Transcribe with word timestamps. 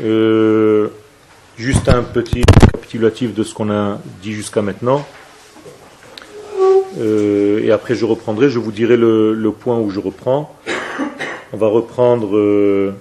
Euh, 0.00 0.88
juste 1.56 1.88
un 1.88 2.02
petit 2.02 2.42
récapitulatif 2.60 3.34
de 3.34 3.42
ce 3.42 3.54
qu'on 3.54 3.70
a 3.70 3.98
dit 4.22 4.32
jusqu'à 4.32 4.62
maintenant. 4.62 5.06
Euh, 6.98 7.60
et 7.62 7.70
après 7.70 7.94
je 7.94 8.04
reprendrai, 8.04 8.50
je 8.50 8.58
vous 8.58 8.72
dirai 8.72 8.96
le, 8.96 9.52
point 9.58 9.78
où 9.78 9.90
je 9.90 10.00
reprends. 10.00 10.54
On 11.52 11.56
va 11.56 11.68
reprendre 11.68 12.36
euh, 12.36 12.94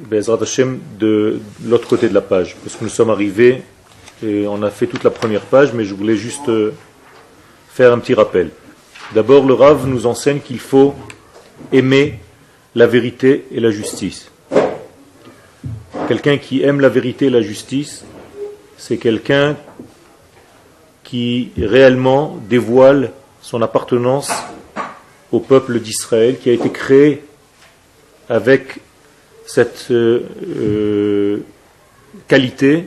de 0.00 1.40
l'autre 1.64 1.88
côté 1.88 2.08
de 2.08 2.14
la 2.14 2.20
page, 2.20 2.56
parce 2.62 2.76
que 2.76 2.84
nous 2.84 2.90
sommes 2.90 3.10
arrivés 3.10 3.62
et 4.22 4.46
on 4.46 4.62
a 4.62 4.70
fait 4.70 4.86
toute 4.86 5.04
la 5.04 5.10
première 5.10 5.42
page, 5.42 5.72
mais 5.72 5.84
je 5.84 5.94
voulais 5.94 6.16
juste 6.16 6.48
euh, 6.48 6.72
faire 7.68 7.92
un 7.92 7.98
petit 7.98 8.14
rappel. 8.14 8.50
D'abord, 9.14 9.46
le 9.46 9.54
Rav 9.54 9.86
nous 9.86 10.06
enseigne 10.06 10.40
qu'il 10.40 10.58
faut 10.58 10.94
aimer 11.72 12.18
la 12.74 12.86
vérité 12.86 13.46
et 13.52 13.60
la 13.60 13.70
justice. 13.70 14.30
Quelqu'un 16.08 16.38
qui 16.38 16.62
aime 16.62 16.80
la 16.80 16.88
vérité 16.88 17.26
et 17.26 17.30
la 17.30 17.42
justice, 17.42 18.04
c'est 18.76 18.96
quelqu'un 18.96 19.56
qui 21.04 21.50
réellement 21.58 22.38
dévoile 22.48 23.12
son 23.42 23.62
appartenance 23.62 24.30
au 25.32 25.40
peuple 25.40 25.80
d'Israël 25.80 26.38
qui 26.38 26.50
a 26.50 26.52
été 26.52 26.70
créé 26.70 27.24
avec 28.28 28.78
cette 29.46 29.88
euh, 29.90 30.22
euh, 30.56 31.38
qualité 32.28 32.86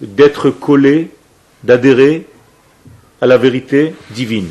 d'être 0.00 0.50
collé, 0.50 1.10
d'adhérer 1.62 2.26
à 3.20 3.26
la 3.26 3.36
vérité 3.36 3.94
divine. 4.10 4.48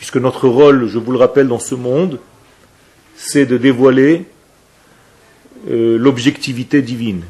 Puisque 0.00 0.16
notre 0.16 0.48
rôle, 0.48 0.86
je 0.86 0.98
vous 0.98 1.12
le 1.12 1.18
rappelle, 1.18 1.46
dans 1.46 1.58
ce 1.58 1.74
monde, 1.74 2.20
c'est 3.16 3.44
de 3.44 3.58
dévoiler 3.58 4.24
euh, 5.68 5.98
l'objectivité 5.98 6.80
divine. 6.80 7.22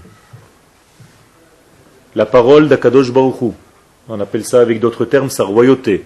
La 2.15 2.27
parole 2.27 2.69
d'Akadosh 2.69 3.11
Baruch 3.11 3.55
On 4.09 4.21
appelle 4.21 4.45
ça 4.45 4.61
avec 4.61 4.79
d'autres 4.79 5.05
termes 5.05 5.31
sa 5.31 5.43
royauté. 5.43 6.05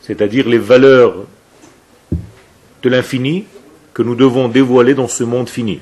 C'est-à-dire 0.00 0.48
les 0.48 0.56
valeurs 0.56 1.26
de 2.82 2.88
l'infini 2.88 3.44
que 3.92 4.02
nous 4.02 4.14
devons 4.14 4.48
dévoiler 4.48 4.94
dans 4.94 5.08
ce 5.08 5.24
monde 5.24 5.50
fini. 5.50 5.80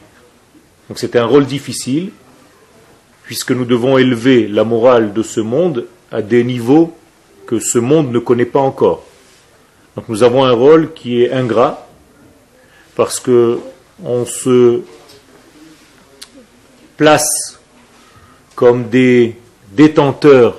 Donc 0.89 0.99
c'est 0.99 1.15
un 1.15 1.25
rôle 1.25 1.47
difficile, 1.47 2.11
puisque 3.23 3.53
nous 3.53 3.65
devons 3.65 3.97
élever 3.97 4.49
la 4.49 4.65
morale 4.65 5.13
de 5.13 5.23
ce 5.23 5.39
monde 5.39 5.87
à 6.11 6.21
des 6.21 6.43
niveaux 6.43 6.97
que 7.47 7.61
ce 7.61 7.79
monde 7.79 8.11
ne 8.11 8.19
connaît 8.19 8.45
pas 8.45 8.59
encore. 8.59 9.08
Donc 9.99 10.09
nous 10.09 10.23
avons 10.23 10.45
un 10.45 10.53
rôle 10.53 10.93
qui 10.93 11.25
est 11.25 11.33
ingrat, 11.33 11.89
parce 12.95 13.19
que 13.19 13.59
on 14.05 14.25
se 14.27 14.83
place 16.97 17.59
comme 18.55 18.85
des 18.91 19.37
détenteurs 19.73 20.55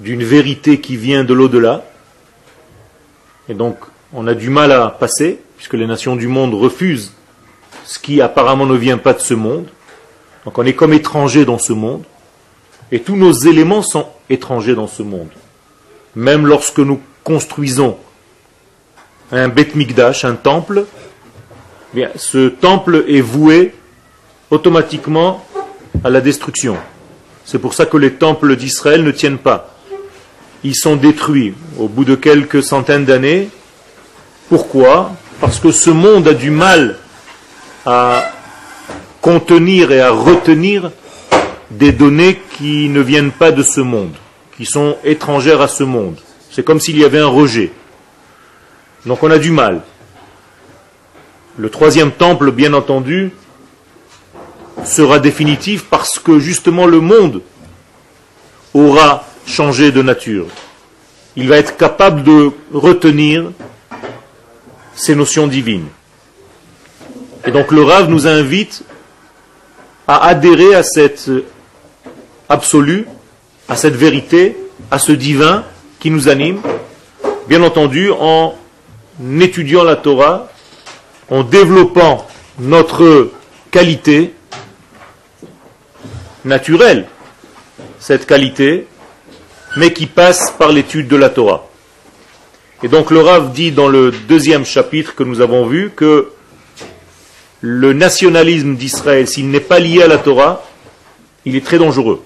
d'une 0.00 0.22
vérité 0.22 0.82
qui 0.82 0.98
vient 0.98 1.24
de 1.24 1.32
l'au-delà, 1.32 1.86
et 3.48 3.54
donc 3.54 3.78
on 4.12 4.26
a 4.26 4.34
du 4.34 4.50
mal 4.50 4.70
à 4.70 4.88
passer, 4.90 5.40
puisque 5.56 5.72
les 5.72 5.86
nations 5.86 6.16
du 6.16 6.28
monde 6.28 6.52
refusent 6.52 7.14
ce 7.86 7.98
qui 7.98 8.20
apparemment 8.20 8.66
ne 8.66 8.76
vient 8.76 8.98
pas 8.98 9.14
de 9.14 9.20
ce 9.20 9.32
monde. 9.32 9.66
Donc 10.44 10.58
on 10.58 10.66
est 10.66 10.74
comme 10.74 10.92
étranger 10.92 11.46
dans 11.46 11.58
ce 11.58 11.72
monde, 11.72 12.04
et 12.92 13.00
tous 13.00 13.16
nos 13.16 13.32
éléments 13.32 13.80
sont 13.80 14.08
étrangers 14.28 14.74
dans 14.74 14.88
ce 14.88 15.02
monde. 15.02 15.30
Même 16.14 16.46
lorsque 16.46 16.80
nous 16.80 17.00
construisons 17.24 17.96
un 19.32 19.48
Beth 19.48 19.74
Mikdash, 19.74 20.24
un 20.24 20.34
temple, 20.34 20.86
eh 21.96 22.06
ce 22.16 22.48
temple 22.48 23.04
est 23.08 23.20
voué 23.20 23.74
automatiquement 24.50 25.44
à 26.04 26.10
la 26.10 26.20
destruction. 26.20 26.76
C'est 27.44 27.58
pour 27.58 27.74
ça 27.74 27.86
que 27.86 27.96
les 27.96 28.14
temples 28.14 28.56
d'Israël 28.56 29.02
ne 29.02 29.10
tiennent 29.10 29.38
pas. 29.38 29.74
Ils 30.62 30.76
sont 30.76 30.96
détruits 30.96 31.54
au 31.78 31.88
bout 31.88 32.04
de 32.04 32.14
quelques 32.14 32.62
centaines 32.62 33.04
d'années. 33.04 33.48
Pourquoi? 34.48 35.12
Parce 35.40 35.58
que 35.58 35.72
ce 35.72 35.90
monde 35.90 36.28
a 36.28 36.34
du 36.34 36.50
mal 36.50 36.98
à 37.86 38.30
contenir 39.20 39.90
et 39.90 40.00
à 40.00 40.10
retenir 40.10 40.90
des 41.70 41.92
données 41.92 42.40
qui 42.56 42.88
ne 42.88 43.00
viennent 43.00 43.32
pas 43.32 43.52
de 43.52 43.62
ce 43.62 43.80
monde, 43.80 44.14
qui 44.56 44.66
sont 44.66 44.96
étrangères 45.04 45.60
à 45.60 45.68
ce 45.68 45.84
monde. 45.84 46.16
C'est 46.60 46.64
comme 46.64 46.78
s'il 46.78 46.98
y 46.98 47.04
avait 47.06 47.20
un 47.20 47.26
rejet. 47.26 47.72
Donc 49.06 49.22
on 49.22 49.30
a 49.30 49.38
du 49.38 49.50
mal. 49.50 49.80
Le 51.56 51.70
troisième 51.70 52.12
temple, 52.12 52.50
bien 52.50 52.74
entendu, 52.74 53.30
sera 54.84 55.20
définitif 55.20 55.86
parce 55.88 56.18
que 56.18 56.38
justement 56.38 56.84
le 56.84 57.00
monde 57.00 57.40
aura 58.74 59.24
changé 59.46 59.90
de 59.90 60.02
nature. 60.02 60.48
Il 61.34 61.48
va 61.48 61.56
être 61.56 61.78
capable 61.78 62.24
de 62.24 62.50
retenir 62.74 63.52
ces 64.94 65.14
notions 65.14 65.46
divines. 65.46 65.88
Et 67.46 67.52
donc 67.52 67.72
le 67.72 67.82
Rav 67.82 68.10
nous 68.10 68.26
invite 68.26 68.84
à 70.06 70.26
adhérer 70.26 70.74
à 70.74 70.82
cette 70.82 71.30
absolu, 72.50 73.06
à 73.66 73.76
cette 73.76 73.96
vérité, 73.96 74.58
à 74.90 74.98
ce 74.98 75.12
divin 75.12 75.64
qui 76.00 76.10
nous 76.10 76.28
anime, 76.28 76.60
bien 77.46 77.62
entendu 77.62 78.10
en 78.10 78.54
étudiant 79.38 79.84
la 79.84 79.96
Torah, 79.96 80.48
en 81.28 81.44
développant 81.44 82.26
notre 82.58 83.30
qualité 83.70 84.34
naturelle, 86.44 87.06
cette 87.98 88.26
qualité, 88.26 88.86
mais 89.76 89.92
qui 89.92 90.06
passe 90.06 90.50
par 90.58 90.72
l'étude 90.72 91.06
de 91.06 91.16
la 91.16 91.28
Torah. 91.28 91.68
Et 92.82 92.88
donc 92.88 93.10
le 93.10 93.20
Rav 93.20 93.52
dit 93.52 93.72
dans 93.72 93.88
le 93.88 94.10
deuxième 94.10 94.64
chapitre 94.64 95.14
que 95.14 95.22
nous 95.22 95.42
avons 95.42 95.66
vu 95.66 95.92
que 95.94 96.32
le 97.60 97.92
nationalisme 97.92 98.74
d'Israël, 98.74 99.28
s'il 99.28 99.50
n'est 99.50 99.60
pas 99.60 99.78
lié 99.78 100.02
à 100.02 100.08
la 100.08 100.16
Torah, 100.16 100.64
il 101.44 101.56
est 101.56 101.64
très 101.64 101.78
dangereux. 101.78 102.22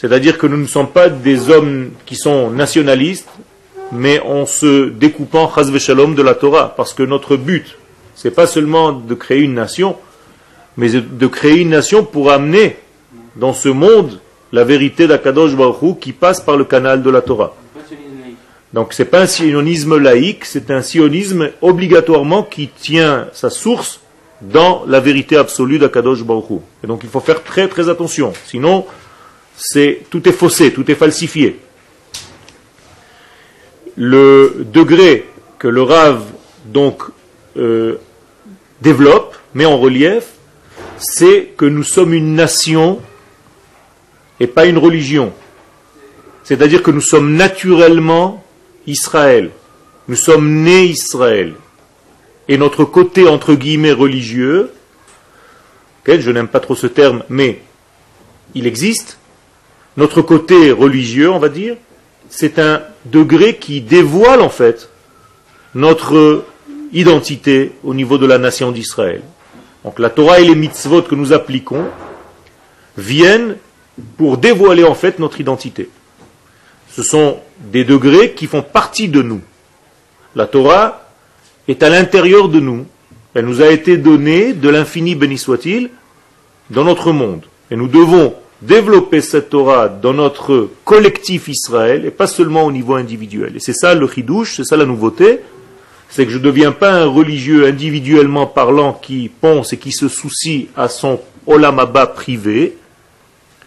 C'est-à-dire 0.00 0.38
que 0.38 0.46
nous 0.46 0.56
ne 0.56 0.66
sommes 0.66 0.88
pas 0.88 1.10
des 1.10 1.50
hommes 1.50 1.90
qui 2.06 2.16
sont 2.16 2.50
nationalistes, 2.50 3.28
mais 3.92 4.18
en 4.20 4.46
se 4.46 4.88
découpant 4.88 5.52
shalom 5.78 6.14
de 6.14 6.22
la 6.22 6.34
Torah, 6.34 6.72
parce 6.74 6.94
que 6.94 7.02
notre 7.02 7.36
but, 7.36 7.76
c'est 8.14 8.30
pas 8.30 8.46
seulement 8.46 8.92
de 8.92 9.14
créer 9.14 9.40
une 9.40 9.52
nation, 9.52 9.96
mais 10.78 10.88
de 10.88 11.26
créer 11.26 11.58
une 11.58 11.68
nation 11.68 12.02
pour 12.02 12.30
amener 12.30 12.78
dans 13.36 13.52
ce 13.52 13.68
monde 13.68 14.20
la 14.52 14.64
vérité 14.64 15.06
d'Akadosh 15.06 15.54
Baruch 15.54 15.98
qui 16.00 16.12
passe 16.12 16.40
par 16.40 16.56
le 16.56 16.64
canal 16.64 17.02
de 17.02 17.10
la 17.10 17.20
Torah. 17.20 17.54
Donc 18.72 18.94
ce 18.94 19.02
n'est 19.02 19.08
pas 19.08 19.20
un 19.20 19.26
sionisme 19.26 19.98
laïque, 19.98 20.46
c'est 20.46 20.70
un 20.70 20.80
sionisme 20.80 21.50
obligatoirement 21.60 22.42
qui 22.42 22.68
tient 22.68 23.26
sa 23.34 23.50
source 23.50 24.00
dans 24.40 24.84
la 24.86 25.00
vérité 25.00 25.36
absolue 25.36 25.78
d'Akadosh 25.78 26.24
Baruch 26.24 26.62
Et 26.82 26.86
donc 26.86 27.00
il 27.02 27.10
faut 27.10 27.20
faire 27.20 27.42
très 27.42 27.68
très 27.68 27.90
attention, 27.90 28.32
sinon 28.46 28.86
c'est 29.60 30.02
tout 30.10 30.28
est 30.28 30.32
faussé, 30.32 30.72
tout 30.72 30.90
est 30.90 30.94
falsifié 30.94 31.60
le 34.00 34.64
degré 34.72 35.26
que 35.58 35.68
le 35.68 35.82
Rav 35.82 36.24
donc 36.64 37.02
euh, 37.58 37.96
développe, 38.80 39.36
met 39.52 39.66
en 39.66 39.78
relief, 39.78 40.24
c'est 40.96 41.52
que 41.56 41.66
nous 41.66 41.82
sommes 41.82 42.14
une 42.14 42.34
nation 42.34 43.00
et 44.40 44.46
pas 44.46 44.64
une 44.64 44.78
religion. 44.78 45.34
C'est-à-dire 46.44 46.82
que 46.82 46.90
nous 46.90 47.02
sommes 47.02 47.36
naturellement 47.36 48.42
Israël. 48.86 49.50
Nous 50.08 50.16
sommes 50.16 50.50
nés 50.62 50.86
Israël. 50.86 51.52
Et 52.48 52.56
notre 52.56 52.84
côté, 52.84 53.28
entre 53.28 53.52
guillemets, 53.52 53.92
religieux, 53.92 54.70
je 56.06 56.30
n'aime 56.30 56.48
pas 56.48 56.58
trop 56.58 56.74
ce 56.74 56.88
terme, 56.88 57.22
mais 57.28 57.60
il 58.54 58.66
existe, 58.66 59.19
notre 59.96 60.22
côté 60.22 60.72
religieux, 60.72 61.30
on 61.30 61.38
va 61.38 61.48
dire, 61.48 61.76
c'est 62.28 62.58
un 62.58 62.82
degré 63.04 63.56
qui 63.56 63.80
dévoile 63.80 64.40
en 64.40 64.48
fait 64.48 64.88
notre 65.74 66.44
identité 66.92 67.72
au 67.84 67.94
niveau 67.94 68.18
de 68.18 68.26
la 68.26 68.38
nation 68.38 68.72
d'Israël. 68.72 69.22
Donc 69.84 69.98
la 69.98 70.10
Torah 70.10 70.40
et 70.40 70.44
les 70.44 70.54
mitzvot 70.54 71.02
que 71.02 71.14
nous 71.14 71.32
appliquons 71.32 71.86
viennent 72.96 73.56
pour 74.16 74.38
dévoiler 74.38 74.84
en 74.84 74.94
fait 74.94 75.18
notre 75.18 75.40
identité. 75.40 75.88
Ce 76.90 77.02
sont 77.02 77.38
des 77.58 77.84
degrés 77.84 78.32
qui 78.32 78.46
font 78.46 78.62
partie 78.62 79.08
de 79.08 79.22
nous. 79.22 79.40
La 80.34 80.46
Torah 80.46 81.08
est 81.68 81.82
à 81.82 81.90
l'intérieur 81.90 82.48
de 82.48 82.60
nous. 82.60 82.86
Elle 83.34 83.46
nous 83.46 83.62
a 83.62 83.68
été 83.68 83.96
donnée 83.96 84.52
de 84.52 84.68
l'infini 84.68 85.14
béni 85.14 85.38
soit-il 85.38 85.90
dans 86.70 86.84
notre 86.84 87.12
monde. 87.12 87.44
Et 87.70 87.76
nous 87.76 87.88
devons 87.88 88.34
développer 88.62 89.20
cette 89.20 89.50
Torah 89.50 89.88
dans 89.88 90.12
notre 90.12 90.68
collectif 90.84 91.48
Israël 91.48 92.04
et 92.04 92.10
pas 92.10 92.26
seulement 92.26 92.64
au 92.64 92.72
niveau 92.72 92.94
individuel. 92.94 93.56
Et 93.56 93.60
c'est 93.60 93.72
ça 93.72 93.94
le 93.94 94.06
chidouche, 94.06 94.56
c'est 94.56 94.64
ça 94.64 94.76
la 94.76 94.84
nouveauté, 94.84 95.40
c'est 96.08 96.26
que 96.26 96.32
je 96.32 96.38
ne 96.38 96.42
deviens 96.42 96.72
pas 96.72 96.92
un 96.92 97.06
religieux 97.06 97.66
individuellement 97.66 98.46
parlant 98.46 98.92
qui 98.92 99.30
pense 99.40 99.72
et 99.72 99.78
qui 99.78 99.92
se 99.92 100.08
soucie 100.08 100.68
à 100.76 100.88
son 100.88 101.20
olamaba 101.46 102.06
privé, 102.06 102.76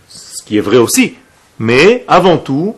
ce 0.09 0.43
qui 0.43 0.57
est 0.57 0.61
vrai 0.61 0.77
aussi, 0.77 1.15
mais 1.57 2.03
avant 2.07 2.37
tout, 2.37 2.75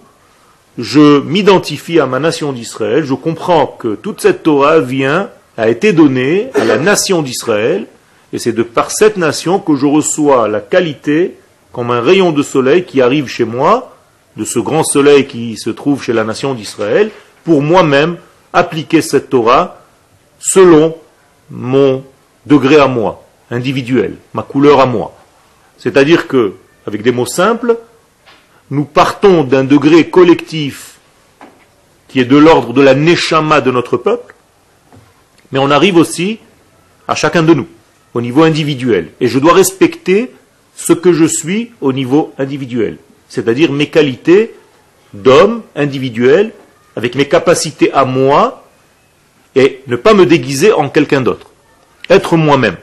je 0.78 1.22
m'identifie 1.22 2.00
à 2.00 2.06
ma 2.06 2.20
nation 2.20 2.54
d'Israël, 2.54 3.04
je 3.04 3.14
comprends 3.14 3.66
que 3.68 3.96
toute 3.96 4.22
cette 4.22 4.44
Torah 4.44 4.80
vient, 4.80 5.30
a 5.58 5.70
été 5.70 5.94
donnée 5.94 6.50
à 6.54 6.66
la 6.66 6.78
nation 6.78 7.22
d'Israël, 7.22 7.88
et 8.34 8.40
c'est 8.40 8.52
de 8.52 8.64
par 8.64 8.92
cette 8.92 9.18
nation 9.18 9.60
que 9.60 9.76
je 9.76 9.86
reçois 9.86 10.48
la 10.48 10.60
qualité 10.60 11.36
comme 11.76 11.92
un 11.92 12.00
rayon 12.00 12.32
de 12.32 12.42
soleil 12.42 12.86
qui 12.86 13.02
arrive 13.02 13.28
chez 13.28 13.44
moi, 13.44 13.98
de 14.38 14.46
ce 14.46 14.60
grand 14.60 14.86
soleil 14.86 15.28
qui 15.28 15.58
se 15.58 15.70
trouve 15.70 16.02
chez 16.02 16.14
la 16.14 16.24
nation 16.24 16.54
d'Israël, 16.54 17.12
pour 17.44 17.62
moi-même 17.62 18.16
appliquer 18.54 19.02
cette 19.02 19.30
Torah 19.30 19.82
selon 20.40 20.96
mon 21.52 22.02
degré 22.46 22.78
à 22.78 22.88
moi, 22.88 23.26
individuel, 23.52 24.16
ma 24.34 24.42
couleur 24.42 24.80
à 24.80 24.86
moi. 24.86 25.18
C'est-à-dire 25.78 26.30
que, 26.30 26.54
avec 26.88 27.02
des 27.02 27.12
mots 27.12 27.26
simples, 27.26 27.78
nous 28.72 28.86
partons 28.86 29.44
d'un 29.44 29.66
degré 29.66 30.10
collectif 30.10 30.96
qui 32.08 32.22
est 32.22 32.26
de 32.26 32.38
l'ordre 32.38 32.72
de 32.72 32.82
la 32.82 32.96
neshama 32.96 33.60
de 33.60 33.72
notre 33.72 33.98
peuple, 33.98 34.34
mais 35.52 35.60
on 35.60 35.70
arrive 35.70 35.98
aussi 35.98 36.40
à 37.06 37.16
chacun 37.16 37.44
de 37.44 37.54
nous, 37.54 37.68
au 38.14 38.22
niveau 38.22 38.44
individuel. 38.44 39.10
Et 39.20 39.28
je 39.28 39.40
dois 39.40 39.52
respecter 39.52 40.32
ce 40.76 40.94
que 40.94 41.14
je 41.14 41.26
suis 41.26 41.72
au 41.82 41.94
niveau 41.94 42.34
individuel, 42.38 42.98
c'est-à-dire 43.30 43.72
mes 43.72 43.88
qualités 43.88 44.54
d'homme 45.14 45.62
individuel, 45.76 46.52
avec 46.96 47.16
mes 47.16 47.28
capacités 47.28 47.92
à 47.94 48.06
moi, 48.06 48.64
et 49.56 49.82
ne 49.88 49.96
pas 49.96 50.14
me 50.14 50.26
déguiser 50.26 50.74
en 50.74 50.90
quelqu'un 50.90 51.22
d'autre. 51.22 51.50
Être 52.10 52.36
moi-même. 52.36 52.76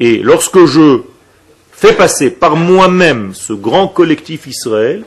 Et 0.00 0.18
lorsque 0.18 0.64
je 0.64 1.02
fait 1.72 1.92
passer 1.94 2.30
par 2.30 2.56
moi-même 2.56 3.34
ce 3.34 3.52
grand 3.52 3.88
collectif 3.88 4.46
Israël, 4.46 5.04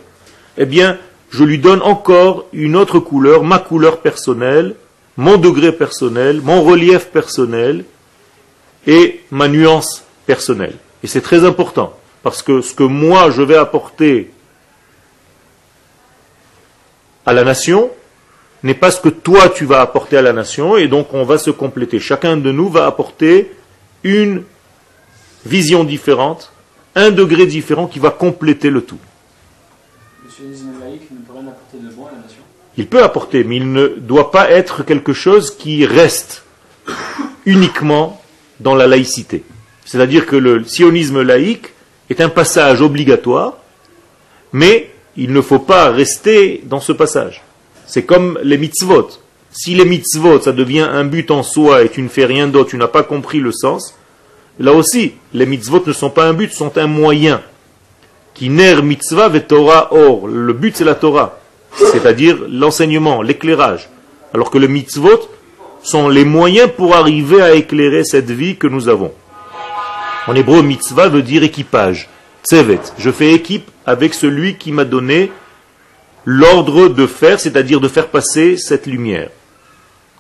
eh 0.58 0.66
bien, 0.66 0.98
je 1.32 1.44
lui 1.44 1.58
donne 1.58 1.82
encore 1.82 2.46
une 2.54 2.76
autre 2.76 3.00
couleur, 3.00 3.44
ma 3.44 3.60
couleur 3.60 4.02
personnelle, 4.02 4.76
mon 5.18 5.38
degré 5.38 5.72
personnel, 5.72 6.42
mon 6.42 6.64
relief 6.64 7.08
personnel 7.08 7.86
et 8.86 9.22
ma 9.32 9.48
nuance 9.48 10.04
personnelle. 10.26 10.76
Et 11.06 11.08
c'est 11.08 11.22
très 11.22 11.46
important, 11.46 11.94
parce 12.24 12.42
que 12.42 12.62
ce 12.62 12.74
que 12.74 12.82
moi 12.82 13.30
je 13.30 13.44
vais 13.44 13.58
apporter 13.58 14.32
à 17.28 17.32
la 17.32 17.44
nation 17.44 17.92
n'est 18.64 18.74
pas 18.74 18.90
ce 18.90 19.00
que 19.00 19.10
toi 19.10 19.50
tu 19.50 19.66
vas 19.66 19.82
apporter 19.82 20.18
à 20.18 20.24
la 20.24 20.34
nation, 20.34 20.78
et 20.78 20.88
donc 20.88 21.14
on 21.14 21.24
va 21.24 21.38
se 21.38 21.52
compléter. 21.52 22.00
Chacun 22.00 22.38
de 22.38 22.52
nous 22.52 22.70
va 22.70 22.88
apporter 22.88 23.52
une 24.04 24.46
vision 25.46 25.84
différente 25.84 26.52
un 26.96 27.12
degré 27.12 27.46
différent 27.46 27.86
qui 27.86 28.00
va 28.00 28.10
compléter 28.10 28.72
le 28.72 28.82
tout. 28.82 28.98
Il 32.78 32.88
peut 32.88 33.04
apporter, 33.04 33.44
mais 33.44 33.58
il 33.58 33.72
ne 33.72 33.90
doit 33.90 34.32
pas 34.32 34.50
être 34.50 34.82
quelque 34.82 35.14
chose 35.14 35.56
qui 35.56 35.86
reste 35.86 36.46
uniquement 37.46 38.20
dans 38.60 38.74
la 38.74 38.88
laïcité. 38.88 39.44
C'est-à-dire 39.86 40.26
que 40.26 40.36
le 40.36 40.66
sionisme 40.66 41.22
laïque 41.22 41.70
est 42.10 42.20
un 42.20 42.30
passage 42.30 42.82
obligatoire, 42.82 43.54
mais 44.52 44.90
il 45.16 45.32
ne 45.32 45.42
faut 45.42 45.60
pas 45.60 45.92
rester 45.92 46.62
dans 46.66 46.82
ce 46.82 46.92
passage. 46.92 47.42
C'est 47.88 48.04
comme 48.04 48.38
les 48.44 48.58
mitzvot. 48.58 49.10
Si 49.52 49.76
les 49.76 49.86
mitzvot, 49.86 50.42
ça 50.42 50.52
devient 50.52 50.82
un 50.92 51.06
but 51.06 51.32
en 51.32 51.44
soi 51.44 51.84
et 51.84 51.90
tu 51.90 52.02
ne 52.02 52.10
fais 52.10 52.26
rien 52.26 52.48
d'autre, 52.48 52.72
tu 52.72 52.78
n'as 52.78 52.88
pas 52.88 53.04
compris 53.04 53.40
le 53.40 53.54
sens, 53.54 53.96
Là 54.60 54.72
aussi, 54.72 55.14
les 55.34 55.46
mitzvot 55.46 55.84
ne 55.86 55.92
sont 55.94 56.10
pas 56.10 56.28
un 56.28 56.34
but, 56.34 56.52
sont 56.52 56.78
un 56.78 56.88
moyen. 56.88 57.42
Qui 58.34 58.50
ner 58.50 58.82
mitzvah 58.84 59.30
ve 59.30 59.40
Torah 59.40 59.94
or. 59.94 60.28
Le 60.28 60.54
but 60.54 60.76
c'est 60.76 60.86
la 60.86 60.96
Torah, 60.96 61.40
c'est-à-dire 61.74 62.38
l'enseignement, 62.50 63.22
l'éclairage. 63.22 63.90
Alors 64.34 64.52
que 64.52 64.58
les 64.58 64.68
mitzvot 64.68 65.30
sont 65.84 66.10
les 66.10 66.26
moyens 66.26 66.70
pour 66.76 66.96
arriver 66.96 67.42
à 67.42 67.54
éclairer 67.54 68.04
cette 68.04 68.32
vie 68.32 68.56
que 68.56 68.68
nous 68.68 68.88
avons. 68.88 69.12
En 70.28 70.36
hébreu, 70.36 70.62
mitzvah 70.62 71.10
veut 71.10 71.22
dire 71.22 71.44
équipage. 71.44 72.10
Tsevet. 72.44 72.80
Je 72.98 73.12
fais 73.12 73.34
équipe 73.34 73.70
avec 73.86 74.14
celui 74.14 74.56
qui 74.56 74.72
m'a 74.72 74.86
donné 74.86 75.32
l'ordre 76.26 76.88
de 76.88 77.06
faire, 77.06 77.40
c'est-à-dire 77.40 77.80
de 77.80 77.88
faire 77.88 78.08
passer 78.08 78.58
cette 78.58 78.88
lumière. 78.88 79.30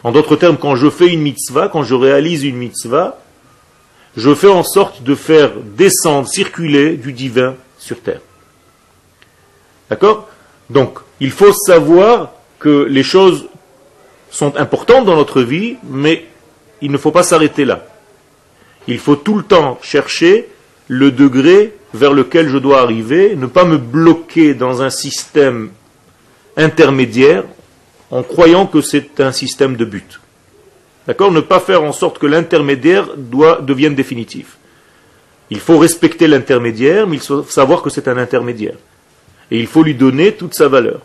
En 0.03 0.11
d'autres 0.11 0.35
termes, 0.35 0.57
quand 0.57 0.75
je 0.75 0.89
fais 0.89 1.07
une 1.07 1.21
mitzvah, 1.21 1.67
quand 1.67 1.83
je 1.83 1.95
réalise 1.95 2.43
une 2.43 2.57
mitzvah, 2.57 3.19
je 4.15 4.33
fais 4.35 4.47
en 4.47 4.63
sorte 4.63 5.01
de 5.01 5.15
faire 5.15 5.51
descendre, 5.75 6.27
circuler 6.27 6.95
du 6.97 7.11
divin 7.11 7.55
sur 7.79 7.99
terre. 7.99 8.21
D'accord? 9.89 10.29
Donc, 10.69 10.99
il 11.19 11.31
faut 11.31 11.53
savoir 11.53 12.31
que 12.59 12.85
les 12.89 13.03
choses 13.03 13.47
sont 14.29 14.55
importantes 14.57 15.05
dans 15.05 15.15
notre 15.15 15.41
vie, 15.41 15.77
mais 15.83 16.25
il 16.81 16.91
ne 16.91 16.97
faut 16.97 17.11
pas 17.11 17.23
s'arrêter 17.23 17.65
là. 17.65 17.85
Il 18.87 18.99
faut 18.99 19.15
tout 19.15 19.35
le 19.35 19.43
temps 19.43 19.79
chercher 19.81 20.47
le 20.87 21.11
degré 21.11 21.73
vers 21.93 22.13
lequel 22.13 22.49
je 22.49 22.57
dois 22.57 22.81
arriver, 22.81 23.35
ne 23.35 23.47
pas 23.47 23.65
me 23.65 23.77
bloquer 23.77 24.53
dans 24.53 24.81
un 24.81 24.89
système 24.89 25.69
intermédiaire 26.57 27.43
en 28.11 28.21
croyant 28.23 28.67
que 28.67 28.81
c'est 28.81 29.19
un 29.19 29.31
système 29.31 29.75
de 29.75 29.85
but. 29.85 30.19
D'accord? 31.07 31.31
Ne 31.31 31.39
pas 31.41 31.59
faire 31.59 31.83
en 31.83 31.91
sorte 31.91 32.19
que 32.19 32.27
l'intermédiaire 32.27 33.09
devienne 33.17 33.95
définitif. 33.95 34.57
Il 35.49 35.59
faut 35.59 35.77
respecter 35.77 36.27
l'intermédiaire, 36.27 37.07
mais 37.07 37.17
il 37.17 37.21
faut 37.21 37.43
savoir 37.43 37.81
que 37.81 37.89
c'est 37.89 38.07
un 38.07 38.17
intermédiaire. 38.17 38.75
Et 39.51 39.59
il 39.59 39.67
faut 39.67 39.83
lui 39.83 39.93
donner 39.93 40.31
toute 40.33 40.55
sa 40.55 40.67
valeur. 40.67 41.01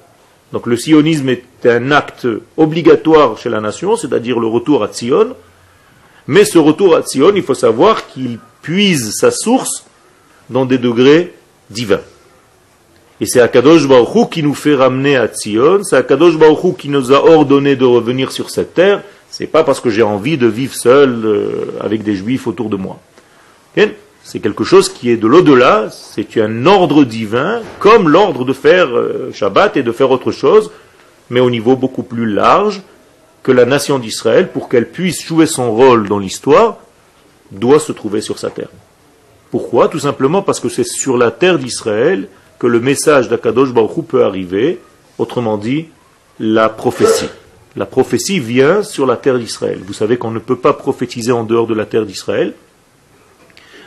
Donc 0.52 0.66
le 0.66 0.76
sionisme 0.76 1.28
est 1.28 1.66
un 1.66 1.92
acte 1.92 2.26
obligatoire 2.56 3.38
chez 3.38 3.50
la 3.50 3.60
nation, 3.60 3.96
c'est-à-dire 3.96 4.40
le 4.40 4.46
retour 4.46 4.82
à 4.82 4.92
Sion. 4.92 5.36
Mais 6.26 6.44
ce 6.44 6.58
retour 6.58 6.96
à 6.96 7.02
Sion, 7.02 7.32
il 7.34 7.42
faut 7.42 7.54
savoir 7.54 8.06
qu'il 8.06 8.38
puise 8.62 9.12
sa 9.16 9.30
source 9.30 9.84
dans 10.48 10.66
des 10.66 10.78
degrés 10.78 11.34
divins. 11.70 12.00
Et 13.20 13.26
c'est 13.26 13.40
Akadosh 13.40 13.86
Baruch 13.86 14.30
qui 14.30 14.42
nous 14.42 14.54
fait 14.54 14.74
ramener 14.74 15.16
à 15.16 15.28
Sion, 15.32 15.82
c'est 15.84 15.96
Akadosh 15.96 16.38
Baruch 16.38 16.76
qui 16.78 16.88
nous 16.88 17.12
a 17.12 17.22
ordonné 17.22 17.76
de 17.76 17.84
revenir 17.84 18.32
sur 18.32 18.50
cette 18.50 18.74
terre, 18.74 19.02
c'est 19.30 19.46
pas 19.46 19.62
parce 19.62 19.80
que 19.80 19.90
j'ai 19.90 20.02
envie 20.02 20.38
de 20.38 20.46
vivre 20.46 20.74
seul 20.74 21.22
euh, 21.24 21.48
avec 21.80 22.02
des 22.02 22.14
juifs 22.14 22.46
autour 22.46 22.68
de 22.70 22.76
moi. 22.76 22.98
C'est 24.22 24.40
quelque 24.40 24.64
chose 24.64 24.88
qui 24.88 25.10
est 25.10 25.16
de 25.16 25.26
l'au-delà, 25.26 25.88
c'est 25.90 26.36
un 26.40 26.66
ordre 26.66 27.04
divin, 27.04 27.62
comme 27.78 28.08
l'ordre 28.08 28.44
de 28.44 28.52
faire 28.52 28.88
euh, 28.88 29.30
Shabbat 29.32 29.76
et 29.76 29.82
de 29.82 29.92
faire 29.92 30.10
autre 30.10 30.30
chose, 30.30 30.70
mais 31.30 31.40
au 31.40 31.50
niveau 31.50 31.74
beaucoup 31.74 32.02
plus 32.02 32.26
large 32.26 32.82
que 33.42 33.52
la 33.52 33.64
nation 33.64 33.98
d'Israël, 33.98 34.50
pour 34.50 34.68
qu'elle 34.68 34.88
puisse 34.88 35.24
jouer 35.24 35.46
son 35.46 35.72
rôle 35.72 36.08
dans 36.08 36.18
l'histoire, 36.18 36.78
doit 37.50 37.80
se 37.80 37.92
trouver 37.92 38.20
sur 38.20 38.38
sa 38.38 38.50
terre. 38.50 38.68
Pourquoi? 39.50 39.88
Tout 39.88 39.98
simplement 39.98 40.42
parce 40.42 40.60
que 40.60 40.68
c'est 40.68 40.84
sur 40.84 41.16
la 41.16 41.30
terre 41.30 41.58
d'Israël 41.58 42.28
que 42.58 42.66
le 42.66 42.80
message 42.80 43.28
d'Akadosh 43.28 43.72
Baruch 43.72 44.04
peut 44.06 44.24
arriver, 44.24 44.78
autrement 45.18 45.56
dit, 45.56 45.86
la 46.38 46.68
prophétie. 46.68 47.28
La 47.76 47.86
prophétie 47.86 48.40
vient 48.40 48.82
sur 48.82 49.06
la 49.06 49.16
terre 49.16 49.38
d'Israël. 49.38 49.80
Vous 49.84 49.92
savez 49.92 50.18
qu'on 50.18 50.30
ne 50.30 50.38
peut 50.38 50.56
pas 50.56 50.72
prophétiser 50.72 51.32
en 51.32 51.44
dehors 51.44 51.66
de 51.66 51.74
la 51.74 51.86
terre 51.86 52.04
d'Israël. 52.04 52.54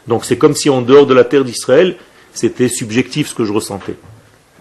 Donc 0.07 0.25
c'est 0.25 0.37
comme 0.37 0.55
si 0.55 0.69
en 0.69 0.81
dehors 0.81 1.05
de 1.05 1.13
la 1.13 1.23
terre 1.23 1.43
d'Israël, 1.43 1.97
c'était 2.33 2.67
subjectif 2.67 3.29
ce 3.29 3.35
que 3.35 3.45
je 3.45 3.53
ressentais. 3.53 3.95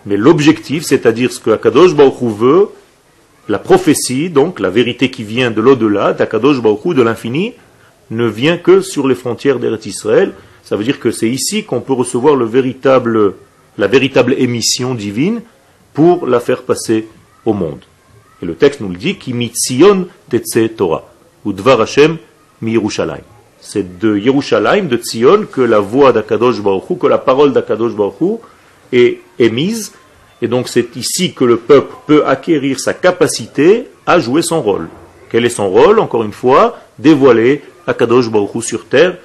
Mais 0.07 0.17
l'objectif, 0.17 0.85
c'est-à-dire 0.85 1.33
ce 1.33 1.41
que 1.41 1.51
Akadosh 1.51 1.95
Baruch 1.95 2.23
veut, 2.23 2.69
la 3.49 3.59
prophétie, 3.59 4.31
donc 4.31 4.61
la 4.61 4.71
vérité 4.71 5.11
qui 5.11 5.25
vient 5.25 5.51
de 5.51 5.61
l'au-delà, 5.61 6.13
d'Akadosh 6.13 6.61
Baruch 6.61 6.95
de 6.95 7.03
l'infini, 7.03 7.55
ne 8.11 8.27
vient 8.27 8.57
que 8.57 8.81
sur 8.81 9.09
les 9.09 9.15
frontières 9.15 9.59
d'Eretz 9.59 9.87
Israël. 9.87 10.33
Ça 10.63 10.77
veut 10.77 10.85
dire 10.85 11.01
que 11.01 11.11
c'est 11.11 11.29
ici 11.29 11.65
qu'on 11.65 11.81
peut 11.81 11.93
recevoir 11.93 12.37
la 12.37 13.87
véritable 13.87 14.35
émission 14.39 14.95
divine 14.95 15.43
pour 15.93 16.27
la 16.27 16.41
faire 16.41 16.63
passer 16.63 17.09
au 17.45 17.53
monde. 17.53 17.81
Et 18.43 18.47
le 18.47 18.55
texte 18.55 18.81
nous 18.81 18.89
le 18.89 18.97
dit, 18.97 19.17
qui 19.17 19.33
mitzion 19.33 20.07
tetse 20.29 20.77
Torah, 20.77 21.05
ou 21.45 21.53
dvar 21.53 21.81
Hashem 21.81 22.19
mi 22.61 22.73
Yerushalayim. 22.73 23.23
C'est 23.61 23.99
de 23.99 24.17
Yerushalayim, 24.17 24.89
de 24.89 24.97
Tzion, 24.97 25.47
que 25.51 25.61
la 25.61 25.79
voix 25.79 26.13
d'Akadosh 26.13 26.61
Baruch 26.61 26.99
que 26.99 27.07
la 27.07 27.19
parole 27.19 27.53
d'Akadosh 27.53 27.95
Baruch 27.95 28.41
est 28.93 29.21
émise. 29.39 29.93
Et 30.43 30.49
donc 30.49 30.69
c'est 30.69 30.97
ici 30.97 31.33
que 31.33 31.45
le 31.45 31.57
peuple 31.57 31.95
peut 32.07 32.27
acquérir 32.27 32.81
sa 32.81 32.93
capacité 32.93 33.87
à 34.05 34.19
jouer 34.19 34.43
son 34.43 34.61
rôle. 34.61 34.89
Quel 35.31 35.47
est 35.47 35.51
son 35.51 35.71
rôle 35.71 36.01
Encore 36.01 36.25
une 36.25 36.33
fois, 36.33 36.79
dévoiler 36.99 37.63
Akadosh 37.87 38.29
Baruch 38.29 38.63
sur 38.65 38.87
terre 38.87 39.17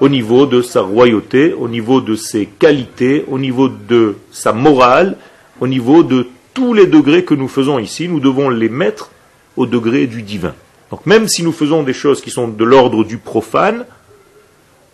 au 0.00 0.08
niveau 0.08 0.44
de 0.44 0.60
sa 0.60 0.82
royauté, 0.82 1.54
au 1.54 1.68
niveau 1.68 2.00
de 2.00 2.14
ses 2.14 2.46
qualités, 2.46 3.24
au 3.28 3.38
niveau 3.38 3.68
de 3.68 4.16
sa 4.32 4.52
morale, 4.52 5.16
au 5.60 5.66
niveau 5.66 6.02
de 6.02 6.26
tous 6.52 6.74
les 6.74 6.86
degrés 6.86 7.24
que 7.24 7.34
nous 7.34 7.48
faisons 7.48 7.78
ici, 7.78 8.08
nous 8.08 8.20
devons 8.20 8.50
les 8.50 8.68
mettre 8.68 9.10
au 9.56 9.66
degré 9.66 10.06
du 10.06 10.22
divin. 10.22 10.54
Donc 10.90 11.06
même 11.06 11.26
si 11.26 11.42
nous 11.42 11.52
faisons 11.52 11.82
des 11.82 11.94
choses 11.94 12.20
qui 12.20 12.30
sont 12.30 12.48
de 12.48 12.64
l'ordre 12.64 13.02
du 13.02 13.16
profane, 13.16 13.86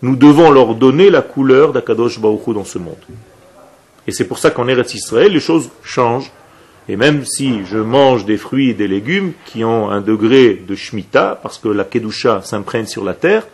nous 0.02 0.16
devons 0.16 0.50
leur 0.50 0.76
donner 0.76 1.10
la 1.10 1.22
couleur 1.22 1.72
d'Akadosh 1.72 2.20
Baruch 2.20 2.54
dans 2.54 2.64
ce 2.64 2.78
monde. 2.78 2.96
Et 4.06 4.12
c'est 4.12 4.24
pour 4.24 4.38
ça 4.38 4.50
qu'en 4.50 4.68
Eretz 4.68 4.94
Israël, 4.94 5.32
les 5.32 5.40
choses 5.40 5.70
changent. 5.82 6.30
Et 6.88 6.96
même 6.96 7.24
si 7.24 7.64
je 7.66 7.78
mange 7.78 8.24
des 8.24 8.36
fruits 8.36 8.70
et 8.70 8.74
des 8.74 8.88
légumes 8.88 9.32
qui 9.44 9.64
ont 9.64 9.90
un 9.90 10.00
degré 10.00 10.54
de 10.54 10.74
Shemitah, 10.74 11.38
parce 11.42 11.58
que 11.58 11.68
la 11.68 11.84
Kedusha 11.84 12.42
s'imprègne 12.42 12.86
sur 12.86 13.04
la 13.04 13.14
terre, 13.14 13.46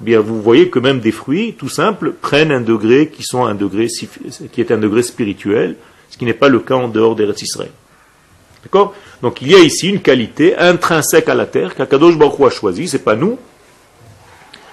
eh 0.00 0.04
bien 0.04 0.20
vous 0.20 0.42
voyez 0.42 0.68
que 0.68 0.78
même 0.78 0.98
des 0.98 1.12
fruits, 1.12 1.54
tout 1.56 1.68
simples, 1.68 2.12
prennent 2.12 2.50
un 2.50 2.60
degré 2.60 3.08
qui, 3.08 3.22
sont 3.22 3.44
un 3.44 3.54
degré, 3.54 3.86
qui 4.50 4.60
est 4.60 4.70
un 4.72 4.78
degré 4.78 5.02
spirituel, 5.02 5.76
ce 6.10 6.16
qui 6.16 6.24
n'est 6.24 6.34
pas 6.34 6.48
le 6.48 6.58
cas 6.58 6.74
en 6.74 6.88
dehors 6.88 7.14
d'Eretz 7.14 7.42
Israël. 7.42 7.70
D'accord? 8.64 8.94
Donc 9.22 9.42
il 9.42 9.50
y 9.50 9.54
a 9.54 9.60
ici 9.60 9.88
une 9.88 10.00
qualité 10.00 10.56
intrinsèque 10.56 11.28
à 11.28 11.34
la 11.34 11.46
terre 11.46 11.74
qu'Akadosh 11.74 12.16
Baruch 12.16 12.38
Hu 12.38 12.46
a 12.46 12.50
choisi, 12.50 12.88
c'est 12.88 13.04
pas 13.04 13.16
nous, 13.16 13.38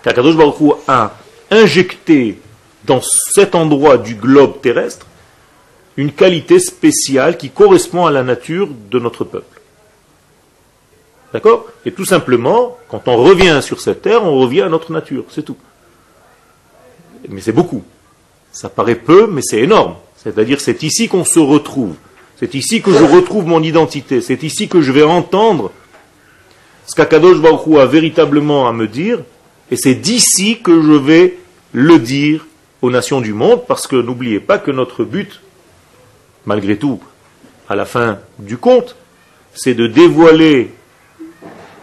qu'Akadosh 0.04 0.36
Baruch 0.36 0.56
a 0.88 1.16
injecté 1.52 2.40
dans 2.86 3.02
cet 3.02 3.56
endroit 3.56 3.98
du 3.98 4.16
globe 4.16 4.62
terrestre 4.62 5.06
une 6.00 6.14
qualité 6.14 6.60
spéciale 6.60 7.38
qui 7.38 7.50
correspond 7.50 8.06
à 8.06 8.12
la 8.12 8.24
nature 8.24 8.70
de 8.90 9.00
notre 9.00 9.26
peuple. 9.26 9.60
D'accord? 11.34 11.66
Et 11.86 11.92
tout 11.92 12.06
simplement, 12.06 12.78
quand 12.88 13.10
on 13.10 13.18
revient 13.18 13.60
sur 13.62 13.82
cette 13.82 14.04
terre, 14.04 14.24
on 14.24 14.40
revient 14.40 14.62
à 14.62 14.70
notre 14.70 14.94
nature, 14.94 15.26
c'est 15.30 15.44
tout. 15.44 15.58
Mais 17.28 17.42
c'est 17.42 17.52
beaucoup. 17.52 17.84
Ça 18.54 18.70
paraît 18.70 18.96
peu, 18.96 19.28
mais 19.28 19.42
c'est 19.44 19.60
énorme. 19.60 19.96
C'est-à-dire, 20.16 20.62
c'est 20.62 20.84
ici 20.84 21.10
qu'on 21.10 21.26
se 21.26 21.40
retrouve. 21.40 21.96
C'est 22.40 22.56
ici 22.56 22.82
que 22.82 22.94
je 22.94 23.04
retrouve 23.04 23.46
mon 23.46 23.62
identité. 23.62 24.22
C'est 24.22 24.42
ici 24.44 24.70
que 24.70 24.80
je 24.80 24.94
vais 24.94 25.04
entendre 25.04 25.70
ce 26.88 26.96
qu'Akadosh 26.96 27.42
Baruch 27.42 27.78
a 27.78 27.86
véritablement 27.86 28.70
à 28.70 28.72
me 28.72 28.88
dire. 28.88 29.20
Et 29.70 29.76
c'est 29.76 29.96
d'ici 29.96 30.62
que 30.62 30.82
je 30.82 30.94
vais 30.94 31.38
le 31.74 32.00
dire 32.00 32.48
aux 32.82 32.90
nations 32.90 33.20
du 33.20 33.34
monde, 33.34 33.66
parce 33.68 33.86
que 33.86 33.98
n'oubliez 33.98 34.40
pas 34.40 34.60
que 34.60 34.72
notre 34.72 35.04
but, 35.04 35.42
malgré 36.50 36.78
tout, 36.78 37.00
à 37.70 37.76
la 37.76 37.86
fin 37.86 38.18
du 38.40 38.58
compte, 38.58 38.96
c'est 39.54 39.76
de 39.76 39.86
dévoiler 39.86 40.74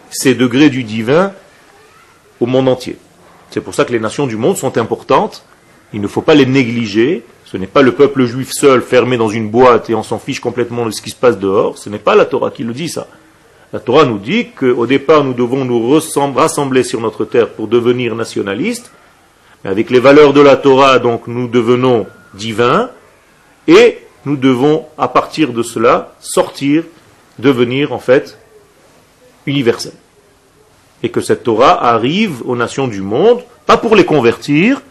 ces 0.09 0.35
degrés 0.35 0.69
du 0.69 0.83
divin 0.83 1.31
au 2.41 2.47
monde 2.47 2.67
entier. 2.67 2.97
C'est 3.49 3.61
pour 3.61 3.73
ça 3.73 3.85
que 3.85 3.93
les 3.93 4.01
nations 4.01 4.27
du 4.27 4.35
monde 4.35 4.57
sont 4.57 4.77
importantes. 4.77 5.45
Il 5.93 6.01
ne 6.01 6.07
faut 6.09 6.21
pas 6.21 6.35
les 6.35 6.45
négliger. 6.45 7.23
Ce 7.45 7.55
n'est 7.55 7.73
pas 7.75 7.81
le 7.81 7.93
peuple 7.93 8.25
juif 8.25 8.51
seul 8.51 8.81
fermé 8.81 9.15
dans 9.15 9.29
une 9.29 9.49
boîte 9.49 9.89
et 9.89 9.95
on 9.95 10.03
s'en 10.03 10.19
fiche 10.19 10.41
complètement 10.41 10.85
de 10.85 10.91
ce 10.91 11.01
qui 11.01 11.11
se 11.11 11.15
passe 11.15 11.39
dehors. 11.39 11.77
Ce 11.77 11.89
n'est 11.89 12.05
pas 12.09 12.15
la 12.15 12.25
Torah 12.25 12.51
qui 12.51 12.65
le 12.65 12.73
dit 12.73 12.89
ça. 12.89 13.07
La 13.71 13.79
Torah 13.79 14.03
nous 14.03 14.17
dit 14.17 14.49
qu'au 14.49 14.85
départ, 14.85 15.23
nous 15.23 15.33
devons 15.33 15.63
nous 15.63 15.97
rassembler 16.35 16.83
sur 16.83 16.99
notre 16.99 17.23
terre 17.23 17.51
pour 17.51 17.69
devenir 17.69 18.15
nationalistes. 18.15 18.91
Mais 19.63 19.69
avec 19.69 19.89
les 19.89 20.01
valeurs 20.01 20.33
de 20.33 20.41
la 20.41 20.57
Torah, 20.57 20.99
donc, 20.99 21.27
nous 21.27 21.47
devenons 21.47 22.05
divins. 22.33 22.89
Et 23.69 23.99
nous 24.27 24.35
devons, 24.35 24.85
à 24.97 25.07
partir 25.07 25.53
de 25.53 25.63
cela, 25.63 26.13
sortir, 26.19 26.83
devenir, 27.39 27.93
en 27.93 27.99
fait, 27.99 28.37
universels. 29.45 29.93
Et 31.01 31.09
que 31.09 31.21
cette 31.21 31.43
Torah 31.43 31.81
arrive 31.93 32.41
aux 32.45 32.57
nations 32.57 32.89
du 32.89 33.01
monde, 33.01 33.41
pas 33.65 33.77
pour 33.77 33.95
les 33.95 34.03
convertir, 34.03 34.81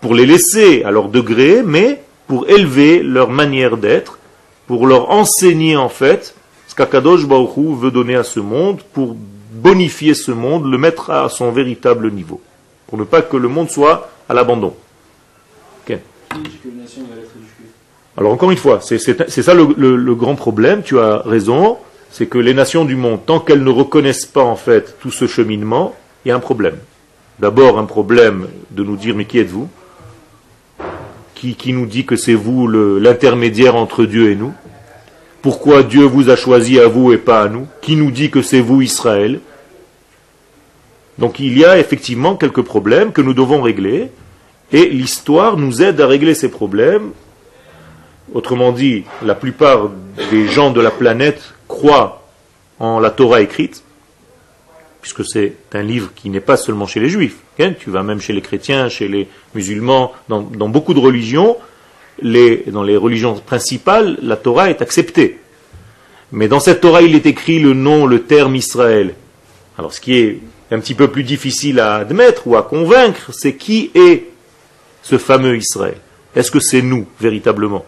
pour 0.00 0.14
les 0.14 0.26
laisser 0.26 0.82
à 0.82 0.90
leur 0.90 1.08
degré, 1.08 1.62
mais 1.64 2.02
pour 2.26 2.48
élever 2.48 3.04
leur 3.04 3.30
manière 3.30 3.76
d'être, 3.76 4.18
pour 4.66 4.88
leur 4.88 5.10
enseigner 5.10 5.76
en 5.76 5.88
fait 5.88 6.34
ce 6.66 6.74
qu'Akadosh 6.74 7.26
Baruch 7.26 7.78
veut 7.78 7.90
donner 7.92 8.16
à 8.16 8.24
ce 8.24 8.40
monde, 8.40 8.80
pour 8.92 9.16
bonifier 9.52 10.14
ce 10.14 10.32
monde, 10.32 10.66
le 10.66 10.78
mettre 10.78 11.10
à 11.10 11.28
son 11.28 11.52
véritable 11.52 12.10
niveau, 12.10 12.40
pour 12.88 12.98
ne 12.98 13.04
pas 13.04 13.22
que 13.22 13.36
le 13.36 13.48
monde 13.48 13.70
soit 13.70 14.10
à 14.28 14.34
l'abandon. 14.34 14.74
Alors 18.20 18.34
encore 18.34 18.50
une 18.50 18.58
fois, 18.58 18.80
c'est 18.82 18.98
ça 18.98 19.54
le, 19.54 20.14
grand 20.14 20.34
problème, 20.34 20.82
tu 20.82 20.98
as 20.98 21.22
raison, 21.24 21.78
c'est 22.10 22.26
que 22.26 22.36
les 22.36 22.52
nations 22.52 22.84
du 22.84 22.94
monde, 22.94 23.20
tant 23.24 23.40
qu'elles 23.40 23.64
ne 23.64 23.70
reconnaissent 23.70 24.26
pas 24.26 24.42
en 24.42 24.56
fait 24.56 24.98
tout 25.00 25.10
ce 25.10 25.26
cheminement, 25.26 25.94
il 26.24 26.28
y 26.28 26.32
a 26.32 26.36
un 26.36 26.40
problème. 26.40 26.76
D'abord 27.38 27.78
un 27.78 27.86
problème 27.86 28.48
de 28.72 28.84
nous 28.84 28.96
dire 28.96 29.16
mais 29.16 29.24
qui 29.24 29.38
êtes-vous? 29.38 29.70
Qui, 31.34 31.72
nous 31.72 31.86
dit 31.86 32.04
que 32.04 32.16
c'est 32.16 32.34
vous 32.34 32.68
l'intermédiaire 32.68 33.74
entre 33.74 34.04
Dieu 34.04 34.30
et 34.30 34.34
nous? 34.34 34.52
Pourquoi 35.40 35.82
Dieu 35.82 36.04
vous 36.04 36.28
a 36.28 36.36
choisi 36.36 36.78
à 36.78 36.88
vous 36.88 37.14
et 37.14 37.16
pas 37.16 37.44
à 37.44 37.48
nous? 37.48 37.66
Qui 37.80 37.96
nous 37.96 38.10
dit 38.10 38.30
que 38.30 38.42
c'est 38.42 38.60
vous 38.60 38.82
Israël? 38.82 39.40
Donc 41.16 41.40
il 41.40 41.56
y 41.56 41.64
a 41.64 41.78
effectivement 41.78 42.36
quelques 42.36 42.60
problèmes 42.60 43.12
que 43.12 43.22
nous 43.22 43.32
devons 43.32 43.62
régler 43.62 44.10
et 44.72 44.90
l'histoire 44.90 45.56
nous 45.56 45.80
aide 45.80 46.02
à 46.02 46.06
régler 46.06 46.34
ces 46.34 46.50
problèmes. 46.50 47.12
Autrement 48.32 48.72
dit, 48.72 49.04
la 49.22 49.34
plupart 49.34 49.90
des 50.30 50.46
gens 50.46 50.70
de 50.70 50.80
la 50.80 50.90
planète 50.90 51.54
croient 51.66 52.22
en 52.78 53.00
la 53.00 53.10
Torah 53.10 53.40
écrite, 53.40 53.82
puisque 55.02 55.24
c'est 55.24 55.54
un 55.72 55.82
livre 55.82 56.12
qui 56.14 56.30
n'est 56.30 56.40
pas 56.40 56.56
seulement 56.56 56.86
chez 56.86 57.00
les 57.00 57.08
juifs. 57.08 57.38
tu 57.56 57.90
vas 57.90 58.02
même 58.02 58.20
chez 58.20 58.32
les 58.32 58.40
chrétiens, 58.40 58.88
chez 58.88 59.08
les 59.08 59.28
musulmans, 59.54 60.12
dans, 60.28 60.42
beaucoup 60.42 60.94
de 60.94 61.00
religions, 61.00 61.56
dans 62.22 62.82
les 62.82 62.96
religions 62.96 63.34
principales, 63.34 64.18
la 64.22 64.36
Torah 64.36 64.70
est 64.70 64.82
acceptée. 64.82 65.38
Mais 66.32 66.46
dans 66.46 66.60
cette 66.60 66.80
Torah, 66.80 67.02
il 67.02 67.14
est 67.16 67.26
écrit 67.26 67.58
le 67.58 67.74
nom, 67.74 68.06
le 68.06 68.22
terme 68.22 68.54
Israël. 68.54 69.14
Alors 69.76 69.92
ce 69.92 70.00
qui 70.00 70.14
est 70.14 70.40
un 70.70 70.78
petit 70.78 70.94
peu 70.94 71.08
plus 71.08 71.24
difficile 71.24 71.80
à 71.80 71.96
admettre 71.96 72.46
ou 72.46 72.56
à 72.56 72.62
convaincre, 72.62 73.30
c'est 73.32 73.54
qui 73.54 73.90
est 73.94 74.26
ce 75.02 75.18
fameux 75.18 75.56
Israël? 75.56 75.96
Est-ce 76.36 76.52
que 76.52 76.60
c'est 76.60 76.82
nous, 76.82 77.06
véritablement? 77.20 77.84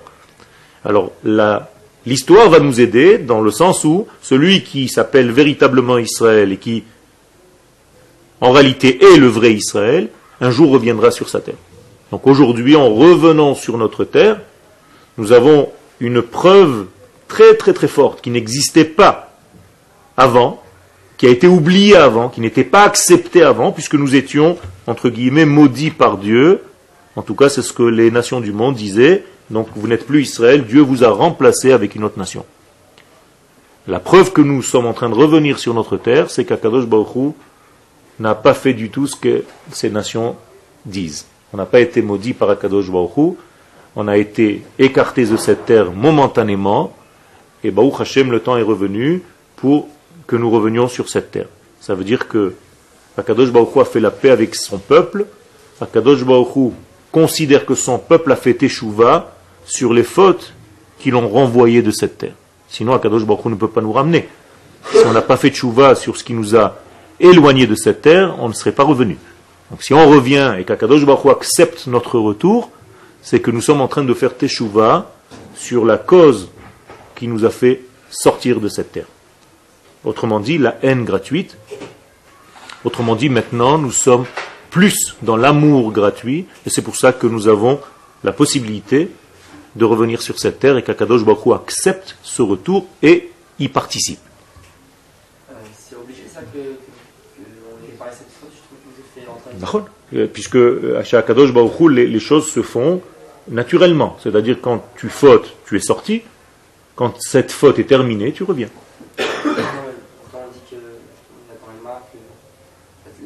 Alors 0.84 1.12
l'histoire 2.06 2.50
va 2.50 2.58
nous 2.58 2.80
aider 2.80 3.18
dans 3.18 3.40
le 3.40 3.50
sens 3.50 3.84
où 3.84 4.06
celui 4.20 4.62
qui 4.62 4.88
s'appelle 4.88 5.30
véritablement 5.30 5.98
Israël 5.98 6.52
et 6.52 6.56
qui 6.56 6.84
en 8.40 8.50
réalité 8.50 8.98
est 9.04 9.18
le 9.18 9.28
vrai 9.28 9.52
Israël, 9.52 10.08
un 10.40 10.50
jour 10.50 10.72
reviendra 10.72 11.12
sur 11.12 11.28
sa 11.28 11.40
terre. 11.40 11.54
Donc 12.10 12.26
aujourd'hui, 12.26 12.74
en 12.74 12.92
revenant 12.92 13.54
sur 13.54 13.78
notre 13.78 14.04
terre, 14.04 14.40
nous 15.16 15.32
avons 15.32 15.68
une 16.00 16.20
preuve 16.22 16.86
très 17.28 17.54
très 17.54 17.72
très 17.72 17.86
forte 17.86 18.20
qui 18.20 18.30
n'existait 18.30 18.84
pas 18.84 19.38
avant, 20.16 20.60
qui 21.16 21.26
a 21.26 21.30
été 21.30 21.46
oubliée 21.46 21.96
avant, 21.96 22.28
qui 22.28 22.40
n'était 22.40 22.64
pas 22.64 22.82
acceptée 22.82 23.42
avant, 23.42 23.70
puisque 23.70 23.94
nous 23.94 24.16
étions, 24.16 24.58
entre 24.88 25.08
guillemets, 25.08 25.46
maudits 25.46 25.90
par 25.90 26.18
Dieu. 26.18 26.62
En 27.14 27.22
tout 27.22 27.36
cas, 27.36 27.48
c'est 27.48 27.62
ce 27.62 27.72
que 27.72 27.84
les 27.84 28.10
nations 28.10 28.40
du 28.40 28.52
monde 28.52 28.74
disaient. 28.74 29.24
Donc 29.50 29.68
vous 29.74 29.88
n'êtes 29.88 30.06
plus 30.06 30.22
Israël, 30.22 30.64
Dieu 30.64 30.80
vous 30.80 31.04
a 31.04 31.10
remplacé 31.10 31.72
avec 31.72 31.94
une 31.94 32.04
autre 32.04 32.18
nation. 32.18 32.44
La 33.86 33.98
preuve 33.98 34.32
que 34.32 34.40
nous 34.40 34.62
sommes 34.62 34.86
en 34.86 34.92
train 34.92 35.10
de 35.10 35.14
revenir 35.14 35.58
sur 35.58 35.74
notre 35.74 35.96
terre, 35.96 36.30
c'est 36.30 36.44
qu'Akadosh 36.44 36.86
Baruch 36.86 37.34
n'a 38.20 38.34
pas 38.34 38.54
fait 38.54 38.74
du 38.74 38.90
tout 38.90 39.06
ce 39.06 39.16
que 39.16 39.44
ces 39.72 39.90
nations 39.90 40.36
disent. 40.86 41.26
On 41.52 41.56
n'a 41.56 41.66
pas 41.66 41.80
été 41.80 42.00
maudit 42.00 42.32
par 42.32 42.48
Akadosh 42.50 42.90
Baruch 42.90 43.36
on 43.94 44.08
a 44.08 44.16
été 44.16 44.62
écartés 44.78 45.26
de 45.26 45.36
cette 45.36 45.66
terre 45.66 45.92
momentanément, 45.92 46.94
et 47.62 47.70
Baruch 47.70 48.00
Hashem, 48.00 48.30
le 48.30 48.40
temps 48.40 48.56
est 48.56 48.62
revenu 48.62 49.22
pour 49.56 49.88
que 50.26 50.36
nous 50.36 50.50
revenions 50.50 50.88
sur 50.88 51.08
cette 51.08 51.30
terre. 51.30 51.48
Ça 51.80 51.94
veut 51.94 52.04
dire 52.04 52.26
que 52.26 52.54
Akadosh 53.18 53.50
Baruch 53.50 53.76
a 53.76 53.84
fait 53.84 54.00
la 54.00 54.10
paix 54.10 54.30
avec 54.30 54.54
son 54.54 54.78
peuple, 54.78 55.26
Akadosh 55.80 56.24
Baruch 56.24 56.72
considère 57.12 57.66
que 57.66 57.74
son 57.74 57.98
peuple 57.98 58.32
a 58.32 58.36
fait 58.36 58.54
teshuva 58.54 59.34
sur 59.64 59.92
les 59.92 60.02
fautes 60.02 60.54
qui 60.98 61.10
l'ont 61.10 61.28
renvoyé 61.28 61.82
de 61.82 61.90
cette 61.90 62.18
terre. 62.18 62.34
Sinon, 62.68 62.94
Akadosh 62.94 63.24
Baruch 63.24 63.44
ne 63.44 63.54
peut 63.54 63.68
pas 63.68 63.82
nous 63.82 63.92
ramener. 63.92 64.28
Si 64.90 64.98
on 65.06 65.12
n'a 65.12 65.22
pas 65.22 65.36
fait 65.36 65.50
teshuva 65.50 65.94
sur 65.94 66.16
ce 66.16 66.24
qui 66.24 66.32
nous 66.32 66.56
a 66.56 66.78
éloigné 67.20 67.66
de 67.66 67.74
cette 67.74 68.02
terre, 68.02 68.34
on 68.40 68.48
ne 68.48 68.54
serait 68.54 68.72
pas 68.72 68.82
revenu. 68.82 69.18
Donc 69.70 69.82
si 69.82 69.94
on 69.94 70.08
revient 70.08 70.54
et 70.58 70.64
qu'Akadosh 70.64 71.04
Baruch 71.04 71.30
accepte 71.30 71.86
notre 71.86 72.18
retour, 72.18 72.70
c'est 73.20 73.40
que 73.40 73.50
nous 73.50 73.60
sommes 73.60 73.80
en 73.80 73.88
train 73.88 74.04
de 74.04 74.14
faire 74.14 74.36
teshuva 74.36 75.12
sur 75.54 75.84
la 75.84 75.98
cause 75.98 76.50
qui 77.14 77.28
nous 77.28 77.44
a 77.44 77.50
fait 77.50 77.82
sortir 78.10 78.60
de 78.60 78.68
cette 78.68 78.92
terre. 78.92 79.06
Autrement 80.04 80.40
dit, 80.40 80.58
la 80.58 80.76
haine 80.82 81.04
gratuite. 81.04 81.56
Autrement 82.84 83.14
dit, 83.14 83.28
maintenant, 83.28 83.78
nous 83.78 83.92
sommes 83.92 84.24
plus 84.72 85.16
dans 85.22 85.36
l'amour 85.36 85.92
gratuit, 85.92 86.46
et 86.66 86.70
c'est 86.70 86.82
pour 86.82 86.96
ça 86.96 87.12
que 87.12 87.26
nous 87.26 87.46
avons 87.46 87.78
la 88.24 88.32
possibilité 88.32 89.10
de 89.76 89.84
revenir 89.84 90.22
sur 90.22 90.38
cette 90.38 90.58
terre 90.58 90.78
et 90.78 90.82
qu'Akadosh 90.82 91.24
Baruch 91.24 91.54
accepte 91.54 92.16
ce 92.22 92.40
retour 92.40 92.86
et 93.02 93.30
y 93.58 93.68
participe. 93.68 94.18
Euh, 100.14 100.26
puisque 100.26 100.56
euh, 100.56 101.00
à 101.00 101.16
Akadosh 101.16 101.52
Baruch 101.52 101.90
les, 101.90 102.06
les 102.06 102.20
choses 102.20 102.50
se 102.50 102.62
font 102.62 103.02
naturellement. 103.48 104.16
C'est-à-dire 104.22 104.58
quand 104.60 104.84
tu 104.96 105.08
fautes, 105.08 105.54
tu 105.66 105.76
es 105.76 105.80
sorti. 105.80 106.22
Quand 106.96 107.14
cette 107.20 107.52
faute 107.52 107.78
est 107.78 107.84
terminée, 107.84 108.32
tu 108.32 108.42
reviens. 108.42 108.68
dit 109.16 109.24
que 110.70 110.76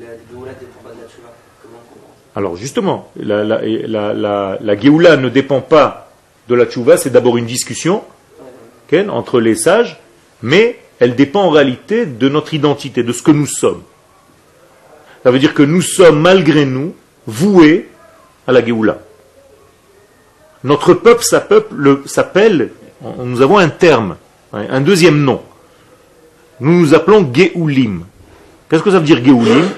la 0.01 0.07
Géoula 0.31 0.53
dépend 0.55 0.81
pas 0.85 0.95
de 0.95 1.01
la 1.03 1.09
Tchouva. 1.09 1.33
Alors 2.37 2.55
justement, 2.57 3.11
la, 3.17 3.43
la, 3.43 3.57
ne 4.61 5.29
dépend 5.31 5.63
pas 5.63 6.11
de 6.49 6.55
la 6.55 6.67
Tchouva, 6.67 6.99
c'est 6.99 7.11
d'abord 7.11 7.39
une 7.39 7.47
discussion 7.47 8.05
entre 9.09 9.41
les 9.41 9.57
sages, 9.57 9.99
mais 10.43 10.79
elle 11.01 11.17
dépend 11.17 11.43
en 11.45 11.51
réalité 11.51 12.07
de 12.07 12.29
notre 12.29 12.55
identité, 12.55 13.03
de 13.03 13.13
ce 13.13 13.23
que 13.23 13.31
nous 13.31 13.47
sommes. 13.47 13.83
Ça 15.25 15.31
veut 15.31 15.39
dire 15.39 15.55
que 15.55 15.63
nous 15.63 15.81
sommes, 15.83 16.21
malgré 16.21 16.67
nous, 16.67 16.95
voués 17.27 17.89
à 18.47 18.53
la 18.53 18.65
Géoula. 18.65 18.99
Notre 20.63 20.95
peuple 20.95 21.25
s'appelle, 21.25 22.71
nous 23.19 23.43
avons 23.43 23.59
un 23.59 23.69
terme, 23.71 24.17
un 24.53 24.81
deuxième 24.83 25.23
nom. 25.23 25.41
Nous 26.61 26.81
nous 26.81 26.95
appelons 26.95 27.29
Géoulim. 27.33 28.05
Qu'est-ce 28.69 28.83
que 28.83 28.91
ça 28.91 28.99
veut 28.99 29.05
dire 29.05 29.25
Géoulim? 29.25 29.69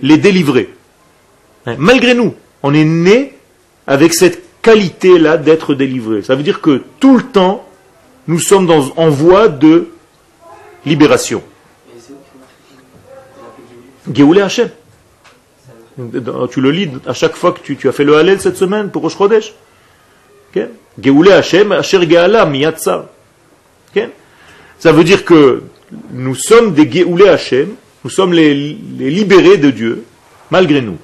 Les 0.00 0.16
délivrer. 0.16 0.70
Malgré 1.66 2.14
nous, 2.14 2.34
on 2.62 2.74
est 2.74 2.84
né 2.84 3.34
avec 3.86 4.14
cette 4.14 4.42
qualité-là 4.62 5.36
d'être 5.36 5.74
délivré. 5.74 6.22
Ça 6.22 6.34
veut 6.34 6.42
dire 6.42 6.60
que 6.60 6.82
tout 7.00 7.16
le 7.16 7.22
temps, 7.22 7.66
nous 8.26 8.38
sommes 8.38 8.66
dans, 8.66 8.92
en 8.96 9.08
voie 9.08 9.48
de 9.48 9.88
libération. 10.84 11.42
Géoulé 14.12 14.40
Hachem. 14.40 14.70
Tu 16.50 16.60
le 16.60 16.70
lis 16.70 16.88
à 17.06 17.12
chaque 17.12 17.34
fois 17.34 17.52
que 17.52 17.60
tu, 17.60 17.88
as 17.88 17.92
fait 17.92 18.04
le 18.04 18.16
Hallel 18.16 18.40
cette 18.40 18.56
semaine 18.56 18.90
pour 18.90 19.02
Rosh 19.02 19.16
Chodesh. 19.16 19.54
Géoulé 21.00 21.32
Hachem, 21.32 21.72
Asher 21.72 22.08
Geala. 22.08 22.48
Ça 24.78 24.92
veut 24.92 25.04
dire 25.04 25.24
que 25.24 25.62
nous 26.12 26.34
sommes 26.34 26.74
des 26.74 26.90
Géoulé 26.90 27.28
Hachem, 27.28 27.74
nous 28.04 28.10
sommes 28.10 28.32
les, 28.32 28.54
libérés 28.54 29.56
de 29.56 29.70
Dieu, 29.70 30.04
malgré 30.50 30.80
nous. 30.80 30.98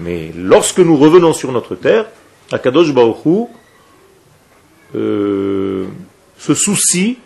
Mais 0.00 0.32
lorsque 0.36 0.78
nous 0.78 0.96
revenons 0.96 1.32
sur 1.32 1.52
notre 1.52 1.74
terre, 1.74 2.06
Akadosh 2.52 2.92
Baruch 2.92 3.48
euh, 4.94 5.86
se 6.38 6.54
soucie 6.54 7.18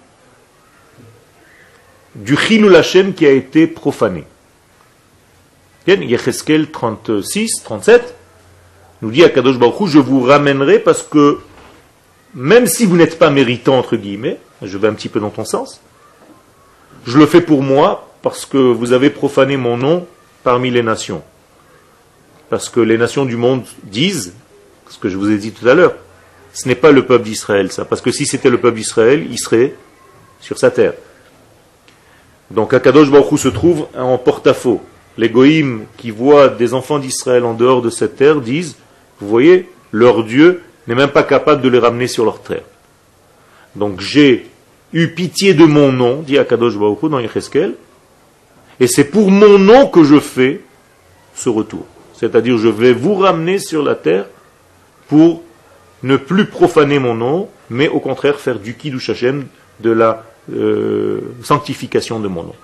du 2.14 2.36
Chilul 2.36 2.74
Hashem 2.74 3.14
qui 3.14 3.26
a 3.26 3.30
été 3.30 3.66
profané. 3.66 4.24
Yecheskel 5.86 6.70
36, 6.70 7.62
37 7.64 8.14
nous 9.02 9.10
dit 9.10 9.24
à 9.24 9.28
Kadosh 9.28 9.58
Baruch 9.58 9.88
je 9.88 9.98
vous 9.98 10.22
ramènerai 10.22 10.78
parce 10.78 11.02
que 11.02 11.40
même 12.34 12.66
si 12.66 12.86
vous 12.86 12.96
n'êtes 12.96 13.18
pas 13.18 13.30
méritant, 13.30 13.78
entre 13.78 13.96
guillemets, 13.96 14.38
je 14.62 14.78
vais 14.78 14.88
un 14.88 14.94
petit 14.94 15.08
peu 15.08 15.20
dans 15.20 15.30
ton 15.30 15.44
sens, 15.44 15.80
je 17.06 17.18
le 17.18 17.26
fais 17.26 17.40
pour 17.40 17.62
moi 17.62 18.08
parce 18.22 18.46
que 18.46 18.56
vous 18.56 18.92
avez 18.92 19.10
profané 19.10 19.56
mon 19.56 19.76
nom 19.76 20.06
parmi 20.44 20.70
les 20.70 20.82
nations. 20.82 21.22
Parce 22.52 22.68
que 22.68 22.80
les 22.80 22.98
nations 22.98 23.24
du 23.24 23.38
monde 23.38 23.62
disent, 23.84 24.34
ce 24.90 24.98
que 24.98 25.08
je 25.08 25.16
vous 25.16 25.30
ai 25.30 25.38
dit 25.38 25.52
tout 25.52 25.66
à 25.66 25.72
l'heure, 25.72 25.94
ce 26.52 26.68
n'est 26.68 26.74
pas 26.74 26.92
le 26.92 27.06
peuple 27.06 27.24
d'Israël, 27.24 27.72
ça. 27.72 27.86
Parce 27.86 28.02
que 28.02 28.10
si 28.10 28.26
c'était 28.26 28.50
le 28.50 28.58
peuple 28.58 28.76
d'Israël, 28.76 29.26
il 29.30 29.38
serait 29.38 29.72
sur 30.38 30.58
sa 30.58 30.70
terre. 30.70 30.92
Donc 32.50 32.74
Akadosh 32.74 33.10
Baruch 33.10 33.40
se 33.40 33.48
trouve 33.48 33.86
en 33.96 34.18
porte-à-faux. 34.18 34.82
Les 35.16 35.30
goïms 35.30 35.86
qui 35.96 36.10
voient 36.10 36.48
des 36.48 36.74
enfants 36.74 36.98
d'Israël 36.98 37.46
en 37.46 37.54
dehors 37.54 37.80
de 37.80 37.88
cette 37.88 38.16
terre 38.16 38.42
disent, 38.42 38.76
vous 39.18 39.28
voyez, 39.28 39.70
leur 39.90 40.22
Dieu 40.22 40.60
n'est 40.86 40.94
même 40.94 41.08
pas 41.08 41.22
capable 41.22 41.62
de 41.62 41.70
les 41.70 41.78
ramener 41.78 42.06
sur 42.06 42.26
leur 42.26 42.42
terre. 42.42 42.64
Donc 43.76 44.02
j'ai 44.02 44.50
eu 44.92 45.08
pitié 45.08 45.54
de 45.54 45.64
mon 45.64 45.90
nom, 45.90 46.20
dit 46.20 46.36
Akadosh 46.36 46.76
Baruch 46.76 47.10
dans 47.10 47.18
Yecheskel, 47.18 47.76
et 48.78 48.88
c'est 48.88 49.04
pour 49.04 49.30
mon 49.30 49.58
nom 49.58 49.86
que 49.86 50.04
je 50.04 50.20
fais 50.20 50.60
ce 51.34 51.48
retour. 51.48 51.86
C'est-à-dire 52.22 52.56
je 52.56 52.68
vais 52.68 52.92
vous 52.92 53.16
ramener 53.16 53.58
sur 53.58 53.82
la 53.82 53.96
terre 53.96 54.26
pour 55.08 55.42
ne 56.04 56.16
plus 56.16 56.46
profaner 56.46 57.00
mon 57.00 57.14
nom, 57.14 57.48
mais 57.68 57.88
au 57.88 57.98
contraire 57.98 58.38
faire 58.38 58.60
du 58.60 58.74
Kiddush 58.76 59.10
Hashem, 59.10 59.46
de 59.80 59.90
la 59.90 60.24
euh, 60.52 61.20
sanctification 61.42 62.20
de 62.20 62.28
mon 62.28 62.44
nom. 62.44 62.54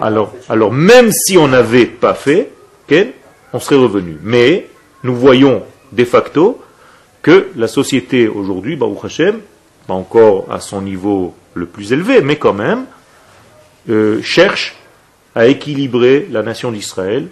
Alors, 0.00 0.72
même 0.72 1.10
si 1.10 1.36
on 1.36 1.48
n'avait 1.48 1.86
pas 1.86 2.14
fait, 2.14 2.52
on 3.52 3.58
serait 3.58 3.74
revenu. 3.74 4.18
Mais 4.22 4.68
nous 5.02 5.16
voyons 5.16 5.64
de 5.90 6.04
facto 6.04 6.62
que 7.20 7.48
la 7.56 7.66
société 7.66 8.28
aujourd'hui, 8.28 8.76
Baruch 8.76 9.04
Hashem, 9.04 9.40
pas 9.88 9.94
encore 9.94 10.46
à 10.52 10.60
son 10.60 10.82
niveau 10.82 11.34
le 11.54 11.66
plus 11.66 11.92
élevé, 11.92 12.20
mais 12.20 12.36
quand 12.36 12.52
même, 12.52 12.84
euh, 13.90 14.22
cherche 14.22 14.76
à 15.34 15.46
équilibrer 15.46 16.28
la 16.30 16.42
nation 16.42 16.70
d'Israël. 16.72 17.28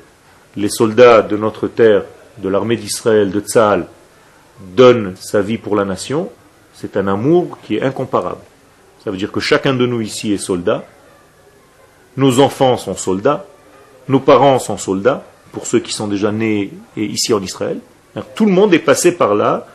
Les 0.56 0.68
soldats 0.68 1.22
de 1.22 1.36
notre 1.36 1.68
terre, 1.68 2.04
de 2.38 2.48
l'armée 2.48 2.76
d'Israël, 2.76 3.30
de 3.30 3.40
Tzahal, 3.40 3.86
donnent 4.60 5.14
sa 5.16 5.40
vie 5.40 5.58
pour 5.58 5.76
la 5.76 5.84
nation. 5.84 6.30
C'est 6.74 6.96
un 6.96 7.06
amour 7.06 7.58
qui 7.62 7.76
est 7.76 7.82
incomparable. 7.82 8.40
Ça 9.04 9.10
veut 9.10 9.16
dire 9.16 9.32
que 9.32 9.40
chacun 9.40 9.74
de 9.74 9.86
nous 9.86 10.00
ici 10.00 10.32
est 10.32 10.38
soldat. 10.38 10.84
Nos 12.16 12.40
enfants 12.40 12.76
sont 12.76 12.94
soldats. 12.94 13.46
Nos 14.08 14.20
parents 14.20 14.58
sont 14.58 14.78
soldats, 14.78 15.24
pour 15.52 15.66
ceux 15.66 15.78
qui 15.78 15.92
sont 15.92 16.08
déjà 16.08 16.32
nés 16.32 16.72
ici 16.96 17.32
en 17.32 17.42
Israël. 17.42 17.78
Tout 18.34 18.46
le 18.46 18.52
monde 18.52 18.74
est 18.74 18.78
passé 18.78 19.12
par 19.12 19.34
là 19.34 19.66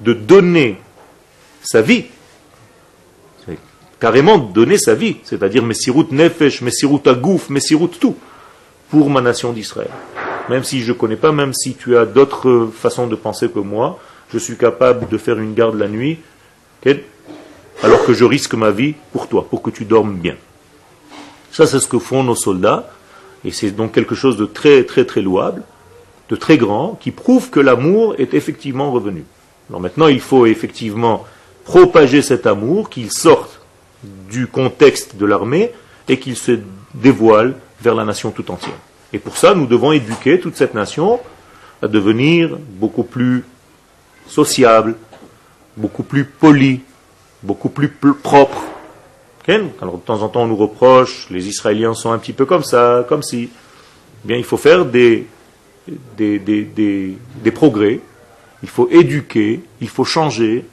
de 0.00 0.12
donner 0.12 0.78
sa 1.62 1.82
vie 1.82 2.06
carrément 4.00 4.38
donner 4.38 4.78
sa 4.78 4.94
vie, 4.94 5.18
c'est-à-dire 5.22 5.62
Messirut 5.62 6.06
Nefesh, 6.10 6.62
Messirut 6.62 7.06
Agouf, 7.06 7.50
Messirut 7.50 7.90
tout, 8.00 8.16
pour 8.88 9.10
ma 9.10 9.20
nation 9.20 9.52
d'Israël. 9.52 9.90
Même 10.48 10.64
si 10.64 10.80
je 10.80 10.92
ne 10.92 10.96
connais 10.96 11.16
pas, 11.16 11.32
même 11.32 11.52
si 11.52 11.74
tu 11.74 11.96
as 11.96 12.06
d'autres 12.06 12.70
façons 12.74 13.06
de 13.06 13.14
penser 13.14 13.48
que 13.48 13.60
moi, 13.60 13.98
je 14.32 14.38
suis 14.38 14.56
capable 14.56 15.08
de 15.08 15.18
faire 15.18 15.38
une 15.38 15.54
garde 15.54 15.78
la 15.78 15.86
nuit, 15.86 16.18
alors 17.82 18.04
que 18.04 18.14
je 18.14 18.24
risque 18.24 18.54
ma 18.54 18.70
vie 18.70 18.94
pour 19.12 19.28
toi, 19.28 19.46
pour 19.48 19.62
que 19.62 19.70
tu 19.70 19.84
dormes 19.84 20.16
bien. 20.16 20.36
Ça, 21.52 21.66
c'est 21.66 21.78
ce 21.78 21.88
que 21.88 21.98
font 21.98 22.24
nos 22.24 22.34
soldats, 22.34 22.90
et 23.44 23.50
c'est 23.50 23.70
donc 23.70 23.92
quelque 23.92 24.14
chose 24.14 24.36
de 24.36 24.46
très, 24.46 24.84
très, 24.84 25.04
très 25.04 25.20
louable, 25.20 25.62
de 26.30 26.36
très 26.36 26.56
grand, 26.56 26.98
qui 27.00 27.10
prouve 27.10 27.50
que 27.50 27.60
l'amour 27.60 28.14
est 28.18 28.34
effectivement 28.34 28.92
revenu. 28.92 29.24
Alors 29.68 29.80
maintenant, 29.80 30.08
il 30.08 30.20
faut 30.20 30.46
effectivement 30.46 31.24
propager 31.64 32.22
cet 32.22 32.46
amour, 32.46 32.88
qu'il 32.88 33.10
sorte 33.10 33.59
du 34.02 34.46
contexte 34.46 35.16
de 35.16 35.26
l'armée 35.26 35.72
et 36.08 36.18
qu'il 36.18 36.36
se 36.36 36.58
dévoile 36.94 37.54
vers 37.80 37.94
la 37.94 38.04
nation 38.04 38.30
tout 38.30 38.50
entière. 38.50 38.74
Et 39.12 39.18
pour 39.18 39.36
ça, 39.36 39.54
nous 39.54 39.66
devons 39.66 39.92
éduquer 39.92 40.40
toute 40.40 40.56
cette 40.56 40.74
nation 40.74 41.20
à 41.82 41.88
devenir 41.88 42.56
beaucoup 42.58 43.04
plus 43.04 43.44
sociable, 44.26 44.96
beaucoup 45.76 46.02
plus 46.02 46.24
poli, 46.24 46.80
beaucoup 47.42 47.68
plus 47.68 47.88
propre. 48.22 48.62
Alors 49.82 49.98
de 49.98 50.02
temps 50.02 50.22
en 50.22 50.28
temps 50.28 50.42
on 50.42 50.46
nous 50.46 50.56
reproche, 50.56 51.26
les 51.28 51.48
Israéliens 51.48 51.94
sont 51.94 52.12
un 52.12 52.18
petit 52.18 52.32
peu 52.32 52.46
comme 52.46 52.62
ça, 52.62 53.04
comme 53.08 53.22
si. 53.22 53.50
Eh 54.24 54.28
bien, 54.28 54.36
il 54.36 54.44
faut 54.44 54.56
faire 54.56 54.84
des, 54.84 55.26
progrès, 57.52 58.00
il 58.62 58.68
faut 58.68 58.88
éduquer, 58.90 59.60
il 59.80 59.88
faut 59.88 60.04
changer, 60.04 60.64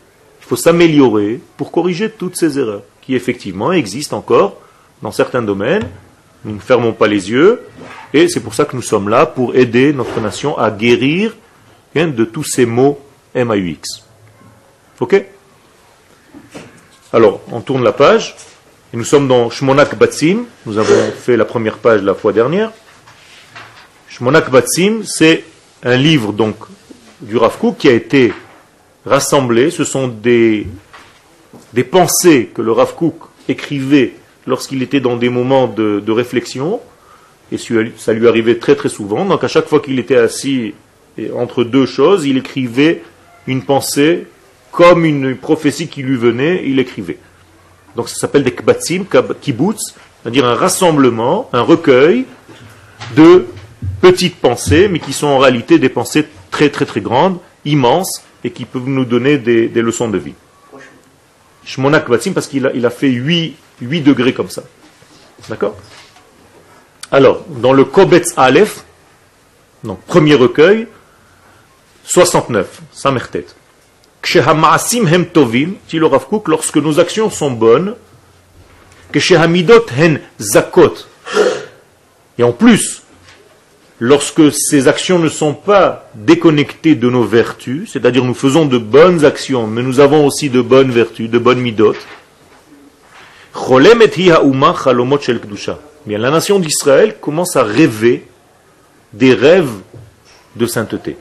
il 0.41 0.45
faut 0.45 0.55
s'améliorer 0.55 1.39
pour 1.55 1.71
corriger 1.71 2.11
toutes 2.11 2.35
ces 2.35 2.59
erreurs 2.59 2.83
qui 3.07 3.15
effectivement 3.15 3.71
existe 3.71 4.11
encore 4.11 4.57
dans 5.01 5.13
certains 5.13 5.41
domaines. 5.41 5.87
Nous 6.43 6.55
ne 6.55 6.59
fermons 6.59 6.91
pas 6.91 7.07
les 7.07 7.31
yeux, 7.31 7.61
et 8.13 8.27
c'est 8.27 8.41
pour 8.41 8.53
ça 8.53 8.65
que 8.65 8.75
nous 8.75 8.81
sommes 8.81 9.07
là, 9.07 9.25
pour 9.25 9.55
aider 9.55 9.93
notre 9.93 10.19
nation 10.19 10.57
à 10.57 10.69
guérir 10.69 11.33
hein, 11.95 12.07
de 12.07 12.25
tous 12.25 12.43
ces 12.43 12.65
mots 12.65 12.99
MAUX. 13.33 14.03
Ok? 14.99 15.23
Alors, 17.13 17.39
on 17.49 17.61
tourne 17.61 17.83
la 17.83 17.93
page, 17.93 18.35
et 18.93 18.97
nous 18.97 19.05
sommes 19.05 19.29
dans 19.29 19.49
Shmonak 19.49 19.97
Batsim, 19.97 20.43
nous 20.65 20.77
avons 20.77 21.11
fait 21.11 21.37
la 21.37 21.45
première 21.45 21.77
page 21.77 22.01
la 22.01 22.13
fois 22.13 22.33
dernière. 22.33 22.71
Shmonak 24.09 24.51
Batsim, 24.51 25.03
c'est 25.05 25.45
un 25.81 25.95
livre 25.95 26.33
donc 26.33 26.57
du 27.21 27.37
Rav 27.37 27.57
qui 27.77 27.87
a 27.87 27.93
été 27.93 28.33
rassemblé, 29.05 29.71
ce 29.71 29.85
sont 29.85 30.09
des 30.09 30.67
des 31.73 31.83
pensées 31.83 32.49
que 32.53 32.61
le 32.61 32.71
Rav 32.71 32.95
Kook 32.95 33.15
écrivait 33.47 34.13
lorsqu'il 34.45 34.81
était 34.81 34.99
dans 34.99 35.17
des 35.17 35.29
moments 35.29 35.67
de, 35.67 36.11
réflexion, 36.11 36.79
et 37.51 37.57
ça 37.97 38.13
lui 38.13 38.27
arrivait 38.27 38.57
très 38.57 38.75
très 38.75 38.89
souvent, 38.89 39.25
donc 39.25 39.43
à 39.43 39.47
chaque 39.47 39.67
fois 39.67 39.79
qu'il 39.79 39.99
était 39.99 40.17
assis 40.17 40.73
entre 41.35 41.63
deux 41.63 41.85
choses, 41.85 42.25
il 42.25 42.37
écrivait 42.37 43.03
une 43.45 43.63
pensée 43.63 44.27
comme 44.71 45.05
une 45.05 45.35
prophétie 45.35 45.87
qui 45.87 46.01
lui 46.01 46.17
venait, 46.17 46.63
il 46.65 46.79
écrivait. 46.79 47.17
Donc 47.95 48.09
ça 48.09 48.15
s'appelle 48.15 48.43
des 48.43 48.51
kbatsim, 48.51 49.05
kibbutz, 49.41 49.95
c'est-à-dire 50.21 50.45
un 50.45 50.55
rassemblement, 50.55 51.49
un 51.53 51.61
recueil 51.61 52.25
de 53.15 53.47
petites 54.01 54.35
pensées, 54.35 54.87
mais 54.87 54.99
qui 54.99 55.13
sont 55.13 55.27
en 55.27 55.39
réalité 55.39 55.79
des 55.79 55.89
pensées 55.89 56.25
très 56.51 56.69
très 56.69 56.85
très 56.85 57.01
grandes, 57.01 57.39
immenses, 57.65 58.23
et 58.43 58.51
qui 58.51 58.65
peuvent 58.65 58.87
nous 58.87 59.05
donner 59.05 59.37
des 59.37 59.81
leçons 59.81 60.09
de 60.09 60.17
vie. 60.17 60.35
Shmonak 61.67 62.09
Batim 62.09 62.33
parce 62.33 62.47
qu'il 62.47 62.65
a, 62.65 62.89
fait 62.89 63.09
8, 63.09 63.55
8 63.81 64.01
degrés 64.01 64.33
comme 64.33 64.49
ça. 64.49 64.63
D'accord? 65.49 65.75
Alors, 67.11 67.43
dans 67.49 67.73
le 67.73 67.83
Kobetz 67.83 68.33
Aleph, 68.37 68.85
donc 69.83 69.99
premier 70.05 70.35
recueil, 70.35 70.87
69, 72.05 72.81
Samertet. 72.93 73.45
Kshehamaasim 74.21 75.07
hem 75.07 75.25
tovim, 75.25 75.75
Kook, 76.29 76.47
lorsque 76.47 76.77
nos 76.77 76.99
actions 76.99 77.29
sont 77.29 77.51
bonnes, 77.51 77.95
Kshehamidot 79.11 79.87
hen 79.97 80.21
zakot. 80.39 81.05
Et 82.37 82.43
en 82.43 82.53
plus, 82.53 83.03
lorsque 83.99 84.51
ces 84.51 84.87
actions 84.87 85.19
ne 85.19 85.29
sont 85.29 85.53
pas 85.53 86.09
déconnectées 86.15 86.95
de 86.95 87.09
nos 87.09 87.23
vertus, 87.23 87.91
c'est-à-dire 87.91 88.23
nous 88.23 88.33
faisons 88.33 88.65
de 88.65 88.77
bonnes 88.77 89.25
actions, 89.25 89.67
mais 89.67 89.81
nous 89.81 89.99
avons 89.99 90.25
aussi 90.25 90.49
de 90.49 90.61
bonnes 90.61 90.91
vertus, 90.91 91.29
de 91.29 91.39
bonnes 91.39 91.59
midot, 91.59 91.95
Cholem 93.53 94.03
et 94.03 94.11
hi 94.15 94.31
ha'uma 94.31 94.75
chalomot 94.75 95.19
shel 95.19 95.39
kedusha. 95.39 95.79
Bien, 96.05 96.19
la 96.19 96.29
nation 96.29 96.59
d'Israël 96.59 97.17
commence 97.19 97.55
à 97.55 97.63
rêver 97.63 98.27
des 99.13 99.33
rêves 99.33 99.73
de 100.55 100.65
sainteté. 100.67 101.17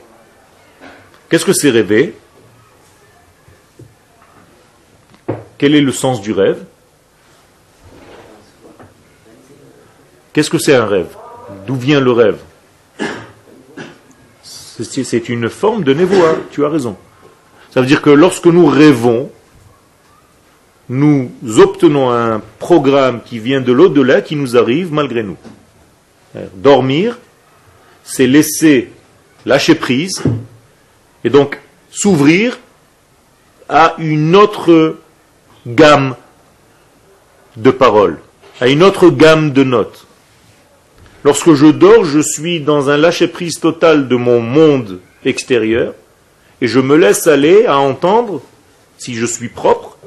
Qu'est-ce 1.29 1.45
que 1.45 1.53
c'est 1.53 1.71
rêver? 1.71 2.15
Quel 5.57 5.73
est 5.73 5.81
le 5.81 5.91
sens 5.91 6.21
du 6.21 6.31
rêve? 6.31 6.63
Qu'est-ce 10.31 10.51
que 10.51 10.59
c'est 10.59 10.75
un 10.75 10.85
rêve? 10.85 11.09
D'où 11.65 11.75
vient 11.75 11.99
le 11.99 12.11
rêve? 12.11 12.37
C'est 14.43 15.29
une 15.29 15.49
forme 15.49 15.83
de 15.83 15.93
névoa, 15.93 16.35
tu 16.51 16.63
as 16.63 16.69
raison. 16.69 16.97
Ça 17.71 17.81
veut 17.81 17.87
dire 17.87 18.01
que 18.01 18.09
lorsque 18.09 18.45
nous 18.45 18.65
rêvons, 18.65 19.31
nous 20.89 21.31
obtenons 21.57 22.11
un 22.11 22.41
programme 22.59 23.21
qui 23.23 23.39
vient 23.39 23.61
de 23.61 23.71
l'au-delà 23.71 24.21
qui 24.21 24.35
nous 24.35 24.55
arrive 24.55 24.93
malgré 24.93 25.23
nous. 25.23 25.37
Dormir, 26.55 27.17
c'est 28.03 28.27
laisser 28.27 28.91
lâcher 29.45 29.75
prise 29.75 30.23
et 31.23 31.29
donc 31.29 31.59
s'ouvrir 31.89 32.57
à 33.69 33.95
une 33.97 34.35
autre 34.35 34.97
gamme 35.65 36.15
de 37.57 37.71
paroles, 37.71 38.19
à 38.61 38.67
une 38.67 38.83
autre 38.83 39.09
gamme 39.09 39.51
de 39.51 39.63
notes. 39.63 40.06
Lorsque 41.23 41.53
je 41.53 41.67
dors, 41.67 42.05
je 42.05 42.19
suis 42.19 42.59
dans 42.61 42.89
un 42.89 42.97
lâcher-prise 42.97 43.59
total 43.59 44.07
de 44.07 44.15
mon 44.15 44.39
monde 44.39 44.99
extérieur 45.25 45.93
et 46.61 46.67
je 46.67 46.79
me 46.79 46.95
laisse 46.95 47.27
aller 47.27 47.65
à 47.65 47.77
entendre, 47.77 48.41
si 48.97 49.15
je 49.15 49.25
suis 49.25 49.49
propre, 49.49 49.97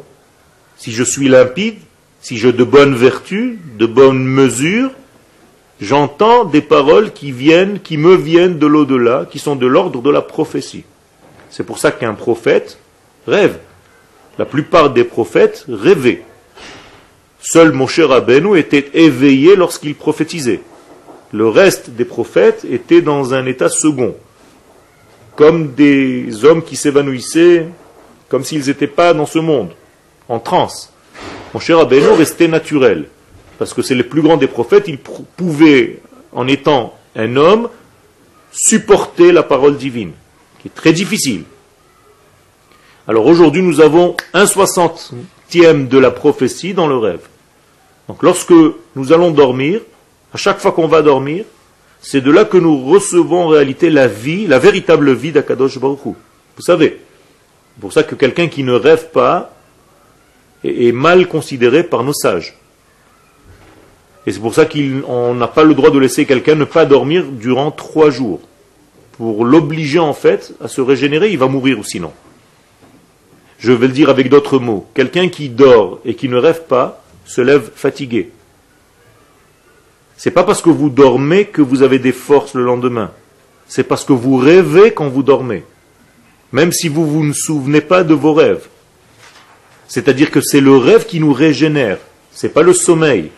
si 0.76 0.92
je 0.92 1.04
suis 1.04 1.28
limpide, 1.28 1.78
si 2.20 2.36
j'ai 2.36 2.52
de 2.52 2.64
bonnes 2.64 2.94
vertus, 2.94 3.58
de 3.78 3.86
bonnes 3.86 4.24
mesures, 4.24 4.90
j'entends 5.80 6.44
des 6.44 6.60
paroles 6.60 7.12
qui 7.12 7.32
viennent, 7.32 7.80
qui 7.80 7.96
me 7.96 8.14
viennent 8.14 8.58
de 8.58 8.66
l'au-delà, 8.66 9.26
qui 9.30 9.38
sont 9.38 9.56
de 9.56 9.66
l'ordre 9.66 10.02
de 10.02 10.10
la 10.10 10.22
prophétie. 10.22 10.84
C'est 11.50 11.64
pour 11.64 11.78
ça 11.78 11.90
qu'un 11.90 12.14
prophète 12.14 12.78
rêve. 13.26 13.58
La 14.38 14.44
plupart 14.44 14.90
des 14.90 15.04
prophètes 15.04 15.64
rêvaient. 15.68 16.22
Seul 17.40 17.72
mon 17.72 17.86
cher 17.86 18.08
Rabbeinu 18.08 18.58
était 18.58 18.90
éveillé 18.94 19.56
lorsqu'il 19.56 19.94
prophétisait. 19.94 20.60
Le 21.32 21.48
reste 21.48 21.90
des 21.90 22.04
prophètes 22.04 22.64
étaient 22.68 23.02
dans 23.02 23.34
un 23.34 23.46
état 23.46 23.68
second, 23.68 24.16
comme 25.36 25.74
des 25.74 26.44
hommes 26.44 26.62
qui 26.62 26.76
s'évanouissaient, 26.76 27.68
comme 28.28 28.44
s'ils 28.44 28.66
n'étaient 28.66 28.86
pas 28.86 29.14
dans 29.14 29.26
ce 29.26 29.38
monde, 29.38 29.70
en 30.28 30.40
transe. 30.40 30.92
Mon 31.54 31.60
cher 31.60 31.78
Rabbeinu 31.78 32.08
restait 32.08 32.48
naturel, 32.48 33.06
parce 33.58 33.74
que 33.74 33.82
c'est 33.82 33.94
le 33.94 34.04
plus 34.04 34.22
grand 34.22 34.36
des 34.36 34.48
prophètes, 34.48 34.84
il 34.88 34.98
pouvait, 34.98 36.00
en 36.32 36.48
étant 36.48 36.94
un 37.14 37.36
homme, 37.36 37.68
supporter 38.50 39.32
la 39.32 39.42
parole 39.42 39.76
divine, 39.76 40.12
qui 40.60 40.68
est 40.68 40.74
très 40.74 40.92
difficile. 40.92 41.44
Alors 43.06 43.26
aujourd'hui, 43.26 43.62
nous 43.62 43.80
avons 43.80 44.16
un 44.34 44.46
soixantième 44.46 45.88
de 45.88 45.98
la 45.98 46.10
prophétie 46.10 46.74
dans 46.74 46.86
le 46.86 46.96
rêve. 46.96 47.26
Donc 48.08 48.22
lorsque 48.22 48.54
nous 48.96 49.12
allons 49.12 49.30
dormir, 49.30 49.80
à 50.32 50.36
chaque 50.36 50.60
fois 50.60 50.72
qu'on 50.72 50.88
va 50.88 51.02
dormir, 51.02 51.44
c'est 52.00 52.20
de 52.20 52.30
là 52.30 52.44
que 52.44 52.56
nous 52.56 52.84
recevons 52.84 53.42
en 53.42 53.48
réalité 53.48 53.90
la 53.90 54.06
vie, 54.06 54.46
la 54.46 54.58
véritable 54.58 55.12
vie 55.12 55.32
d'Akadosh 55.32 55.78
Baruch 55.78 56.06
Hu. 56.06 56.10
Vous 56.56 56.62
savez, 56.62 57.00
c'est 57.74 57.80
pour 57.80 57.92
ça 57.92 58.02
que 58.02 58.14
quelqu'un 58.14 58.48
qui 58.48 58.62
ne 58.62 58.72
rêve 58.72 59.10
pas 59.10 59.54
est, 60.64 60.86
est 60.88 60.92
mal 60.92 61.28
considéré 61.28 61.82
par 61.82 62.04
nos 62.04 62.12
sages. 62.12 62.56
Et 64.26 64.32
c'est 64.32 64.40
pour 64.40 64.54
ça 64.54 64.66
qu'on 64.66 65.34
n'a 65.34 65.48
pas 65.48 65.64
le 65.64 65.74
droit 65.74 65.90
de 65.90 65.98
laisser 65.98 66.26
quelqu'un 66.26 66.54
ne 66.54 66.64
pas 66.64 66.86
dormir 66.86 67.24
durant 67.24 67.70
trois 67.70 68.10
jours. 68.10 68.40
Pour 69.12 69.44
l'obliger 69.44 69.98
en 69.98 70.14
fait 70.14 70.54
à 70.62 70.68
se 70.68 70.80
régénérer, 70.80 71.30
il 71.30 71.38
va 71.38 71.48
mourir 71.48 71.78
ou 71.78 71.84
sinon. 71.84 72.12
Je 73.58 73.72
vais 73.72 73.88
le 73.88 73.92
dire 73.92 74.08
avec 74.08 74.30
d'autres 74.30 74.58
mots. 74.58 74.86
Quelqu'un 74.94 75.28
qui 75.28 75.50
dort 75.50 76.00
et 76.04 76.14
qui 76.14 76.28
ne 76.28 76.36
rêve 76.36 76.62
pas 76.64 77.02
se 77.26 77.42
lève 77.42 77.70
fatigué. 77.74 78.30
C'est 80.22 80.30
pas 80.30 80.44
parce 80.44 80.60
que 80.60 80.68
vous 80.68 80.90
dormez 80.90 81.46
que 81.46 81.62
vous 81.62 81.80
avez 81.80 81.98
des 81.98 82.12
forces 82.12 82.52
le 82.52 82.62
lendemain. 82.62 83.10
C'est 83.66 83.84
parce 83.84 84.04
que 84.04 84.12
vous 84.12 84.36
rêvez 84.36 84.92
quand 84.92 85.08
vous 85.08 85.22
dormez. 85.22 85.64
Même 86.52 86.72
si 86.72 86.90
vous, 86.90 87.06
vous 87.06 87.24
ne 87.24 87.32
souvenez 87.32 87.80
pas 87.80 88.04
de 88.04 88.12
vos 88.12 88.34
rêves. 88.34 88.68
C'est-à-dire 89.88 90.30
que 90.30 90.42
c'est 90.42 90.60
le 90.60 90.76
rêve 90.76 91.06
qui 91.06 91.20
nous 91.20 91.32
régénère. 91.32 91.96
C'est 92.32 92.50
pas 92.50 92.60
le 92.60 92.74
sommeil. 92.74 93.30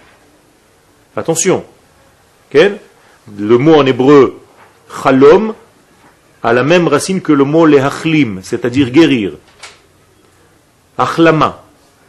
Attention. 1.14 1.64
Le 2.52 3.58
mot 3.58 3.74
en 3.74 3.86
hébreu 3.86 4.40
chalom 5.04 5.54
a 6.42 6.52
la 6.52 6.64
même 6.64 6.88
racine 6.88 7.20
que 7.20 7.32
le 7.32 7.44
mot 7.44 7.64
lehachlim, 7.64 8.40
c'est-à-dire 8.42 8.90
guérir. 8.90 9.34
Achlama, 10.98 11.62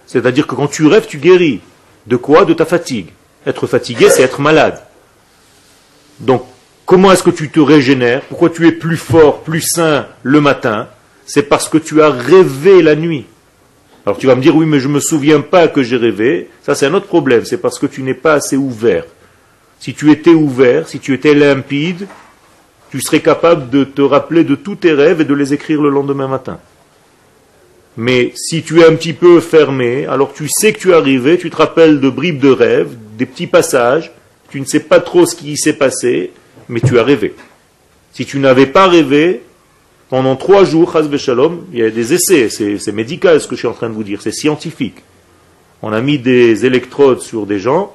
c'est-à-dire 0.08 0.48
que 0.48 0.56
quand 0.56 0.68
tu 0.68 0.88
rêves, 0.88 1.06
tu 1.06 1.20
guéris. 1.20 1.62
De 2.08 2.16
quoi? 2.16 2.44
De 2.44 2.56
ta 2.56 2.66
fatigue. 2.66 3.12
Être 3.46 3.68
fatigué, 3.68 4.10
c'est 4.10 4.24
être 4.24 4.40
malade. 4.40 4.82
Donc, 6.20 6.44
comment 6.86 7.12
est-ce 7.12 7.24
que 7.24 7.30
tu 7.30 7.50
te 7.50 7.60
régénères? 7.60 8.22
Pourquoi 8.22 8.50
tu 8.50 8.68
es 8.68 8.72
plus 8.72 8.98
fort, 8.98 9.42
plus 9.42 9.62
sain 9.62 10.08
le 10.24 10.42
matin? 10.42 10.88
C'est 11.26 11.44
parce 11.44 11.70
que 11.70 11.78
tu 11.78 12.02
as 12.02 12.10
rêvé 12.10 12.82
la 12.82 12.96
nuit. 12.96 13.26
Alors 14.06 14.18
tu 14.18 14.28
vas 14.28 14.36
me 14.36 14.42
dire, 14.42 14.56
oui, 14.56 14.66
mais 14.66 14.80
je 14.80 14.88
ne 14.88 14.94
me 14.94 15.00
souviens 15.00 15.42
pas 15.42 15.68
que 15.68 15.82
j'ai 15.82 15.96
rêvé. 15.96 16.50
Ça, 16.62 16.76
c'est 16.76 16.86
un 16.86 16.94
autre 16.94 17.08
problème. 17.08 17.46
C'est 17.46 17.58
parce 17.58 17.80
que 17.80 17.86
tu 17.86 18.04
n'es 18.04 18.14
pas 18.14 18.34
assez 18.34 18.58
ouvert. 18.58 19.06
Si 19.80 19.94
tu 19.94 20.12
étais 20.12 20.32
ouvert, 20.32 20.88
si 20.88 21.00
tu 21.00 21.14
étais 21.14 21.34
limpide, 21.34 22.08
tu 22.92 23.02
serais 23.02 23.22
capable 23.22 23.70
de 23.70 23.84
te 23.84 24.02
rappeler 24.02 24.44
de 24.44 24.56
tous 24.56 24.76
tes 24.76 24.94
rêves 24.94 25.22
et 25.22 25.26
de 25.26 25.34
les 25.34 25.54
écrire 25.54 25.82
le 25.82 25.90
lendemain 25.90 26.28
matin. 26.28 26.60
Mais 27.96 28.34
si 28.36 28.64
tu 28.64 28.82
es 28.82 28.86
un 28.86 28.96
petit 28.96 29.14
peu 29.14 29.40
fermé, 29.40 30.06
alors 30.06 30.34
tu 30.34 30.48
sais 30.50 30.74
que 30.74 30.80
tu 30.80 30.92
es 30.92 30.94
arrivé, 30.94 31.38
tu 31.38 31.50
te 31.50 31.56
rappelles 31.56 32.00
de 32.00 32.10
bribes 32.10 32.40
de 32.40 32.50
rêve, 32.50 32.90
des 33.18 33.26
petits 33.26 33.48
passages, 33.48 34.12
tu 34.50 34.60
ne 34.60 34.66
sais 34.66 34.82
pas 34.82 35.00
trop 35.00 35.26
ce 35.26 35.36
qui 35.36 35.58
s'est 35.58 35.74
passé, 35.74 36.32
mais 36.70 36.80
tu 36.80 37.00
as 37.00 37.04
rêvé. 37.04 37.34
Si 38.12 38.26
tu 38.26 38.40
n'avais 38.40 38.68
pas 38.68 38.88
rêvé, 38.88 39.42
pendant 40.10 40.36
trois 40.36 40.64
jours, 40.64 40.96
Shalom, 41.18 41.66
il 41.74 41.80
y 41.80 41.84
a 41.84 41.90
des 41.90 42.14
essais, 42.14 42.50
c'est 42.50 42.92
médical 42.92 43.42
ce 43.42 43.48
que 43.48 43.56
je 43.56 43.62
suis 43.62 43.68
en 43.68 43.74
train 43.74 43.90
de 43.90 43.96
vous 43.96 44.04
dire, 44.04 44.22
c'est 44.22 44.32
scientifique. 44.32 44.98
On 45.82 45.92
a 45.92 46.02
mis 46.02 46.20
des 46.20 46.66
électrodes 46.66 47.22
sur 47.22 47.46
des 47.46 47.60
gens, 47.60 47.94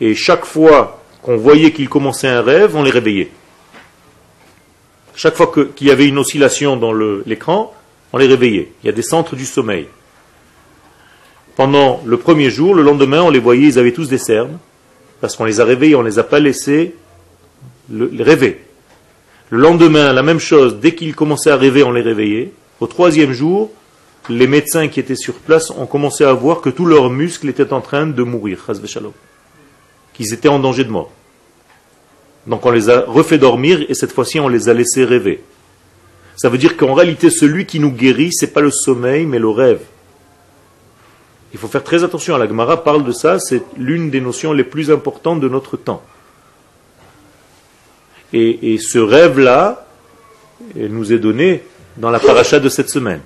et 0.00 0.14
chaque 0.14 0.44
fois 0.44 1.02
qu'on 1.22 1.36
voyait 1.36 1.72
qu'ils 1.72 1.88
commençaient 1.88 2.28
un 2.28 2.42
rêve, 2.42 2.74
on 2.74 2.82
les 2.82 2.90
réveillait. 2.90 3.30
Chaque 5.14 5.34
fois 5.34 5.52
qu'il 5.76 5.86
y 5.86 5.90
avait 5.90 6.08
une 6.08 6.18
oscillation 6.18 6.76
dans 6.76 6.92
l'écran, 6.92 7.74
on 8.12 8.18
les 8.18 8.26
réveillait. 8.26 8.72
Il 8.82 8.86
y 8.86 8.88
a 8.88 8.92
des 8.92 9.02
centres 9.02 9.36
du 9.36 9.44
sommeil. 9.44 9.86
Pendant 11.60 12.00
le 12.06 12.16
premier 12.16 12.48
jour, 12.48 12.74
le 12.74 12.82
lendemain, 12.82 13.20
on 13.20 13.28
les 13.28 13.38
voyait, 13.38 13.66
ils 13.66 13.78
avaient 13.78 13.92
tous 13.92 14.08
des 14.08 14.16
cernes, 14.16 14.56
parce 15.20 15.36
qu'on 15.36 15.44
les 15.44 15.60
a 15.60 15.64
réveillés, 15.66 15.94
on 15.94 16.02
ne 16.02 16.08
les 16.08 16.18
a 16.18 16.24
pas 16.24 16.40
laissés 16.40 16.94
rêver. 17.92 18.62
Le 19.50 19.58
lendemain, 19.58 20.10
la 20.14 20.22
même 20.22 20.38
chose, 20.38 20.80
dès 20.80 20.94
qu'ils 20.94 21.14
commençaient 21.14 21.50
à 21.50 21.58
rêver, 21.58 21.82
on 21.82 21.92
les 21.92 22.00
réveillait. 22.00 22.52
Au 22.80 22.86
troisième 22.86 23.32
jour, 23.32 23.70
les 24.30 24.46
médecins 24.46 24.88
qui 24.88 25.00
étaient 25.00 25.14
sur 25.14 25.34
place 25.34 25.70
ont 25.70 25.84
commencé 25.84 26.24
à 26.24 26.32
voir 26.32 26.62
que 26.62 26.70
tous 26.70 26.86
leurs 26.86 27.10
muscles 27.10 27.50
étaient 27.50 27.74
en 27.74 27.82
train 27.82 28.06
de 28.06 28.22
mourir, 28.22 28.64
qu'ils 30.14 30.32
étaient 30.32 30.48
en 30.48 30.60
danger 30.60 30.84
de 30.84 30.90
mort. 30.90 31.12
Donc 32.46 32.64
on 32.64 32.70
les 32.70 32.88
a 32.88 33.02
refait 33.02 33.36
dormir 33.36 33.84
et 33.86 33.92
cette 33.92 34.12
fois-ci 34.12 34.40
on 34.40 34.48
les 34.48 34.70
a 34.70 34.72
laissés 34.72 35.04
rêver. 35.04 35.44
Ça 36.36 36.48
veut 36.48 36.56
dire 36.56 36.78
qu'en 36.78 36.94
réalité 36.94 37.28
celui 37.28 37.66
qui 37.66 37.80
nous 37.80 37.92
guérit, 37.92 38.32
c'est 38.32 38.54
pas 38.54 38.62
le 38.62 38.70
sommeil 38.70 39.26
mais 39.26 39.38
le 39.38 39.50
rêve. 39.50 39.80
Il 41.52 41.58
faut 41.58 41.68
faire 41.68 41.82
très 41.82 42.04
attention, 42.04 42.36
la 42.36 42.46
Gemara 42.46 42.84
parle 42.84 43.04
de 43.04 43.12
ça, 43.12 43.38
c'est 43.38 43.62
l'une 43.76 44.10
des 44.10 44.20
notions 44.20 44.52
les 44.52 44.64
plus 44.64 44.90
importantes 44.90 45.40
de 45.40 45.48
notre 45.48 45.76
temps. 45.76 46.02
Et, 48.32 48.78
ce 48.78 48.98
rêve-là 48.98 49.86
il 50.76 50.86
nous 50.86 51.12
est 51.12 51.18
donné 51.18 51.62
dans 51.96 52.10
la 52.10 52.20
paracha 52.20 52.60
de 52.60 52.68
cette 52.68 52.90
semaine. 52.90 53.20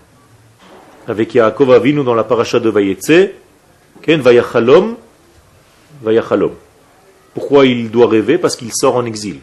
avec 1.07 1.35
Yaakov 1.35 1.73
Avinu 1.73 2.03
dans 2.03 2.15
la 2.15 2.25
paracha 2.25 2.61
de 2.61 2.71
Vayetse, 2.71 3.33
Ken 4.01 4.21
Vayachalom, 4.21 4.97
Vayachalom. 6.03 6.53
Pourquoi 7.35 7.67
il 7.67 7.91
doit 7.91 8.09
rêver? 8.09 8.39
Parce 8.39 8.57
qu'il 8.57 8.73
sort 8.73 8.97
en 8.97 9.05
exil. 9.05 9.41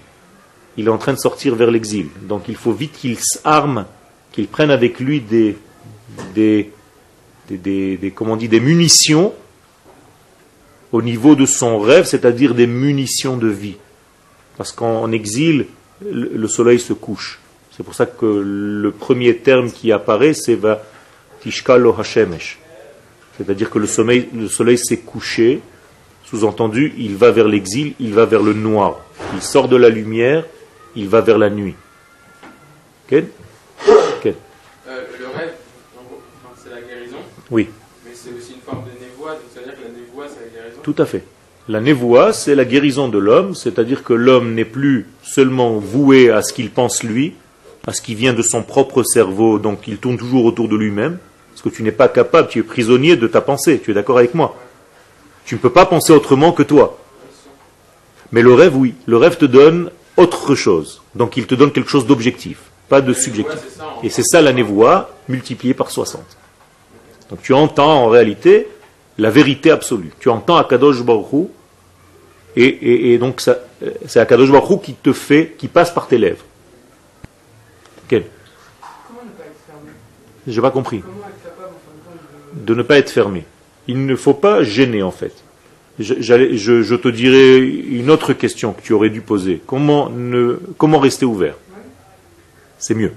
Il 0.78 0.88
est 0.88 0.90
en 0.90 0.98
train 0.98 1.14
de 1.14 1.20
sortir 1.20 1.56
vers 1.56 1.70
l'exil. 1.70 2.08
Donc 2.22 2.44
il 2.48 2.56
faut 2.56 2.72
vite 2.72 2.94
qu'il 2.94 3.18
s'arme, 3.20 3.86
qu'il 4.32 4.48
prenne 4.48 4.72
avec 4.72 5.00
lui 5.00 5.20
des, 5.20 5.58
des, 6.34 6.72
des, 7.58 8.14
comment 8.16 8.34
on 8.34 8.38
dit, 8.38 8.48
des 8.48 8.60
munitions 8.60 9.34
au 10.92 11.02
niveau 11.02 11.36
de 11.36 11.46
son 11.46 11.80
rêve, 11.80 12.06
c'est-à-dire 12.06 12.54
des 12.54 12.68
munitions 12.68 13.38
de 13.38 13.48
vie. 13.48 13.78
Parce 14.58 14.72
qu'en 14.72 15.12
exil, 15.12 15.68
le 16.02 16.48
soleil 16.48 16.80
se 16.80 16.94
couche. 16.94 17.40
C'est 17.76 17.84
pour 17.84 17.96
ça 17.96 18.06
que 18.06 18.26
le 18.26 18.92
premier 18.92 19.38
terme 19.38 19.72
qui 19.72 19.92
apparaît, 19.92 20.34
c'est 20.34 20.56
va 20.56 20.84
tishkalo 21.42 21.96
hashemesh. 21.98 22.60
C'est-à-dire 23.38 23.70
que 23.70 23.80
le, 23.80 23.88
sommeil, 23.88 24.28
le 24.36 24.48
soleil 24.48 24.78
s'est 24.78 25.00
couché, 25.00 25.62
sous-entendu, 26.26 26.94
il 26.98 27.16
va 27.16 27.32
vers 27.32 27.48
l'exil, 27.48 27.94
il 28.00 28.14
va 28.14 28.26
vers 28.26 28.44
le 28.44 28.54
noir. 28.54 29.00
Il 29.34 29.42
sort 29.42 29.68
de 29.68 29.78
la 29.78 29.90
lumière, 29.90 30.46
il 30.96 31.08
va 31.08 31.22
vers 31.22 31.38
la 31.38 31.50
nuit. 31.50 31.76
Quel 33.08 33.28
euh, 34.26 34.32
Le 35.20 35.28
rêve, 35.28 35.54
c'est 36.62 36.70
la 36.70 36.82
guérison. 36.82 37.18
Oui. 37.52 37.68
Mais 38.06 38.12
c'est 38.16 38.30
aussi 38.30 38.54
une 38.54 38.62
forme 38.62 38.86
de 38.86 39.06
névoie, 39.06 39.34
donc 39.34 39.42
ça 39.54 39.60
veut 39.60 39.66
dire 39.66 39.76
que 39.76 39.84
la 39.84 39.90
névoie, 39.90 40.26
c'est 40.28 40.46
la 40.46 40.62
guérison. 40.62 40.82
Tout 40.82 40.96
à 40.98 41.06
fait. 41.06 41.24
La 41.68 41.82
névoie, 41.82 42.34
c'est 42.34 42.56
la 42.56 42.66
guérison 42.66 43.10
de 43.10 43.20
l'homme, 43.20 43.54
c'est-à-dire 43.54 44.04
que 44.04 44.14
l'homme 44.14 44.56
n'est 44.56 44.66
plus 44.66 45.08
seulement 45.22 45.78
voué 45.78 46.32
à 46.32 46.42
ce 46.42 46.54
qu'il 46.54 46.72
pense 46.72 47.04
lui, 47.04 47.34
à 47.86 47.94
ce 47.94 48.02
qui 48.02 48.16
vient 48.16 48.34
de 48.34 48.42
son 48.42 48.64
propre 48.64 49.04
cerveau, 49.04 49.60
donc 49.60 49.88
il 49.88 49.98
tourne 49.98 50.18
toujours 50.18 50.46
autour 50.46 50.70
de 50.70 50.76
lui-même, 50.76 51.18
parce 51.52 51.62
que 51.62 51.70
tu 51.70 51.84
n'es 51.84 51.92
pas 51.92 52.08
capable, 52.08 52.48
tu 52.48 52.60
es 52.60 52.64
prisonnier 52.64 53.16
de 53.16 53.28
ta 53.28 53.42
pensée, 53.42 53.80
tu 53.84 53.92
es 53.92 53.94
d'accord 53.94 54.18
avec 54.18 54.34
moi 54.34 54.56
Tu 55.46 55.56
ne 55.56 55.60
peux 55.60 55.70
pas 55.70 55.86
penser 55.86 56.14
autrement 56.14 56.52
que 56.54 56.64
toi. 56.64 56.98
Mais 58.32 58.42
le 58.42 58.54
rêve, 58.54 58.76
oui, 58.78 58.96
le 59.06 59.18
rêve 59.18 59.38
te 59.38 59.46
donne 59.46 59.92
autre 60.16 60.56
chose, 60.56 61.02
donc 61.16 61.38
il 61.38 61.48
te 61.48 61.56
donne 61.56 61.72
quelque 61.72 61.90
chose 61.90 62.08
d'objectif, 62.08 62.60
pas 62.88 63.02
de 63.02 63.14
subjectif. 63.14 63.60
Et 64.04 64.10
c'est 64.10 64.24
ça 64.24 64.42
la 64.42 64.54
névoie 64.54 65.12
multipliée 65.28 65.74
par 65.74 65.92
60. 65.92 66.22
Donc 67.32 67.42
tu 67.42 67.54
entends 67.54 68.04
en 68.04 68.10
réalité 68.10 68.68
la 69.18 69.30
vérité 69.30 69.72
absolue. 69.72 70.12
Tu 70.20 70.30
entends 70.30 70.58
Akadosh 70.58 71.02
Baruch 71.04 71.48
et, 72.56 73.18
donc 73.18 73.42
c'est 73.42 74.20
Akadosh 74.20 74.52
Baruch 74.52 74.82
qui 74.82 74.94
te 74.94 75.14
fait, 75.14 75.56
qui 75.58 75.68
passe 75.68 75.92
par 75.92 76.08
tes 76.08 76.18
lèvres. 76.18 76.44
Quel 78.08 78.26
Comment 79.08 79.22
ne 79.24 79.32
pas 79.32 79.46
être 79.46 79.60
fermé 79.66 80.62
pas 80.62 80.72
compris. 80.72 81.04
De... 82.54 82.76
ne 82.76 82.84
pas 82.84 82.98
être 82.98 83.10
fermé. 83.10 83.46
Il 83.88 84.06
ne 84.06 84.16
faut 84.16 84.34
pas 84.34 84.64
gêner 84.64 85.02
en 85.02 85.12
fait. 85.12 85.34
Je, 86.00 86.96
te 86.96 87.08
dirais 87.08 87.60
une 87.60 88.10
autre 88.12 88.34
question 88.34 88.74
que 88.74 88.82
tu 88.82 88.94
aurais 88.94 89.10
dû 89.10 89.22
poser. 89.22 89.62
Comment, 89.66 90.10
ne, 90.10 90.60
comment 90.78 91.00
rester 91.00 91.26
ouvert? 91.26 91.56
C'est 92.80 92.96
mieux. 92.96 93.12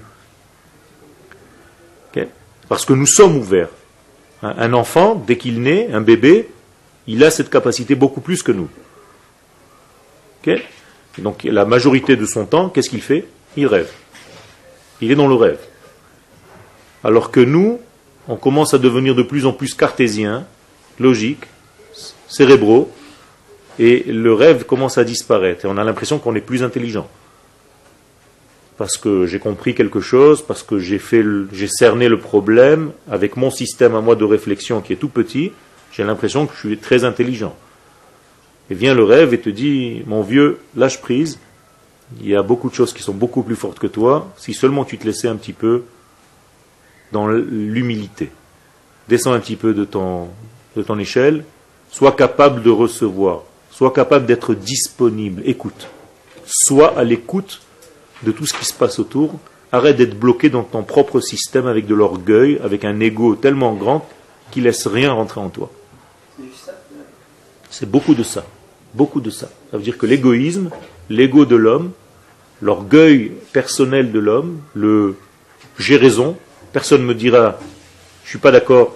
Parce 2.67 2.85
que 2.85 2.93
nous 2.93 3.05
sommes 3.05 3.37
ouverts. 3.37 3.69
Un 4.57 4.73
enfant, 4.73 5.15
dès 5.15 5.37
qu'il 5.37 5.61
naît, 5.61 5.89
un 5.91 6.01
bébé, 6.01 6.49
il 7.07 7.23
a 7.23 7.31
cette 7.31 7.49
capacité 7.49 7.95
beaucoup 7.95 8.21
plus 8.21 8.43
que 8.43 8.51
nous. 8.51 8.69
Donc 11.17 11.43
la 11.43 11.65
majorité 11.65 12.15
de 12.15 12.25
son 12.25 12.45
temps, 12.45 12.69
qu'est-ce 12.69 12.89
qu'il 12.89 13.01
fait? 13.01 13.25
Il 13.57 13.67
rêve. 13.67 13.91
Il 15.01 15.11
est 15.11 15.15
dans 15.15 15.27
le 15.27 15.35
rêve. 15.35 15.59
Alors 17.03 17.31
que 17.31 17.39
nous, 17.39 17.79
on 18.27 18.35
commence 18.35 18.73
à 18.73 18.77
devenir 18.77 19.15
de 19.15 19.23
plus 19.23 19.45
en 19.45 19.53
plus 19.53 19.73
cartésiens, 19.73 20.45
logiques, 20.99 21.45
cérébraux, 22.27 22.91
et 23.79 24.03
le 24.03 24.33
rêve 24.33 24.65
commence 24.65 24.97
à 24.97 25.03
disparaître. 25.03 25.65
Et 25.65 25.67
on 25.67 25.77
a 25.77 25.83
l'impression 25.83 26.19
qu'on 26.19 26.35
est 26.35 26.41
plus 26.41 26.63
intelligent 26.63 27.07
parce 28.77 28.97
que 28.97 29.25
j'ai 29.25 29.39
compris 29.39 29.73
quelque 29.73 30.01
chose, 30.01 30.41
parce 30.41 30.63
que 30.63 30.79
j'ai 30.79 30.99
fait, 30.99 31.23
j'ai 31.51 31.67
cerné 31.67 32.09
le 32.09 32.19
problème 32.19 32.91
avec 33.09 33.37
mon 33.37 33.49
système 33.49 33.95
à 33.95 34.01
moi 34.01 34.15
de 34.15 34.25
réflexion 34.25 34.81
qui 34.81 34.93
est 34.93 34.97
tout 34.97 35.09
petit, 35.09 35.51
j'ai 35.91 36.03
l'impression 36.03 36.45
que 36.45 36.53
je 36.53 36.67
suis 36.67 36.77
très 36.77 37.05
intelligent. 37.05 37.55
Et 38.69 38.75
vient 38.75 38.93
le 38.93 39.03
rêve 39.03 39.33
et 39.33 39.39
te 39.39 39.49
dit, 39.49 40.03
mon 40.07 40.21
vieux, 40.21 40.59
lâche 40.75 40.99
prise, 40.99 41.39
il 42.19 42.27
y 42.27 42.35
a 42.35 42.43
beaucoup 42.43 42.69
de 42.69 42.75
choses 42.75 42.93
qui 42.93 43.01
sont 43.01 43.13
beaucoup 43.13 43.43
plus 43.43 43.55
fortes 43.55 43.79
que 43.79 43.87
toi, 43.87 44.33
si 44.37 44.53
seulement 44.53 44.83
tu 44.83 44.97
te 44.97 45.05
laissais 45.05 45.27
un 45.27 45.35
petit 45.35 45.53
peu 45.53 45.83
dans 47.11 47.27
l'humilité. 47.27 48.31
Descends 49.07 49.33
un 49.33 49.39
petit 49.39 49.55
peu 49.55 49.73
de 49.73 49.85
ton, 49.85 50.27
de 50.75 50.81
ton 50.81 50.99
échelle, 50.99 51.45
sois 51.91 52.11
capable 52.11 52.61
de 52.61 52.71
recevoir, 52.71 53.43
sois 53.71 53.91
capable 53.91 54.25
d'être 54.25 54.53
disponible, 54.53 55.41
écoute. 55.45 55.87
Sois 56.45 56.97
à 56.97 57.03
l'écoute 57.03 57.61
de 58.25 58.31
tout 58.31 58.45
ce 58.45 58.53
qui 58.53 58.65
se 58.65 58.73
passe 58.73 58.99
autour. 58.99 59.35
Arrête 59.71 59.97
d'être 59.97 60.19
bloqué 60.19 60.49
dans 60.49 60.63
ton 60.63 60.83
propre 60.83 61.21
système 61.21 61.67
avec 61.67 61.85
de 61.85 61.95
l'orgueil, 61.95 62.59
avec 62.63 62.83
un 62.83 62.99
ego 62.99 63.35
tellement 63.35 63.73
grand 63.73 64.07
qu'il 64.51 64.63
laisse 64.63 64.87
rien 64.87 65.11
rentrer 65.13 65.39
en 65.39 65.49
toi. 65.49 65.71
C'est 67.69 67.89
beaucoup 67.89 68.15
de 68.15 68.23
ça. 68.23 68.45
Beaucoup 68.93 69.21
de 69.21 69.29
ça. 69.29 69.49
Ça 69.71 69.77
veut 69.77 69.83
dire 69.83 69.97
que 69.97 70.05
l'égoïsme, 70.05 70.69
l'ego 71.09 71.45
de 71.45 71.55
l'homme, 71.55 71.91
l'orgueil 72.61 73.31
personnel 73.51 74.11
de 74.11 74.19
l'homme, 74.19 74.59
le 74.73 75.15
j'ai 75.77 75.97
raison, 75.97 76.37
personne 76.71 77.01
ne 77.01 77.07
me 77.07 77.15
dira 77.15 77.59
je 78.23 78.29
suis 78.29 78.39
pas 78.39 78.51
d'accord. 78.51 78.95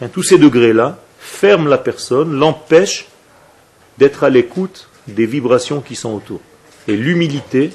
Hein, 0.00 0.08
tous 0.08 0.22
ces 0.22 0.38
degrés-là 0.38 0.98
ferment 1.18 1.68
la 1.68 1.78
personne, 1.78 2.38
l'empêchent 2.38 3.06
d'être 3.98 4.24
à 4.24 4.30
l'écoute 4.30 4.88
des 5.08 5.26
vibrations 5.26 5.80
qui 5.80 5.94
sont 5.94 6.12
autour. 6.14 6.40
Et 6.88 6.96
l'humilité, 6.96 7.70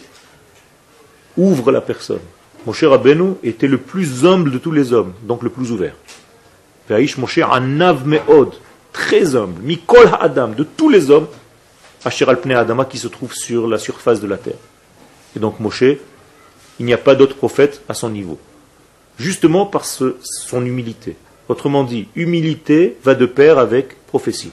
ouvre 1.37 1.71
la 1.71 1.81
personne. 1.81 2.19
Moshe 2.65 2.83
Rabbeinu 2.83 3.33
était 3.43 3.67
le 3.67 3.77
plus 3.77 4.25
humble 4.25 4.51
de 4.51 4.57
tous 4.57 4.71
les 4.71 4.93
hommes, 4.93 5.13
donc 5.23 5.43
le 5.43 5.49
plus 5.49 5.71
ouvert. 5.71 5.95
Ve'aish 6.89 7.17
Moshe 7.17 7.39
anav 7.39 8.07
me'od, 8.07 8.53
très 8.91 9.35
humble, 9.35 9.61
mikol 9.61 10.07
ha'adam, 10.07 10.55
de 10.55 10.63
tous 10.63 10.89
les 10.89 11.11
hommes, 11.11 11.27
Asher 12.05 12.25
al 12.29 12.51
Adama 12.55 12.85
qui 12.85 12.99
se 12.99 13.07
trouve 13.07 13.33
sur 13.33 13.67
la 13.67 13.79
surface 13.79 14.21
de 14.21 14.27
la 14.27 14.37
terre. 14.37 14.61
Et 15.35 15.39
donc 15.39 15.59
Moshe, 15.59 15.83
il 16.79 16.85
n'y 16.85 16.93
a 16.93 16.99
pas 16.99 17.15
d'autre 17.15 17.35
prophète 17.35 17.81
à 17.89 17.95
son 17.95 18.09
niveau. 18.09 18.37
Justement 19.17 19.65
par 19.65 19.85
son 19.85 20.65
humilité. 20.65 21.15
Autrement 21.49 21.83
dit, 21.83 22.07
humilité 22.15 22.97
va 23.03 23.15
de 23.15 23.25
pair 23.25 23.57
avec 23.57 24.05
prophétie. 24.05 24.51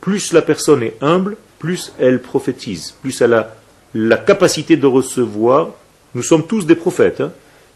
Plus 0.00 0.32
la 0.32 0.40
personne 0.40 0.82
est 0.82 0.96
humble, 1.02 1.36
plus 1.58 1.92
elle 1.98 2.22
prophétise, 2.22 2.94
plus 3.02 3.20
elle 3.20 3.34
a 3.34 3.54
la 3.94 4.16
capacité 4.16 4.76
de 4.76 4.86
recevoir 4.86 5.70
nous 6.14 6.22
sommes 6.22 6.46
tous 6.46 6.66
des 6.66 6.74
prophètes, 6.74 7.20
hein, 7.20 7.32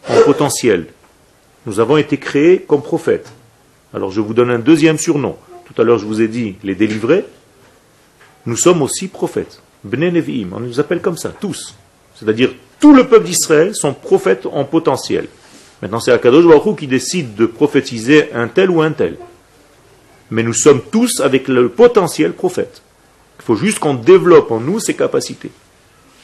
en 0.09 0.23
potentiel. 0.23 0.87
Nous 1.67 1.81
avons 1.81 1.97
été 1.97 2.19
créés 2.19 2.61
comme 2.61 2.83
prophètes. 2.83 3.33
Alors 3.95 4.11
je 4.11 4.21
vous 4.21 4.35
donne 4.35 4.51
un 4.51 4.59
deuxième 4.59 4.99
surnom. 4.99 5.37
Tout 5.65 5.81
à 5.81 5.85
l'heure, 5.85 5.99
je 5.99 6.07
vous 6.07 6.21
ai 6.21 6.29
dit 6.29 6.57
les 6.63 6.75
délivrés. 6.75 7.25
Nous 8.45 8.57
sommes 8.57 8.83
aussi 8.83 9.09
prophètes. 9.09 9.61
Bnei 9.85 10.13
Nevi'im, 10.13 10.51
on 10.53 10.61
nous 10.61 10.79
appelle 10.81 11.01
comme 11.01 11.17
ça, 11.17 11.31
tous. 11.31 11.75
C'est-à-dire, 12.15 12.55
tout 12.79 12.95
le 12.95 13.07
peuple 13.09 13.27
d'Israël 13.27 13.75
sont 13.75 13.95
prophètes 13.95 14.47
en 14.47 14.65
potentiel. 14.65 15.29
Maintenant, 15.83 16.01
c'est 16.01 16.13
Akadosh 16.13 16.47
Baruch 16.47 16.79
qui 16.79 16.87
décide 16.87 17.35
de 17.35 17.47
prophétiser 17.47 18.33
un 18.33 18.49
tel 18.49 18.71
ou 18.71 18.83
un 18.83 18.93
tel. 18.93 19.17
Mais 20.31 20.43
nous 20.43 20.55
sommes 20.55 20.81
tous 20.91 21.21
avec 21.21 21.49
le 21.49 21.69
potentiel 21.69 22.33
prophète. 22.33 22.83
Il 23.41 23.45
faut 23.45 23.57
juste 23.57 23.79
qu'on 23.79 23.95
développe 23.95 24.51
en 24.51 24.61
nous 24.61 24.81
ces 24.81 24.95
capacités. 24.95 25.51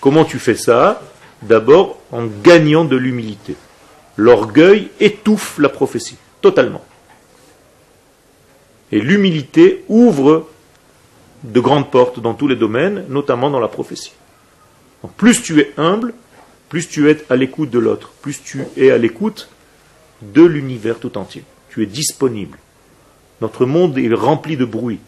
Comment 0.01 0.25
tu 0.25 0.39
fais 0.39 0.57
ça? 0.57 1.03
D'abord 1.43 1.99
en 2.13 2.27
gagnant 2.27 2.85
de 2.85 2.97
l'humilité. 2.97 3.57
L'orgueil 4.17 4.91
étouffe 5.01 5.59
la 5.59 5.69
prophétie, 5.69 6.17
totalement. 6.41 6.85
Et 8.93 9.01
l'humilité 9.01 9.85
ouvre 9.89 10.49
de 11.45 11.61
grandes 11.61 11.91
portes 11.91 12.21
dans 12.21 12.35
tous 12.35 12.47
les 12.47 12.57
domaines, 12.57 13.05
notamment 13.09 13.51
dans 13.51 13.61
la 13.61 13.69
prophétie. 13.69 14.13
plus 15.17 15.43
tu 15.43 15.59
es 15.61 15.73
humble, 15.77 16.15
plus 16.69 16.89
tu 16.89 17.11
es 17.11 17.25
à 17.29 17.37
l'écoute 17.37 17.71
de 17.71 17.79
l'autre, 17.79 18.13
plus 18.21 18.41
tu 18.43 18.63
es 18.77 18.91
à 18.91 18.99
l'écoute 18.99 19.49
de 20.23 20.43
l'univers 20.43 20.99
tout 20.99 21.19
entier. 21.19 21.43
Tu 21.71 21.83
es 21.83 21.87
disponible. 21.87 22.59
Notre 23.41 23.67
monde 23.67 23.99
est 23.99 24.13
rempli 24.15 24.57
de 24.57 24.65
bruit. 24.65 25.01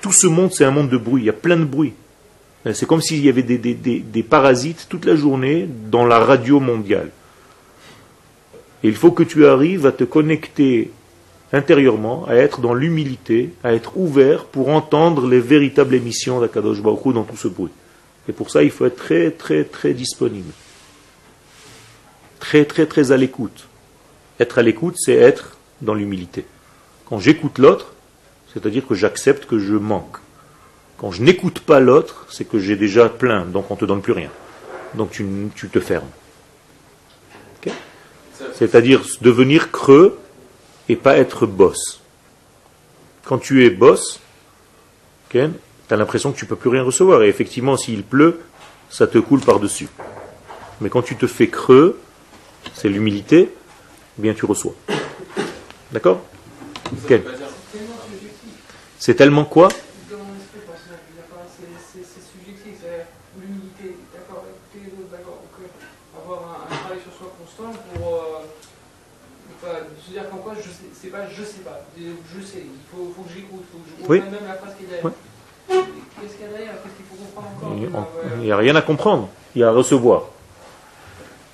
tout 0.00 0.12
ce 0.12 0.26
monde, 0.26 0.52
c'est 0.52 0.64
un 0.64 0.72
monde 0.72 0.88
de 0.88 0.96
bruit. 0.96 1.22
Il 1.22 1.26
y 1.26 1.30
a 1.30 1.34
plein 1.34 1.56
de 1.56 1.64
bruit. 1.64 1.92
Euh, 2.66 2.72
c'est 2.74 2.86
comme 2.86 3.00
s'il 3.00 3.24
y 3.24 3.28
avait 3.28 3.42
des, 3.42 4.22
parasites 4.22 4.86
toute 4.88 5.04
la 5.04 5.16
journée 5.16 5.68
dans 5.90 6.04
la 6.04 6.18
radio 6.18 6.60
mondiale. 6.60 7.10
Et 8.82 8.88
il 8.88 8.94
faut 8.94 9.10
que 9.10 9.22
tu 9.22 9.46
arrives 9.46 9.86
à 9.86 9.92
te 9.92 10.04
connecter 10.04 10.90
intérieurement, 11.52 12.26
à 12.28 12.34
être 12.34 12.60
dans 12.60 12.74
l'humilité, 12.74 13.50
à 13.64 13.72
être 13.72 13.96
ouvert 13.96 14.44
pour 14.44 14.68
entendre 14.68 15.26
les 15.26 15.40
véritables 15.40 15.94
émissions 15.94 16.40
d'Akadosh 16.40 16.82
Baruch 16.82 17.14
dans 17.14 17.24
tout 17.24 17.36
ce 17.36 17.48
bruit. 17.48 17.70
Et 18.28 18.32
pour 18.32 18.50
ça, 18.50 18.62
il 18.62 18.70
faut 18.70 18.84
être 18.84 18.96
très, 18.96 19.30
très, 19.30 19.64
très 19.64 19.94
disponible. 19.94 20.52
Très, 22.38 22.64
très, 22.66 22.86
très 22.86 23.10
à 23.10 23.16
l'écoute. 23.16 23.66
Être 24.38 24.58
à 24.58 24.62
l'écoute, 24.62 24.94
c'est 24.98 25.14
être 25.14 25.56
dans 25.80 25.94
l'humilité. 25.94 26.44
Quand 27.06 27.18
j'écoute 27.18 27.58
l'autre, 27.58 27.94
c'est-à-dire 28.52 28.86
que 28.86 28.94
j'accepte 28.94 29.46
que 29.46 29.58
je 29.58 29.74
manque. 29.74 30.18
Quand 30.98 31.10
je 31.12 31.22
n'écoute 31.22 31.60
pas 31.60 31.80
l'autre, 31.80 32.26
c'est 32.28 32.44
que 32.44 32.58
j'ai 32.58 32.76
déjà 32.76 33.08
plein, 33.08 33.44
donc 33.46 33.70
on 33.70 33.74
ne 33.74 33.80
te 33.80 33.84
donne 33.84 34.02
plus 34.02 34.12
rien. 34.12 34.30
Donc 34.94 35.10
tu, 35.10 35.24
te 35.72 35.80
fermes. 35.80 36.08
C'est-à-dire 38.54 39.02
devenir 39.20 39.70
creux 39.70 40.18
et 40.88 40.96
pas 40.96 41.16
être 41.16 41.46
boss. 41.46 42.00
Quand 43.24 43.38
tu 43.38 43.64
es 43.64 43.70
boss, 43.70 44.20
tu 45.30 45.40
as 45.40 45.96
l'impression 45.96 46.32
que 46.32 46.38
tu 46.38 46.44
ne 46.44 46.48
peux 46.48 46.56
plus 46.56 46.70
rien 46.70 46.82
recevoir. 46.82 47.22
Et 47.22 47.28
effectivement, 47.28 47.76
s'il 47.76 48.02
pleut, 48.02 48.40
ça 48.90 49.06
te 49.06 49.18
coule 49.18 49.40
par-dessus. 49.40 49.88
Mais 50.80 50.88
quand 50.88 51.02
tu 51.02 51.16
te 51.16 51.26
fais 51.26 51.48
creux, 51.48 51.98
c'est 52.74 52.88
l'humilité, 52.88 53.52
eh 54.18 54.22
bien 54.22 54.34
tu 54.34 54.46
reçois. 54.46 54.74
D'accord 55.92 56.20
C'est 58.98 59.14
tellement 59.14 59.44
quoi 59.44 59.68
Dans 59.68 60.16
l'esprit 60.16 60.60
personnel, 60.66 60.98
il 61.10 61.16
y 61.16 61.20
a 61.20 61.22
pas- 61.30 61.46
c'est- 61.48 61.98
c'est 62.00 62.04
c'est 62.04 62.24
subjectif, 62.32 62.80
c'est 62.82 63.06
l'humilité, 63.40 63.96
d'accord, 64.12 64.44
écouter 64.48 64.90
les 64.90 64.92
autres, 65.02 65.10
d'accord, 65.10 65.38
donc 65.42 65.54
euh, 65.62 66.20
avoir 66.22 66.40
un, 66.70 66.74
un 66.74 66.76
travail 66.76 66.98
sur 67.02 67.12
soi 67.16 67.32
constant 67.38 67.72
pour 67.94 68.14
euh, 68.14 68.44
enfin, 69.62 69.74
se 70.04 70.10
dire 70.12 70.28
qu'en 70.30 70.38
quoi 70.38 70.54
je 70.56 70.68
sais, 71.10 71.16
c'est 71.16 71.18
pas 71.18 71.28
je 71.34 71.42
sais 71.42 71.60
pas, 71.64 71.80
je 71.96 72.44
sais, 72.44 72.62
il 72.64 72.86
faut, 72.90 73.12
faut 73.16 73.22
que 73.22 73.30
j'écoute, 73.34 73.62
il 73.62 73.72
faut 73.72 73.78
que 73.78 73.88
je 74.04 74.10
Oui. 74.10 74.20
comprenne 74.20 74.40
même 74.40 74.48
la 74.48 74.54
phrase 74.54 74.74
qui 74.78 74.84
est 74.84 74.86
derrière. 74.86 75.04
Ouais. 75.04 75.12
Qu'est-ce 76.20 76.34
qu'il 76.34 76.42
y 76.42 76.48
a 76.48 76.52
derrière? 76.52 76.74
Qu'est-ce 76.82 76.96
qu'il 76.96 77.06
faut 77.06 77.24
comprendre 77.24 77.48
encore 77.56 77.76
Il 77.78 77.88
Ah, 77.94 78.36
ouais. 78.38 78.44
n'y 78.44 78.52
a 78.52 78.56
rien 78.56 78.76
à 78.76 78.82
comprendre, 78.82 79.28
il 79.54 79.60
y 79.60 79.64
a 79.64 79.68
à 79.68 79.72
recevoir. 79.72 80.22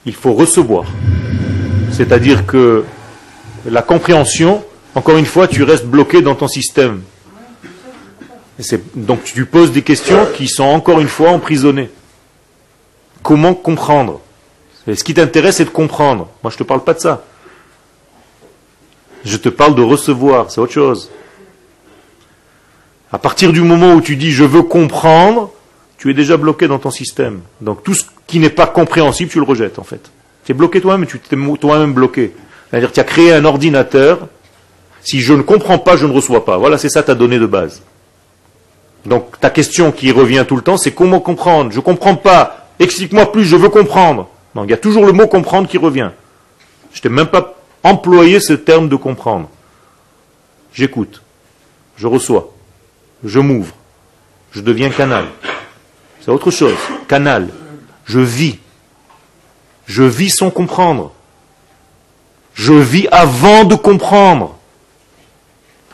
Il 0.07 0.15
faut 0.15 0.33
recevoir. 0.35 0.85
C'est-à-dire 1.93 2.47
que 2.47 2.85
la 3.67 3.83
compréhension, 3.83 4.65
encore 4.95 5.17
une 5.17 5.27
fois, 5.27 5.49
tu 5.49 5.63
restes 5.63 5.87
bloqué 5.87 6.21
dans 6.23 6.35
ton 6.35 6.49
système. 6.49 7.03
Donc 8.95 9.25
tu 9.25 9.47
poses 9.47 9.73
des 9.73 9.83
questions 9.83 10.27
qui 10.35 10.47
sont 10.49 10.65
encore 10.65 11.01
une 11.01 11.09
fois 11.09 11.31
emprisonnées. 11.31 11.91
Comment 13.23 13.55
comprendre? 13.55 14.21
Et 14.87 14.95
Ce 14.95 15.03
qui 15.03 15.15
t'intéresse, 15.15 15.57
c'est 15.57 15.65
de 15.65 15.71
comprendre. 15.71 16.29
Moi, 16.43 16.51
je 16.51 16.57
ne 16.57 16.59
te 16.59 16.63
parle 16.65 16.85
pas 16.85 16.95
de 16.95 17.01
ça. 17.01 17.25
Je 19.25 19.37
te 19.37 19.49
parle 19.49 19.75
de 19.75 19.83
recevoir, 19.83 20.51
c'est 20.51 20.61
autre 20.61 20.73
chose. 20.73 21.11
À 23.11 23.19
partir 23.19 23.53
du 23.53 23.63
moment 23.63 23.95
où 23.95 24.01
tu 24.01 24.17
dis 24.17 24.33
je 24.33 24.45
veux 24.45 24.63
comprendre, 24.63 25.51
tu 25.99 26.11
es 26.11 26.15
déjà 26.15 26.37
bloqué 26.37 26.69
dans 26.69 26.79
ton 26.79 26.91
système. 26.91 27.41
Donc 27.61 27.83
tout 27.83 27.95
ce 27.95 28.05
qui 28.27 28.39
n'est 28.39 28.51
pas 28.51 28.67
compréhensible, 28.67 29.31
tu 29.31 29.39
le 29.39 29.45
rejettes 29.45 29.79
en 29.79 29.85
fait. 29.85 30.11
Tu 30.45 30.53
es 30.53 30.55
bloqué 30.55 30.81
toi-même, 30.81 31.07
tu 31.07 31.19
t'es 31.21 31.37
toi-même 31.61 31.95
bloqué. 31.95 32.35
C'est-à-dire 32.69 32.93
tu 32.93 33.01
as 33.01 33.05
créé 33.05 33.33
un 33.33 33.45
ordinateur. 33.45 34.29
Si 35.01 35.21
je 35.21 35.33
ne 35.33 35.43
comprends 35.43 35.79
pas, 35.79 35.97
je 35.97 36.07
ne 36.07 36.13
reçois 36.13 36.45
pas. 36.45 36.59
Voilà, 36.59 36.77
c'est 36.77 36.89
ça 36.89 37.03
ta 37.03 37.15
donnée 37.15 37.39
de 37.39 37.47
base. 37.47 37.83
Donc 39.07 39.39
ta 39.41 39.51
question 39.51 39.93
qui 39.93 40.11
revient 40.11 40.45
tout 40.47 40.57
le 40.57 40.63
temps, 40.63 40.77
c'est 40.77 40.93
comment 40.93 41.21
comprendre? 41.21 41.71
Je 41.71 41.77
ne 41.77 41.83
comprends 41.83 42.17
pas. 42.17 42.69
Explique-moi 42.79 43.31
plus, 43.31 43.45
je 43.45 43.57
veux 43.57 43.69
comprendre. 43.69 44.29
Non, 44.55 44.65
il 44.65 44.71
y 44.71 44.75
a 44.75 44.79
toujours 44.79 45.07
le 45.07 45.13
mot 45.13 45.27
comprendre 45.27 45.69
qui 45.69 45.79
revient. 45.79 46.11
Je 46.93 47.01
t'ai 47.01 47.09
même 47.09 47.27
pas 47.27 47.55
employé 47.85 48.41
ce 48.41 48.55
terme 48.55 48.89
de 48.89 48.97
comprendre. 48.97 49.49
J'écoute, 50.73 51.23
je 51.97 52.09
reçois, 52.09 52.53
je 53.23 53.39
m'ouvre, 53.39 53.75
je 54.51 54.61
deviens 54.61 54.91
canal. 54.91 55.27
C'est 56.21 56.31
autre 56.31 56.51
chose. 56.51 56.75
Canal. 57.07 57.51
Je 58.07 58.19
vis. 58.19 58.59
Je 59.87 60.03
vis 60.03 60.31
sans 60.31 60.51
comprendre. 60.51 61.13
Je 62.55 62.73
vis 62.73 63.07
avant 63.13 63.65
de 63.65 63.75
comprendre. 63.75 64.57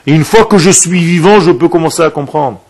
Et 0.06 0.12
une 0.12 0.24
fois 0.24 0.44
que 0.44 0.56
je 0.56 0.70
suis 0.70 1.04
vivant, 1.04 1.40
je 1.40 1.50
peux 1.50 1.68
commencer 1.68 2.02
à 2.02 2.10
comprendre. 2.10 2.60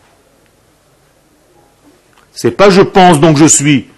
C'est 2.32 2.52
pas 2.52 2.70
je 2.70 2.80
pense 2.80 3.20
donc 3.20 3.36
je 3.36 3.44
suis. 3.44 3.88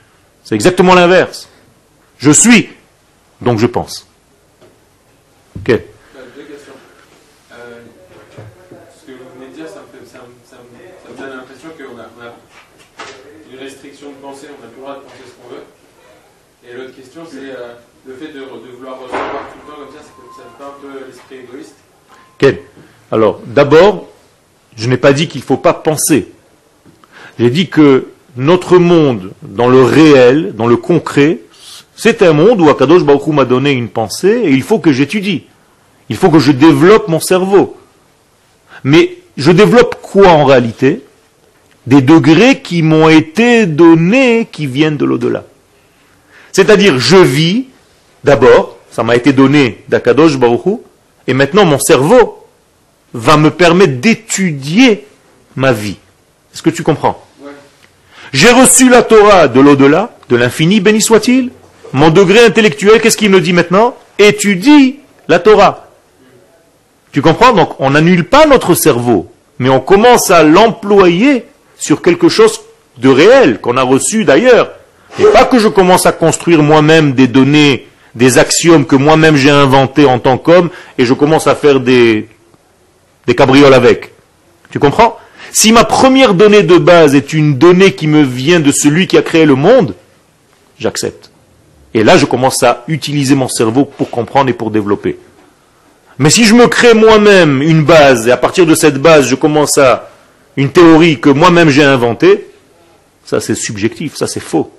C'est 0.42 0.56
exactement 0.56 0.94
l'inverse. 0.94 1.48
Je 2.18 2.30
suis, 2.30 2.70
donc 3.40 3.58
je 3.58 3.66
pense. 3.66 4.08
Ok. 5.56 5.70
Euh, 5.70 5.78
Deux 6.36 6.42
questions. 6.44 6.72
Euh, 7.52 7.80
ce 8.96 9.06
que 9.06 9.12
vous 9.12 9.24
venez 9.38 9.50
de 9.50 9.54
dire, 9.54 9.68
ça 9.68 9.80
me, 9.82 9.86
fait, 9.98 10.06
ça 10.06 10.18
me, 10.18 10.32
ça 10.48 10.56
me, 10.56 10.68
ça 11.04 11.10
me 11.12 11.16
donne 11.28 11.36
l'impression 11.38 11.68
qu'on 11.70 11.98
a, 11.98 12.06
on 12.18 12.22
a 12.26 12.32
une 13.52 13.58
restriction 13.58 14.10
de 14.10 14.14
pensée, 14.16 14.46
on 14.48 14.62
n'a 14.62 14.68
plus 14.68 14.76
le 14.76 14.82
droit 14.82 14.96
de 14.96 15.00
penser 15.02 15.24
ce 15.26 15.32
qu'on 15.42 15.54
veut. 15.54 15.64
Et 16.68 16.74
l'autre 16.74 16.94
question, 16.96 17.22
c'est 17.28 17.50
euh, 17.50 17.74
le 18.06 18.14
fait 18.14 18.28
de, 18.28 18.40
de 18.40 18.76
vouloir 18.76 18.98
recevoir 19.00 19.50
tout 19.52 19.58
le 19.66 19.72
temps 19.72 19.78
comme 19.80 19.94
ça, 19.94 20.02
ça, 20.02 20.10
ça 20.36 20.42
fait 20.56 20.64
un 20.64 20.80
peu 20.80 21.06
l'esprit 21.06 21.36
égoïste. 21.36 21.76
Quel 22.38 22.60
Alors, 23.10 23.40
d'abord, 23.46 24.08
je 24.76 24.88
n'ai 24.88 24.96
pas 24.96 25.12
dit 25.12 25.28
qu'il 25.28 25.40
ne 25.40 25.46
faut 25.46 25.56
pas 25.56 25.74
penser. 25.74 26.32
J'ai 27.38 27.50
dit 27.50 27.68
que 27.68 28.08
notre 28.36 28.78
monde, 28.78 29.32
dans 29.42 29.68
le 29.68 29.82
réel, 29.82 30.54
dans 30.54 30.66
le 30.66 30.76
concret, 30.76 31.40
c'est 31.96 32.22
un 32.22 32.32
monde 32.32 32.60
où 32.60 32.68
Akadosh 32.68 33.02
Baruch 33.02 33.26
Hu 33.26 33.32
m'a 33.32 33.44
donné 33.44 33.72
une 33.72 33.88
pensée 33.88 34.42
et 34.44 34.50
il 34.50 34.62
faut 34.62 34.78
que 34.78 34.92
j'étudie. 34.92 35.44
Il 36.08 36.16
faut 36.16 36.30
que 36.30 36.38
je 36.38 36.52
développe 36.52 37.08
mon 37.08 37.20
cerveau. 37.20 37.76
Mais 38.84 39.18
je 39.36 39.52
développe 39.52 39.96
quoi 40.02 40.28
en 40.28 40.44
réalité? 40.44 41.02
Des 41.86 42.00
degrés 42.00 42.60
qui 42.60 42.82
m'ont 42.82 43.08
été 43.08 43.66
donnés, 43.66 44.48
qui 44.50 44.66
viennent 44.66 44.96
de 44.96 45.04
l'au-delà. 45.04 45.44
C'est-à-dire, 46.52 46.98
je 46.98 47.16
vis, 47.16 47.66
d'abord, 48.24 48.76
ça 48.90 49.02
m'a 49.02 49.16
été 49.16 49.32
donné 49.32 49.84
d'Akadosh 49.88 50.38
Baruch 50.38 50.66
Hu, 50.66 50.76
et 51.26 51.34
maintenant 51.34 51.64
mon 51.64 51.78
cerveau 51.78 52.46
va 53.14 53.36
me 53.36 53.50
permettre 53.50 54.00
d'étudier 54.00 55.06
ma 55.56 55.72
vie. 55.72 55.96
Est-ce 56.52 56.62
que 56.62 56.70
tu 56.70 56.82
comprends? 56.82 57.24
Ouais. 57.42 57.50
J'ai 58.32 58.50
reçu 58.50 58.88
la 58.88 59.02
Torah 59.02 59.48
de 59.48 59.60
l'au-delà, 59.60 60.16
de 60.28 60.36
l'infini, 60.36 60.80
béni 60.80 61.00
soit-il. 61.00 61.50
Mon 61.92 62.10
degré 62.10 62.44
intellectuel, 62.44 63.00
qu'est-ce 63.00 63.16
qu'il 63.16 63.30
me 63.30 63.40
dit 63.40 63.52
maintenant 63.52 63.94
Étudie 64.18 64.96
la 65.28 65.38
Torah. 65.38 65.88
Tu 67.12 67.22
comprends 67.22 67.52
Donc 67.52 67.78
on 67.78 67.90
n'annule 67.90 68.24
pas 68.24 68.46
notre 68.46 68.74
cerveau, 68.74 69.30
mais 69.58 69.68
on 69.68 69.80
commence 69.80 70.30
à 70.30 70.42
l'employer 70.42 71.44
sur 71.76 72.00
quelque 72.00 72.28
chose 72.28 72.60
de 72.98 73.08
réel 73.08 73.60
qu'on 73.60 73.76
a 73.76 73.82
reçu 73.82 74.24
d'ailleurs. 74.24 74.72
Et 75.18 75.24
pas 75.24 75.44
que 75.44 75.58
je 75.58 75.68
commence 75.68 76.06
à 76.06 76.12
construire 76.12 76.62
moi-même 76.62 77.12
des 77.12 77.26
données, 77.26 77.86
des 78.14 78.38
axiomes 78.38 78.86
que 78.86 78.96
moi-même 78.96 79.36
j'ai 79.36 79.50
inventés 79.50 80.06
en 80.06 80.18
tant 80.18 80.38
qu'homme, 80.38 80.70
et 80.96 81.04
je 81.04 81.12
commence 81.12 81.46
à 81.46 81.54
faire 81.54 81.80
des, 81.80 82.28
des 83.26 83.34
cabrioles 83.34 83.74
avec. 83.74 84.12
Tu 84.70 84.78
comprends 84.78 85.18
Si 85.50 85.72
ma 85.72 85.84
première 85.84 86.32
donnée 86.32 86.62
de 86.62 86.78
base 86.78 87.14
est 87.14 87.34
une 87.34 87.58
donnée 87.58 87.92
qui 87.92 88.06
me 88.06 88.22
vient 88.22 88.60
de 88.60 88.72
celui 88.72 89.06
qui 89.06 89.18
a 89.18 89.22
créé 89.22 89.44
le 89.44 89.54
monde, 89.54 89.94
j'accepte. 90.78 91.31
Et 91.94 92.04
là, 92.04 92.16
je 92.16 92.24
commence 92.24 92.62
à 92.62 92.84
utiliser 92.88 93.34
mon 93.34 93.48
cerveau 93.48 93.84
pour 93.84 94.10
comprendre 94.10 94.50
et 94.50 94.54
pour 94.54 94.70
développer. 94.70 95.18
Mais 96.18 96.30
si 96.30 96.44
je 96.44 96.54
me 96.54 96.66
crée 96.66 96.94
moi-même 96.94 97.62
une 97.62 97.84
base, 97.84 98.28
et 98.28 98.32
à 98.32 98.36
partir 98.36 98.66
de 98.66 98.74
cette 98.74 98.98
base, 98.98 99.26
je 99.26 99.34
commence 99.34 99.78
à 99.78 100.10
une 100.56 100.70
théorie 100.70 101.20
que 101.20 101.30
moi-même 101.30 101.68
j'ai 101.68 101.84
inventée, 101.84 102.48
ça 103.24 103.40
c'est 103.40 103.54
subjectif, 103.54 104.16
ça 104.16 104.26
c'est 104.26 104.40
faux. 104.40 104.70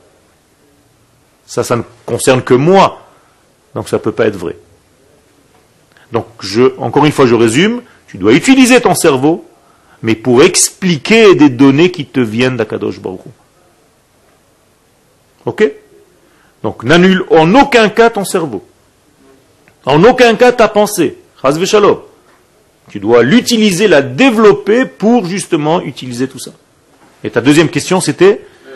Ça, 1.46 1.64
ça 1.64 1.76
ne 1.76 1.84
concerne 2.06 2.42
que 2.42 2.54
moi. 2.54 3.02
Donc 3.76 3.90
ça 3.90 3.98
ne 3.98 4.02
peut 4.02 4.12
pas 4.12 4.28
être 4.28 4.38
vrai. 4.38 4.56
Donc, 6.12 6.28
je, 6.42 6.78
encore 6.78 7.06
une 7.06 7.12
fois, 7.12 7.26
je 7.26 7.36
résume, 7.36 7.82
tu 8.08 8.18
dois 8.18 8.34
utiliser 8.34 8.80
ton 8.80 8.94
cerveau, 8.94 9.46
mais 10.04 10.14
pour 10.14 10.44
expliquer 10.44 11.34
des 11.34 11.50
données 11.50 11.92
qui 11.92 12.06
te 12.06 12.20
viennent 12.20 12.56
d'Akadosh 12.56 13.00
Baruch. 13.00 13.22
Ok? 15.46 15.72
Donc, 16.64 16.84
n'annule 16.84 17.24
en 17.30 17.54
aucun 17.56 17.90
cas 17.90 18.10
ton 18.10 18.26
cerveau. 18.26 18.64
En 19.86 20.04
aucun 20.04 20.36
cas 20.36 20.52
ta 20.54 20.68
pensée. 20.68 21.18
Tu 22.90 23.00
dois 23.00 23.24
l'utiliser, 23.24 23.88
la 23.88 24.02
développer 24.02 24.86
pour 24.86 25.26
justement 25.26 25.82
utiliser 25.82 26.28
tout 26.28 26.40
ça. 26.40 26.52
Et 27.24 27.30
ta 27.30 27.42
deuxième 27.42 27.70
question, 27.70 28.00
c'était? 28.02 28.42
Le- 28.66 28.72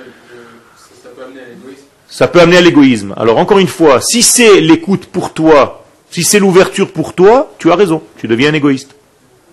ça, 0.78 0.90
ça 1.04 1.10
peut 1.10 1.22
amener 1.24 1.40
à 1.42 1.46
l'égoïsme. 1.50 1.84
ça 2.08 2.28
peut 2.28 2.40
amener 2.42 2.58
à 2.58 2.62
l'égoïsme. 2.62 3.14
Alors 3.18 3.38
encore 3.38 3.60
une 3.60 3.68
fois, 3.68 4.00
si 4.02 4.22
c'est 4.22 4.60
l'écoute 4.62 5.06
pour 5.06 5.34
toi, 5.34 5.86
si 6.10 6.24
c'est 6.24 6.40
l'ouverture 6.40 6.92
pour 6.92 7.14
toi, 7.14 7.54
tu 7.58 7.72
as 7.72 7.76
raison, 7.76 8.02
tu 8.18 8.28
deviens 8.28 8.52
un 8.52 8.54
égoïste. 8.54 8.96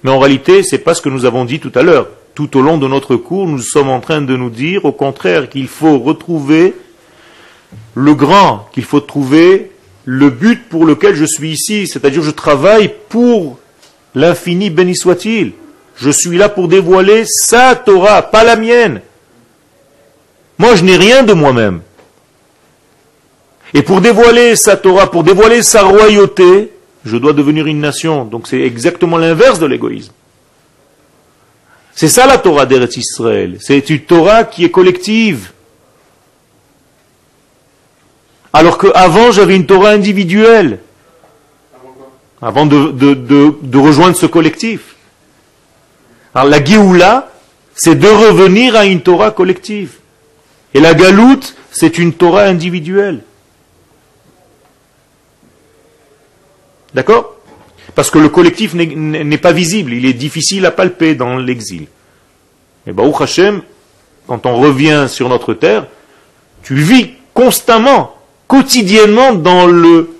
Mais 0.02 0.10
en 0.10 0.18
réalité, 0.18 0.62
c'est 0.62 0.78
pas 0.78 0.94
ce 0.94 1.02
que 1.02 1.08
nous 1.08 1.24
avons 1.24 1.44
dit 1.44 1.58
tout 1.60 1.72
à 1.74 1.82
l'heure. 1.82 2.08
Tout 2.34 2.56
au 2.56 2.62
long 2.62 2.78
de 2.78 2.86
notre 2.88 3.14
cours, 3.16 3.46
nous 3.46 3.60
sommes 3.60 3.88
en 3.88 4.00
train 4.00 4.20
de 4.22 4.36
nous 4.36 4.50
dire 4.50 4.84
au 4.84 4.92
contraire 4.92 5.48
qu'il 5.48 5.68
faut 5.68 5.98
retrouver 5.98 6.74
le 7.94 8.14
grand, 8.14 8.68
qu'il 8.72 8.84
faut 8.84 9.00
trouver 9.00 9.70
le 10.04 10.30
but 10.30 10.68
pour 10.68 10.84
lequel 10.84 11.14
je 11.14 11.24
suis 11.24 11.52
ici, 11.52 11.86
c'est-à-dire 11.86 12.22
je 12.22 12.30
travaille 12.30 12.92
pour 13.08 13.58
l'infini 14.14 14.70
béni 14.70 14.96
soit-il. 14.96 15.52
Je 15.96 16.10
suis 16.10 16.36
là 16.36 16.48
pour 16.48 16.68
dévoiler 16.68 17.24
sa 17.26 17.76
Torah, 17.76 18.22
pas 18.22 18.44
la 18.44 18.56
mienne. 18.56 19.00
Moi, 20.58 20.74
je 20.76 20.84
n'ai 20.84 20.96
rien 20.96 21.22
de 21.22 21.32
moi-même. 21.32 21.80
Et 23.72 23.82
pour 23.82 24.00
dévoiler 24.00 24.54
sa 24.56 24.76
Torah, 24.76 25.10
pour 25.10 25.24
dévoiler 25.24 25.62
sa 25.62 25.82
royauté, 25.82 26.70
je 27.04 27.16
dois 27.16 27.32
devenir 27.32 27.66
une 27.66 27.80
nation. 27.80 28.24
Donc 28.24 28.46
c'est 28.46 28.60
exactement 28.60 29.18
l'inverse 29.18 29.58
de 29.58 29.66
l'égoïsme. 29.66 30.12
C'est 31.94 32.08
ça 32.08 32.26
la 32.26 32.38
Torah 32.38 32.66
d'Eretz 32.66 32.96
Israël. 32.96 33.56
C'est 33.60 33.90
une 33.90 34.00
Torah 34.00 34.44
qui 34.44 34.64
est 34.64 34.70
collective. 34.70 35.50
Alors 38.54 38.78
qu'avant, 38.78 39.32
j'avais 39.32 39.56
une 39.56 39.66
Torah 39.66 39.90
individuelle. 39.90 40.78
Avant 42.40 42.66
de, 42.66 42.92
de, 42.92 43.14
de, 43.14 43.78
rejoindre 43.78 44.16
ce 44.16 44.26
collectif. 44.26 44.94
Alors 46.34 46.48
la 46.48 46.64
Géoula, 46.64 47.32
c'est 47.74 47.96
de 47.96 48.06
revenir 48.06 48.76
à 48.76 48.84
une 48.84 49.00
Torah 49.00 49.32
collective. 49.32 49.94
Et 50.72 50.80
la 50.80 50.94
Galoute, 50.94 51.56
c'est 51.72 51.98
une 51.98 52.12
Torah 52.12 52.44
individuelle. 52.44 53.22
D'accord? 56.94 57.34
Parce 57.94 58.10
que 58.10 58.18
le 58.18 58.28
collectif 58.28 58.74
n'est- 58.74 58.86
n'est 58.86 59.38
pas 59.38 59.52
visible, 59.52 59.92
il 59.92 60.04
est 60.06 60.12
difficile 60.12 60.66
à 60.66 60.70
palper 60.70 61.14
dans 61.14 61.38
l'exil. 61.38 61.86
Et 62.86 62.92
Baruch 62.92 63.20
Hashem, 63.20 63.62
quand 64.26 64.46
on 64.46 64.56
revient 64.56 65.06
sur 65.08 65.28
notre 65.28 65.54
terre, 65.54 65.86
tu 66.62 66.74
vis 66.74 67.10
constamment, 67.32 68.13
quotidiennement 68.46 69.34
dans 69.34 69.66
le 69.66 70.10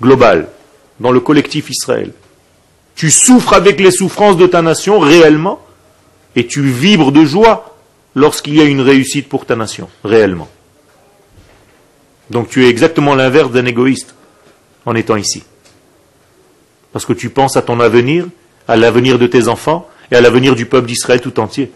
global, 0.00 0.48
dans 1.00 1.10
le 1.10 1.20
collectif 1.20 1.70
Israël. 1.70 2.12
Tu 2.94 3.10
souffres 3.10 3.52
avec 3.52 3.80
les 3.80 3.90
souffrances 3.90 4.36
de 4.36 4.46
ta 4.46 4.62
nation 4.62 4.98
réellement, 4.98 5.60
et 6.36 6.46
tu 6.46 6.62
vibres 6.62 7.12
de 7.12 7.24
joie 7.24 7.76
lorsqu'il 8.14 8.54
y 8.54 8.60
a 8.60 8.64
une 8.64 8.80
réussite 8.80 9.28
pour 9.28 9.46
ta 9.46 9.56
nation, 9.56 9.88
réellement. 10.04 10.48
Donc 12.30 12.48
tu 12.48 12.64
es 12.64 12.68
exactement 12.68 13.14
l'inverse 13.14 13.50
d'un 13.50 13.66
égoïste 13.66 14.14
en 14.84 14.94
étant 14.94 15.16
ici. 15.16 15.44
Parce 16.92 17.06
que 17.06 17.12
tu 17.12 17.30
penses 17.30 17.56
à 17.56 17.62
ton 17.62 17.80
avenir, 17.80 18.26
à 18.66 18.76
l'avenir 18.76 19.18
de 19.18 19.26
tes 19.26 19.48
enfants 19.48 19.88
et 20.10 20.16
à 20.16 20.20
l'avenir 20.20 20.54
du 20.54 20.66
peuple 20.66 20.86
d'Israël 20.86 21.20
tout 21.20 21.38
entier. 21.40 21.70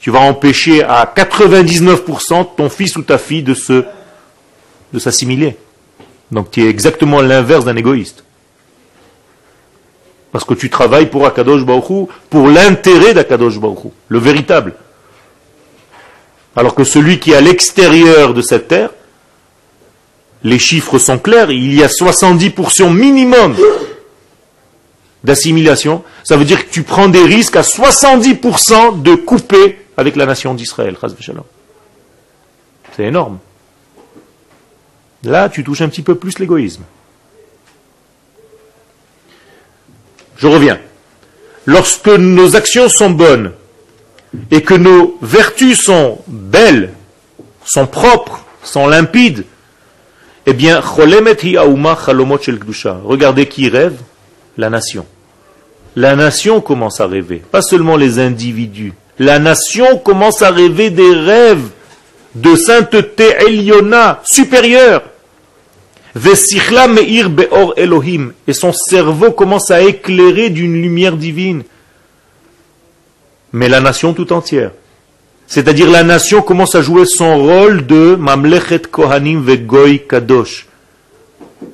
Tu 0.00 0.10
vas 0.10 0.20
empêcher 0.20 0.82
à 0.82 1.10
99% 1.16 2.56
ton 2.56 2.68
fils 2.68 2.96
ou 2.96 3.02
ta 3.02 3.18
fille 3.18 3.42
de 3.42 3.54
se 3.54 3.84
de 4.94 4.98
s'assimiler. 5.00 5.56
Donc 6.30 6.50
tu 6.52 6.64
es 6.64 6.68
exactement 6.68 7.20
l'inverse 7.20 7.64
d'un 7.66 7.76
égoïste. 7.76 8.24
Parce 10.32 10.44
que 10.44 10.54
tu 10.54 10.70
travailles 10.70 11.10
pour 11.10 11.26
Akadosh 11.26 11.64
Baruch 11.64 11.90
Hu, 11.90 12.06
pour 12.30 12.48
l'intérêt 12.48 13.12
d'Akadosh 13.12 13.58
Baruch 13.58 13.84
Hu, 13.84 13.88
le 14.08 14.18
véritable. 14.18 14.74
Alors 16.56 16.74
que 16.74 16.84
celui 16.84 17.18
qui 17.18 17.32
est 17.32 17.36
à 17.36 17.40
l'extérieur 17.40 18.34
de 18.34 18.40
cette 18.40 18.68
terre, 18.68 18.90
les 20.44 20.58
chiffres 20.58 20.98
sont 20.98 21.18
clairs, 21.18 21.50
il 21.50 21.74
y 21.74 21.82
a 21.82 21.88
70% 21.88 22.92
minimum 22.92 23.56
d'assimilation. 25.24 26.04
Ça 26.22 26.36
veut 26.36 26.44
dire 26.44 26.64
que 26.64 26.70
tu 26.70 26.82
prends 26.82 27.08
des 27.08 27.24
risques 27.24 27.56
à 27.56 27.62
70% 27.62 29.02
de 29.02 29.14
couper 29.16 29.78
avec 29.96 30.14
la 30.14 30.26
nation 30.26 30.54
d'Israël. 30.54 30.96
C'est 32.94 33.04
énorme. 33.04 33.38
Là, 35.24 35.48
tu 35.48 35.64
touches 35.64 35.80
un 35.80 35.88
petit 35.88 36.02
peu 36.02 36.14
plus 36.14 36.38
l'égoïsme. 36.38 36.84
Je 40.36 40.46
reviens. 40.46 40.78
Lorsque 41.66 42.08
nos 42.08 42.56
actions 42.56 42.88
sont 42.88 43.10
bonnes 43.10 43.52
et 44.50 44.62
que 44.62 44.74
nos 44.74 45.18
vertus 45.22 45.80
sont 45.80 46.18
belles, 46.26 46.92
sont 47.64 47.86
propres, 47.86 48.44
sont 48.62 48.86
limpides, 48.86 49.44
eh 50.46 50.52
bien, 50.52 50.80
regardez 50.80 51.46
qui 53.46 53.68
rêve 53.68 53.96
La 54.58 54.68
nation. 54.68 55.06
La 55.96 56.16
nation 56.16 56.60
commence 56.60 57.00
à 57.00 57.06
rêver, 57.06 57.40
pas 57.50 57.62
seulement 57.62 57.96
les 57.96 58.18
individus. 58.18 58.92
La 59.18 59.38
nation 59.38 59.96
commence 59.98 60.42
à 60.42 60.50
rêver 60.50 60.90
des 60.90 61.14
rêves 61.14 61.68
de 62.34 62.56
sainteté 62.56 63.32
Eliona 63.46 64.20
supérieure. 64.24 65.02
Vesichla 66.14 66.86
meir 66.88 67.28
beor 67.28 67.74
Elohim. 67.76 68.32
Et 68.46 68.52
son 68.52 68.72
cerveau 68.72 69.32
commence 69.32 69.70
à 69.70 69.82
éclairer 69.82 70.50
d'une 70.50 70.80
lumière 70.80 71.16
divine. 71.16 71.64
Mais 73.52 73.68
la 73.68 73.80
nation 73.80 74.14
tout 74.14 74.32
entière. 74.32 74.70
C'est-à-dire 75.46 75.90
la 75.90 76.02
nation 76.02 76.42
commence 76.42 76.74
à 76.74 76.82
jouer 76.82 77.04
son 77.04 77.38
rôle 77.38 77.86
de 77.86 78.16
Mamlechet 78.16 78.80
Kohanim 78.90 79.42
Vegoy 79.42 80.06
Kadosh. 80.06 80.66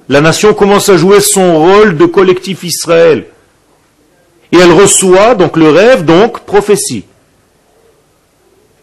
La 0.09 0.21
nation 0.21 0.55
commence 0.55 0.89
à 0.89 0.97
jouer 0.97 1.21
son 1.21 1.59
rôle 1.59 1.97
de 1.97 2.07
collectif 2.07 2.65
Israël. 2.65 3.27
Et 4.53 4.59
elle 4.59 4.73
reçoit 4.73 5.35
donc 5.35 5.57
le 5.57 5.71
rêve, 5.71 6.05
donc 6.05 6.41
prophétie. 6.41 7.05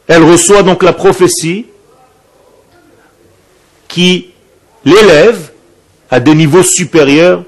Elle 0.08 0.24
reçoit 0.24 0.64
donc 0.64 0.84
la 0.84 0.94
prophétie 0.94 1.66
qui 3.90 4.32
l'élève 4.88 5.52
à 6.10 6.22
des 6.22 6.34
niveaux 6.34 6.64
supérieurs, 6.64 7.44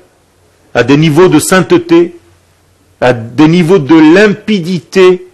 à 0.73 0.83
des 0.83 0.97
niveaux 0.97 1.29
de 1.29 1.39
sainteté, 1.39 2.17
à 2.99 3.13
des 3.13 3.47
niveaux 3.47 3.79
de 3.79 3.95
limpidité, 3.95 5.25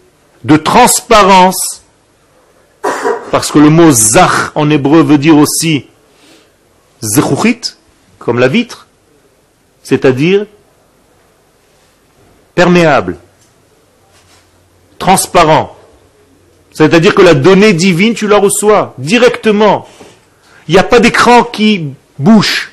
de 0.44 0.56
transparence, 0.56 1.84
parce 3.32 3.52
que 3.52 3.58
le 3.58 3.70
mot 3.72 3.92
zach 3.92 4.52
en 4.54 4.70
hébreu 4.70 5.02
veut 5.02 5.18
dire 5.18 5.36
aussi 5.36 5.88
zechuchit, 7.02 7.74
comme 8.20 8.38
la 8.38 8.48
vitre, 8.48 8.88
c'est-à-dire 9.82 10.46
perméable, 12.54 13.18
transparent. 15.00 15.76
C'est-à-dire 16.72 17.16
que 17.16 17.24
la 17.24 17.34
donnée 17.34 17.74
divine, 17.74 18.14
tu 18.14 18.28
la 18.28 18.38
reçois 18.38 18.94
directement. 19.00 19.88
Il 20.68 20.74
n'y 20.74 20.80
a 20.80 20.84
pas 20.84 21.00
d'écran 21.00 21.44
qui 21.44 21.94
bouge. 22.18 22.72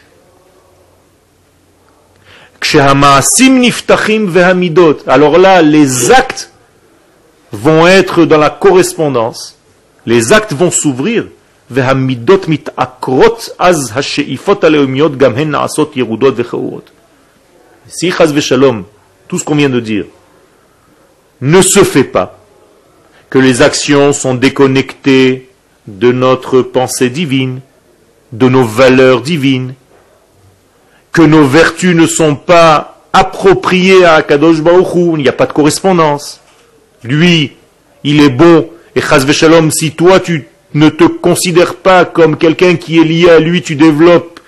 Alors 5.07 5.38
là, 5.38 5.62
les 5.62 6.11
actes 6.11 6.51
vont 7.51 7.86
être 7.86 8.24
dans 8.24 8.38
la 8.38 8.51
correspondance. 8.51 9.57
Les 10.07 10.32
actes 10.32 10.53
vont 10.53 10.70
s'ouvrir. 10.70 11.26
Si 17.88 18.12
tout 19.28 19.38
ce 19.38 19.45
qu'on 19.45 19.55
vient 19.55 19.70
de 19.70 19.80
dire, 19.80 20.05
ne 21.40 21.62
se 21.62 21.84
fait 21.84 22.05
pas, 22.05 22.38
que 23.30 23.38
les 23.38 23.62
actions 23.62 24.12
sont 24.12 24.34
déconnectées 24.34 25.49
de 25.86 26.12
notre 26.12 26.62
pensée 26.62 27.11
divine, 27.11 27.61
de 28.33 28.49
nos 28.49 28.64
valeurs 28.64 29.20
divines, 29.20 29.74
que 31.12 31.22
nos 31.22 31.45
vertus 31.45 31.95
ne 31.95 32.07
sont 32.07 32.35
pas 32.35 33.03
appropriées 33.12 34.05
à 34.05 34.22
Kadosh 34.22 34.61
Baruch 34.61 34.95
Hu, 34.95 35.12
il 35.16 35.22
n'y 35.22 35.28
a 35.28 35.33
pas 35.33 35.47
de 35.47 35.53
correspondance. 35.53 36.41
Lui, 37.05 37.53
il 38.05 38.20
est 38.20 38.30
bon, 38.30 38.70
et 38.95 39.01
Chaz 39.01 39.30
Shalom, 39.30 39.70
si 39.70 39.93
toi 39.93 40.20
tu 40.20 40.47
ne 40.74 40.89
te 40.89 41.05
considères 41.05 41.74
pas 41.74 42.07
comme 42.07 42.39
quelqu'un 42.39 42.76
qui 42.76 42.99
est 42.99 43.05
lié 43.05 43.28
à 43.28 43.39
lui, 43.39 43.61
tu 43.61 43.76
développes 43.76 44.41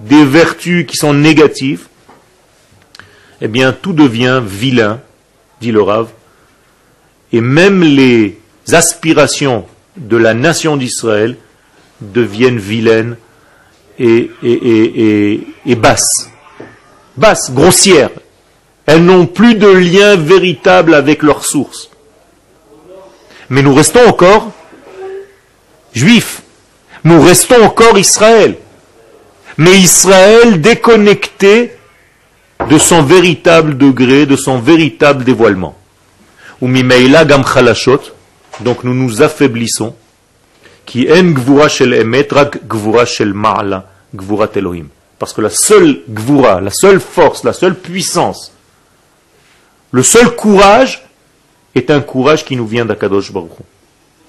des 0.00 0.24
vertus 0.24 0.86
qui 0.86 0.96
sont 0.96 1.12
négatives, 1.12 1.88
eh 3.40 3.48
bien 3.48 3.72
tout 3.72 3.92
devient 3.92 4.42
vilain, 4.44 5.00
dit 5.60 5.72
le 5.72 5.82
Rav, 5.82 6.08
et 7.32 7.40
même 7.40 7.82
les 7.82 8.38
aspirations 8.72 9.66
de 9.96 10.16
la 10.16 10.32
nation 10.32 10.76
d'Israël 10.76 11.36
deviennent 12.00 12.58
vilaines 12.58 13.16
et, 13.98 14.30
et, 14.42 15.40
et, 15.66 15.74
basses. 15.74 16.30
Basses, 17.16 17.50
grossières. 17.50 18.10
Elles 18.84 19.04
n'ont 19.04 19.26
plus 19.26 19.54
de 19.54 19.68
lien 19.68 20.16
véritable 20.16 20.94
avec 20.94 21.22
leur 21.22 21.44
source. 21.44 21.90
Mais 23.48 23.62
nous 23.62 23.74
restons 23.74 24.06
encore 24.06 24.52
juifs. 25.92 26.42
Nous 27.04 27.20
restons 27.20 27.62
encore 27.64 27.98
Israël. 27.98 28.56
Mais 29.58 29.78
Israël 29.78 30.60
déconnecté 30.60 31.72
de 32.68 32.78
son 32.78 33.02
véritable 33.02 33.76
degré, 33.76 34.26
de 34.26 34.36
son 34.36 34.58
véritable 34.58 35.24
dévoilement. 35.24 35.76
Ou 36.60 36.68
mimeila 36.68 37.24
gam 37.24 37.44
donc 38.60 38.84
nous 38.84 38.94
nous 38.94 39.22
affaiblissons, 39.22 39.94
qui 40.86 41.08
en 41.12 41.32
gvura 41.32 41.68
shel 41.68 41.92
emet, 41.94 42.28
rak 42.30 42.66
gvura 42.66 43.04
shel 43.04 43.34
ma'ala, 43.34 43.84
gvurat 44.14 44.50
Elohim. 44.54 44.86
Parce 45.18 45.32
que 45.32 45.40
la 45.40 45.50
seule 45.50 46.02
gvura, 46.08 46.60
la 46.60 46.70
seule 46.70 47.00
force, 47.00 47.44
la 47.44 47.52
seule 47.52 47.74
puissance, 47.74 48.52
le 49.90 50.02
seul 50.02 50.34
courage 50.34 51.04
est 51.74 51.90
un 51.90 52.00
courage 52.00 52.44
qui 52.44 52.56
nous 52.56 52.66
vient 52.66 52.84
d'Akadosh 52.84 53.32
Baruch. 53.32 53.50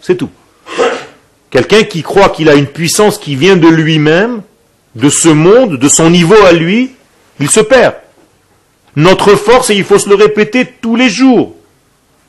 C'est 0.02 0.16
tout. 0.16 0.30
Quelqu'un 1.50 1.84
qui 1.84 2.04
croit 2.04 2.30
qu'il 2.30 2.50
a 2.50 2.56
une 2.56 2.68
puissance 2.68 3.18
qui 3.18 3.36
vient 3.36 3.56
de 3.56 3.68
lui-même, 3.68 4.42
de 4.96 5.10
ce 5.10 5.30
monde, 5.30 5.78
de 5.78 5.88
son 5.88 6.10
niveau 6.10 6.36
à 6.46 6.52
lui, 6.52 6.92
il 7.40 7.50
se 7.50 7.60
perd. 7.60 7.96
Notre 8.96 9.36
force, 9.36 9.70
et 9.70 9.76
il 9.76 9.84
faut 9.84 10.00
se 10.00 10.10
le 10.10 10.16
répéter 10.16 10.66
tous 10.82 10.96
les 10.96 11.10
jours, 11.10 11.56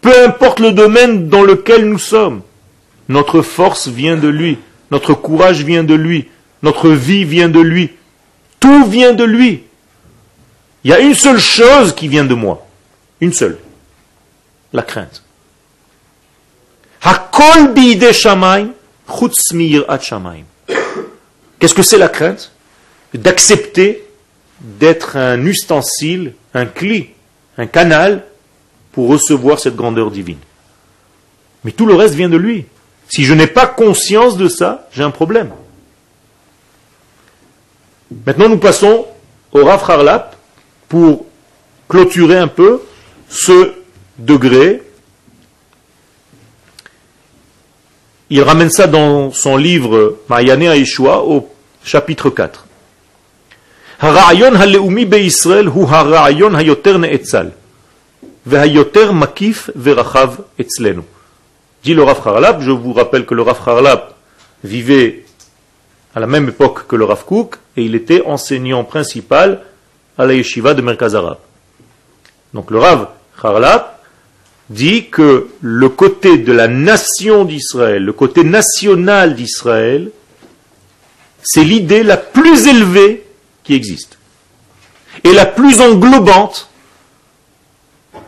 peu 0.01 0.13
importe 0.25 0.61
le 0.61 0.73
domaine 0.73 1.29
dans 1.29 1.43
lequel 1.43 1.89
nous 1.89 1.99
sommes, 1.99 2.43
notre 3.09 3.43
force 3.43 3.89
vient 3.89 4.17
de 4.17 4.29
lui, 4.29 4.59
notre 4.91 5.15
courage 5.15 5.65
vient 5.65 5.85
de 5.85 5.95
lui, 5.95 6.29
notre 6.63 6.91
vie 6.91 7.25
vient 7.25 7.49
de 7.49 7.61
lui, 7.61 7.91
tout 8.61 8.85
vient 8.87 9.13
de 9.13 9.25
lui. 9.25 9.65
Il 10.85 10.91
y 10.91 10.95
a 10.95 11.01
une 11.01 11.15
seule 11.15 11.41
chose 11.41 11.95
qui 11.95 12.09
vient 12.09 12.25
de 12.25 12.35
moi, 12.35 12.67
une 13.21 13.33
seule, 13.33 13.59
la 14.73 14.83
crainte. 14.83 15.23
Qu'est-ce 21.59 21.75
que 21.75 21.83
c'est 21.83 21.99
la 21.99 22.09
crainte? 22.09 22.53
D'accepter 23.15 24.05
d'être 24.61 25.17
un 25.17 25.45
ustensile, 25.47 26.35
un 26.55 26.67
cli, 26.67 27.11
un 27.57 27.67
canal 27.67 28.25
pour 28.93 29.09
recevoir 29.09 29.59
cette 29.59 29.77
grandeur 29.77 30.11
divine. 30.11 30.39
Mais 31.65 31.73
tout 31.73 31.87
le 31.87 31.95
reste 31.95 32.15
vient 32.15 32.29
de 32.29 32.37
lui. 32.37 32.67
Si 33.10 33.24
je 33.24 33.34
n'ai 33.34 33.48
pas 33.48 33.68
conscience 33.68 34.38
de 34.38 34.48
ça, 34.48 34.88
j'ai 34.92 35.04
un 35.04 35.12
problème. 35.12 35.52
Maintenant, 38.26 38.50
nous 38.50 38.58
passons 38.58 39.06
au 39.52 39.66
Rav 39.66 39.84
Harlap 39.90 40.36
pour 40.90 41.26
clôturer 41.88 42.38
un 42.38 42.48
peu 42.48 42.82
ce 43.30 43.74
degré. 44.18 44.84
Il 48.30 48.42
ramène 48.42 48.70
ça 48.70 48.88
dans 48.88 49.32
son 49.32 49.58
livre 49.58 50.18
Mayane 50.30 50.64
Aishua 50.64 51.24
au 51.24 51.50
chapitre 51.84 52.30
4. 52.30 52.66
הרעיון 54.00 54.56
הלאומי 54.56 55.06
בישראל 55.06 55.66
הוא 55.66 55.90
הרעיון 55.90 56.56
היותר 56.56 56.98
נאצל 56.98 57.48
והיותר 58.46 59.12
מקיף 59.12 59.70
ורחב 59.84 60.34
אצלנו. 60.62 61.02
Dit 61.83 61.95
le 61.95 62.03
Rav 62.03 62.21
Harlap, 62.27 62.61
je 62.61 62.71
vous 62.71 62.93
rappelle 62.93 63.25
que 63.25 63.35
le 63.35 63.43
Rav 63.43 63.59
Harlap 63.67 64.15
vivait 64.65 65.25
à 66.15 66.21
la 66.21 66.27
même 66.27 66.49
époque 66.49 66.87
que 66.87 66.97
le 66.97 67.05
Rav 67.05 67.25
Kook 67.25 67.57
et 67.77 67.85
il 67.85 67.95
était 67.95 68.23
enseignant 68.25 68.85
principal 68.85 69.63
à 70.17 70.27
la 70.27 70.35
yeshiva 70.35 70.75
de 70.75 70.83
Merkaz 70.83 71.15
Arab. 71.15 71.39
Donc 72.53 72.71
le 72.71 72.79
Rav 72.79 73.09
Harlap 73.43 74.03
dit 74.71 75.09
que 75.09 75.49
le 75.61 75.89
côté 75.89 76.39
de 76.39 76.53
la 76.53 76.69
nation 76.69 77.45
d'Israël, 77.45 78.05
le 78.05 78.13
côté 78.13 78.45
national 78.45 79.35
d'Israël, 79.35 80.11
c'est 81.43 81.65
l'idée 81.65 82.03
la 82.03 82.17
plus 82.17 82.67
élevée 82.67 83.25
qui 83.65 83.75
existe. 83.75 84.19
Et 85.25 85.33
la 85.33 85.47
plus 85.47 85.81
englobante, 85.81 86.69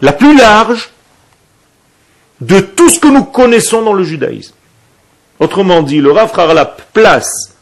la 0.01 0.13
plus 0.13 0.37
large 0.37 0.91
de 2.41 2.61
tout 2.61 2.89
ce 2.89 2.99
que 2.99 3.09
nous 3.09 3.25
connaissons 3.25 3.83
dans 3.83 3.93
le 3.93 4.05
judaïsme. 4.05 4.55
Autrement 5.39 5.83
dit, 5.83 6.01
le 6.01 6.13
Rav 6.13 6.31
Harlap 6.39 6.93
place 6.93 7.55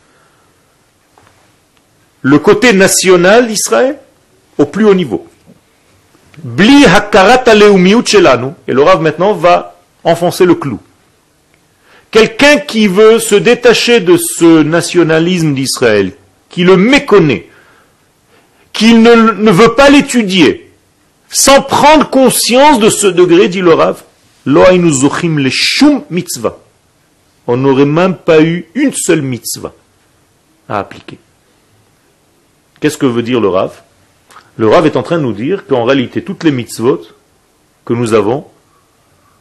le 2.22 2.38
côté 2.38 2.72
national 2.72 3.46
d'Israël 3.46 3.98
au 4.58 4.66
plus 4.66 4.84
haut 4.84 4.94
niveau. 4.94 5.26
Bli 6.42 6.84
hakarat 6.84 7.44
et 7.46 8.72
le 8.72 8.82
Rav 8.82 9.02
maintenant 9.02 9.34
va 9.34 9.76
enfoncer 10.04 10.44
le 10.44 10.54
clou. 10.54 10.80
Quelqu'un 12.10 12.58
qui 12.58 12.88
veut 12.88 13.18
se 13.18 13.34
détacher 13.34 14.00
de 14.00 14.16
ce 14.16 14.62
nationalisme 14.62 15.54
d'Israël, 15.54 16.12
qui 16.48 16.64
le 16.64 16.76
méconnaît, 16.76 17.48
qui 18.72 18.94
ne, 18.94 19.14
ne 19.32 19.50
veut 19.50 19.74
pas 19.74 19.90
l'étudier, 19.90 20.70
sans 21.28 21.60
prendre 21.60 22.08
conscience 22.08 22.78
de 22.78 22.88
ce 22.88 23.06
degré, 23.06 23.48
dit 23.48 23.60
le 23.60 23.74
Rav, 23.74 24.02
mitzvah. 26.11 26.59
On 27.47 27.57
n'aurait 27.57 27.86
même 27.86 28.16
pas 28.16 28.43
eu 28.43 28.66
une 28.74 28.93
seule 28.93 29.22
mitzvah 29.22 29.72
à 30.68 30.78
appliquer. 30.78 31.18
Qu'est-ce 32.80 32.99
que 32.99 33.07
veut 33.07 33.22
dire 33.22 33.41
le 33.41 33.49
Rav? 33.49 33.72
Le 34.57 34.68
Rav 34.68 34.86
est 34.86 34.97
en 34.97 35.03
train 35.03 35.18
de 35.18 35.22
nous 35.22 35.32
dire 35.32 35.66
qu'en 35.66 35.84
réalité, 35.84 36.22
toutes 36.22 36.45
les 36.45 36.53
mitzvot 36.53 37.03
que 37.84 37.95
nous 37.95 38.12
avons, 38.12 38.47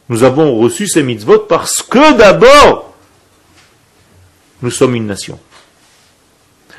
nous 0.08 0.22
avons 0.24 0.56
reçu 0.56 0.88
ces 0.88 1.02
mitzvot 1.02 1.40
parce 1.40 1.82
que 1.82 2.16
d'abord, 2.16 2.94
nous 4.62 4.70
sommes 4.70 4.94
une 4.94 5.06
nation. 5.06 5.38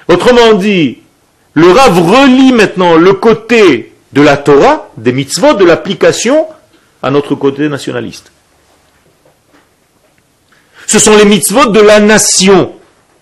Autrement 0.08 0.54
dit, 0.54 1.00
le 1.54 1.72
Rav 1.72 2.00
relie 2.00 2.52
maintenant 2.52 2.96
le 2.96 3.14
côté 3.14 3.94
de 4.14 4.22
la 4.22 4.38
Torah, 4.38 4.90
des 4.98 5.12
mitzvot, 5.12 5.54
de 5.54 5.66
l'application, 5.66 6.48
à 7.02 7.10
notre 7.10 7.36
côté 7.36 7.70
nationaliste. 7.70 8.32
Ce 10.88 11.00
sont 11.00 11.16
les 11.18 11.26
mitzvot 11.26 11.68
de 11.68 11.80
la 11.80 12.00
nation. 12.00 12.74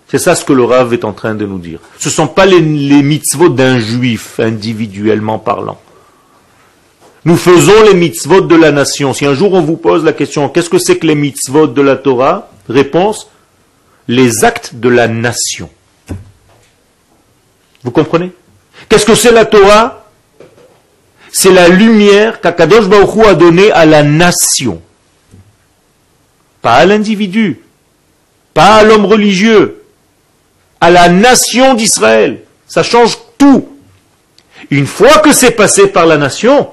C'est 0.08 0.18
ça 0.18 0.34
ce 0.34 0.44
que 0.44 0.54
le 0.54 0.64
Rav 0.64 0.94
est 0.94 1.04
en 1.04 1.12
train 1.12 1.34
de 1.34 1.44
nous 1.44 1.58
dire. 1.58 1.80
Ce 1.98 2.08
ne 2.08 2.14
sont 2.14 2.28
pas 2.28 2.46
les, 2.46 2.60
les 2.60 3.02
mitzvot 3.02 3.50
d'un 3.50 3.78
juif, 3.78 4.40
individuellement 4.40 5.38
parlant. 5.38 5.78
Nous 7.24 7.36
faisons 7.36 7.82
les 7.84 7.94
mitzvot 7.94 8.40
de 8.40 8.56
la 8.56 8.72
nation. 8.72 9.12
Si 9.12 9.26
un 9.26 9.34
jour 9.34 9.52
on 9.52 9.60
vous 9.60 9.76
pose 9.76 10.02
la 10.04 10.14
question, 10.14 10.48
qu'est-ce 10.48 10.70
que 10.70 10.78
c'est 10.78 10.98
que 10.98 11.06
les 11.06 11.14
mitzvot 11.14 11.66
de 11.66 11.82
la 11.82 11.96
Torah? 11.96 12.50
Réponse, 12.68 13.28
les 14.06 14.44
actes 14.44 14.74
de 14.76 14.88
la 14.88 15.08
nation. 15.08 15.68
Vous 17.84 17.90
comprenez? 17.90 18.32
Qu'est-ce 18.88 19.04
que 19.04 19.14
c'est 19.14 19.32
la 19.32 19.44
Torah? 19.44 19.97
C'est 21.32 21.52
la 21.52 21.68
lumière 21.68 22.40
qu'Akadosh 22.40 22.88
Baruch 22.88 23.26
a 23.26 23.34
donnée 23.34 23.70
à 23.72 23.84
la 23.84 24.02
nation. 24.02 24.80
Pas 26.62 26.74
à 26.74 26.86
l'individu, 26.86 27.60
pas 28.54 28.76
à 28.76 28.82
l'homme 28.82 29.06
religieux, 29.06 29.82
à 30.80 30.90
la 30.90 31.08
nation 31.08 31.74
d'Israël. 31.74 32.40
Ça 32.66 32.82
change 32.82 33.18
tout. 33.36 33.68
Une 34.70 34.86
fois 34.86 35.18
que 35.18 35.32
c'est 35.32 35.52
passé 35.52 35.88
par 35.88 36.06
la 36.06 36.16
nation, 36.16 36.68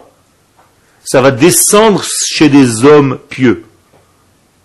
ça 1.03 1.21
va 1.21 1.31
descendre 1.31 2.03
chez 2.03 2.49
des 2.49 2.83
hommes 2.83 3.19
pieux, 3.29 3.63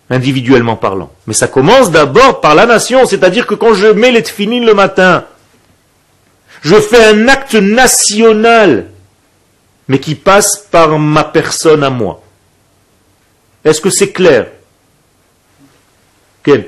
individuellement 0.08 0.76
parlant. 0.76 1.10
Mais 1.26 1.34
ça 1.34 1.46
commence 1.46 1.90
d'abord 1.90 2.40
par 2.40 2.54
la 2.54 2.66
nation, 2.66 3.04
c'est-à-dire 3.04 3.46
que 3.46 3.54
quand 3.54 3.74
je 3.74 3.88
mets 3.88 4.10
les 4.10 4.22
tefilines 4.22 4.64
le 4.64 4.74
matin, 4.74 5.24
je 6.62 6.76
fais 6.76 7.04
un 7.04 7.28
acte 7.28 7.54
national 7.54 8.86
mais 9.90 9.98
qui 9.98 10.14
passe 10.14 10.68
par 10.70 10.96
ma 11.00 11.24
personne 11.24 11.82
à 11.82 11.90
moi. 11.90 12.22
Est-ce 13.64 13.80
que 13.80 13.90
c'est 13.90 14.12
clair? 14.12 14.52
Quel 16.44 16.60
euh, 16.60 16.64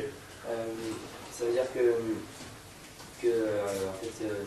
Ça 1.30 1.44
veut 1.44 1.52
dire 1.52 1.62
que, 1.72 1.78
que 3.22 3.28
euh, 3.28 3.60
en 3.88 3.94
fait, 4.02 4.24
euh, 4.24 4.42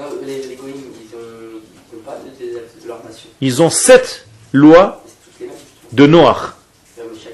non, 0.00 0.06
les, 0.26 0.48
les 0.48 0.56
goïms, 0.56 0.74
ils 1.00 1.16
n'ont 1.16 2.02
pas 2.04 2.16
de, 2.16 2.44
de, 2.44 2.88
leur 2.88 3.04
nation. 3.04 3.28
Ils 3.40 3.62
ont 3.62 3.70
sept 3.70 4.26
lois 4.52 5.04
de 5.92 6.08
Noach. 6.08 6.54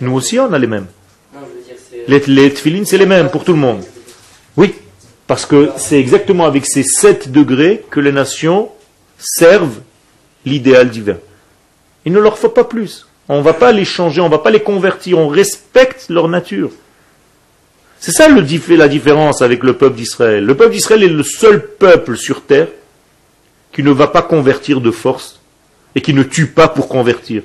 Nous 0.03 0.12
aussi, 0.12 0.39
on 0.39 0.53
a 0.53 0.59
les 0.59 0.66
mêmes. 0.66 0.89
Non, 1.33 1.41
je 1.41 1.57
veux 1.57 1.64
dire, 1.64 2.03
les, 2.09 2.20
les 2.27 2.53
tefilines, 2.53 2.85
c'est 2.85 2.99
les 2.99 3.07
mêmes 3.07 3.31
pour 3.31 3.43
tout 3.43 3.55
le 3.55 3.59
monde. 3.59 3.83
Oui. 4.55 4.74
Parce 5.27 5.45
que 5.45 5.70
c'est 5.77 5.99
exactement 5.99 6.47
avec 6.47 6.66
ces 6.66 6.83
7 6.83 7.33
degrés 7.33 7.85
que 7.91 8.01
les 8.01 8.12
nations 8.12 8.70
servent 9.18 9.81
l'idéal 10.45 10.91
divin. 10.91 11.16
Il 12.05 12.12
ne 12.12 12.20
leur 12.20 12.39
faut 12.39 12.49
pas 12.49 12.64
plus. 12.64 13.07
On 13.29 13.39
ne 13.39 13.43
va 13.43 13.53
pas 13.53 13.72
les 13.72 13.85
changer, 13.85 14.20
on 14.20 14.27
ne 14.27 14.31
va 14.31 14.39
pas 14.39 14.51
les 14.51 14.61
convertir, 14.61 15.18
on 15.18 15.27
respecte 15.27 16.07
leur 16.09 16.29
nature. 16.29 16.70
C'est 17.99 18.12
ça 18.12 18.29
le, 18.29 18.45
la 18.77 18.89
différence 18.89 19.43
avec 19.43 19.64
le 19.64 19.72
peuple 19.72 19.97
d'Israël. 19.97 20.45
Le 20.45 20.55
peuple 20.55 20.72
d'Israël 20.72 21.03
est 21.03 21.09
le 21.09 21.24
seul 21.24 21.66
peuple 21.66 22.16
sur 22.16 22.43
terre 22.43 22.68
qui 23.72 23.83
ne 23.83 23.91
va 23.91 24.07
pas 24.07 24.22
convertir 24.22 24.81
de 24.81 24.93
force 24.93 25.41
et 25.97 26.01
qui 26.01 26.14
ne 26.14 26.22
tue 26.22 26.47
pas 26.47 26.68
pour 26.68 26.89
convertir. 26.89 27.43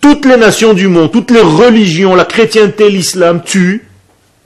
Toutes 0.00 0.26
les 0.26 0.36
nations 0.36 0.74
du 0.74 0.86
monde, 0.86 1.10
toutes 1.10 1.30
les 1.30 1.40
religions, 1.40 2.14
la 2.14 2.24
chrétienté, 2.24 2.90
l'islam 2.90 3.42
tuent 3.42 3.88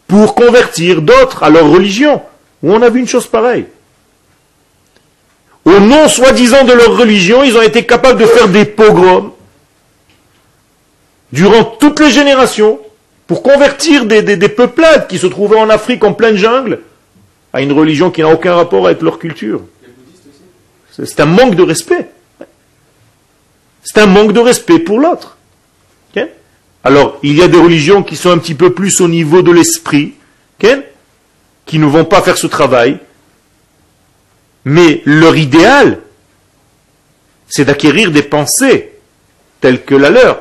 pour 0.07 0.34
convertir 0.34 1.03
d'autres 1.03 1.42
à 1.42 1.51
leur 1.51 1.68
religion. 1.68 2.22
Où 2.62 2.72
on 2.72 2.82
a 2.82 2.90
vu 2.90 3.00
une 3.00 3.09
chose 3.09 3.26
pareille. 3.26 3.66
Au 5.64 5.80
nom 5.80 6.09
soi-disant 6.09 6.64
de 6.64 6.72
leur 6.72 6.96
religion, 6.96 7.42
ils 7.44 7.56
ont 7.56 7.62
été 7.62 7.84
capables 7.84 8.20
de 8.20 8.26
faire 8.26 8.48
des 8.48 8.64
pogroms 8.64 9.32
durant 11.30 11.64
toutes 11.64 12.00
les 12.00 12.11
générations 12.11 12.80
pour 13.26 13.42
convertir 13.42 14.06
des, 14.06 14.48
peuplades 14.48 15.06
qui 15.09 15.18
se 15.18 15.26
trouvaient 15.26 15.59
en 15.59 15.68
Afrique 15.68 16.02
en 16.04 16.14
pleine 16.14 16.36
jungle 16.36 16.80
à 17.52 17.61
une 17.61 17.72
religion 17.72 18.11
qui 18.11 18.22
n'a 18.22 18.28
aucun 18.28 18.54
rapport 18.54 18.86
avec 18.86 19.02
leur 19.02 19.18
culture. 19.18 19.61
C'est 20.90 21.20
un 21.20 21.26
manque 21.26 21.54
de 21.54 21.62
respect. 21.62 22.09
C'est 23.82 24.00
un 24.00 24.06
manque 24.06 24.32
de 24.32 24.40
respect 24.40 24.78
pour 24.78 24.98
l'autre. 24.98 25.36
Alors, 26.84 27.18
il 27.22 27.36
y 27.36 27.42
a 27.42 27.48
des 27.48 27.59
religions 27.59 28.02
qui 28.02 28.16
sont 28.16 28.30
un 28.30 28.38
petit 28.38 28.54
peu 28.54 28.72
plus 28.72 29.00
au 29.00 29.09
niveau 29.09 29.42
de 29.42 29.50
l'esprit, 29.50 30.14
qui 31.69 31.79
ne 31.79 31.87
vont 31.87 32.07
pas 32.07 32.23
faire 32.23 32.39
ce 32.39 32.49
travail, 32.49 32.99
Mais 34.64 35.03
leur 35.05 35.37
idéal, 35.37 36.01
c'est 37.49 37.64
d'acquérir 37.64 38.11
des 38.11 38.23
pensées 38.23 38.93
telles 39.61 39.85
que 39.85 39.95
la 39.95 40.11
leur. 40.11 40.41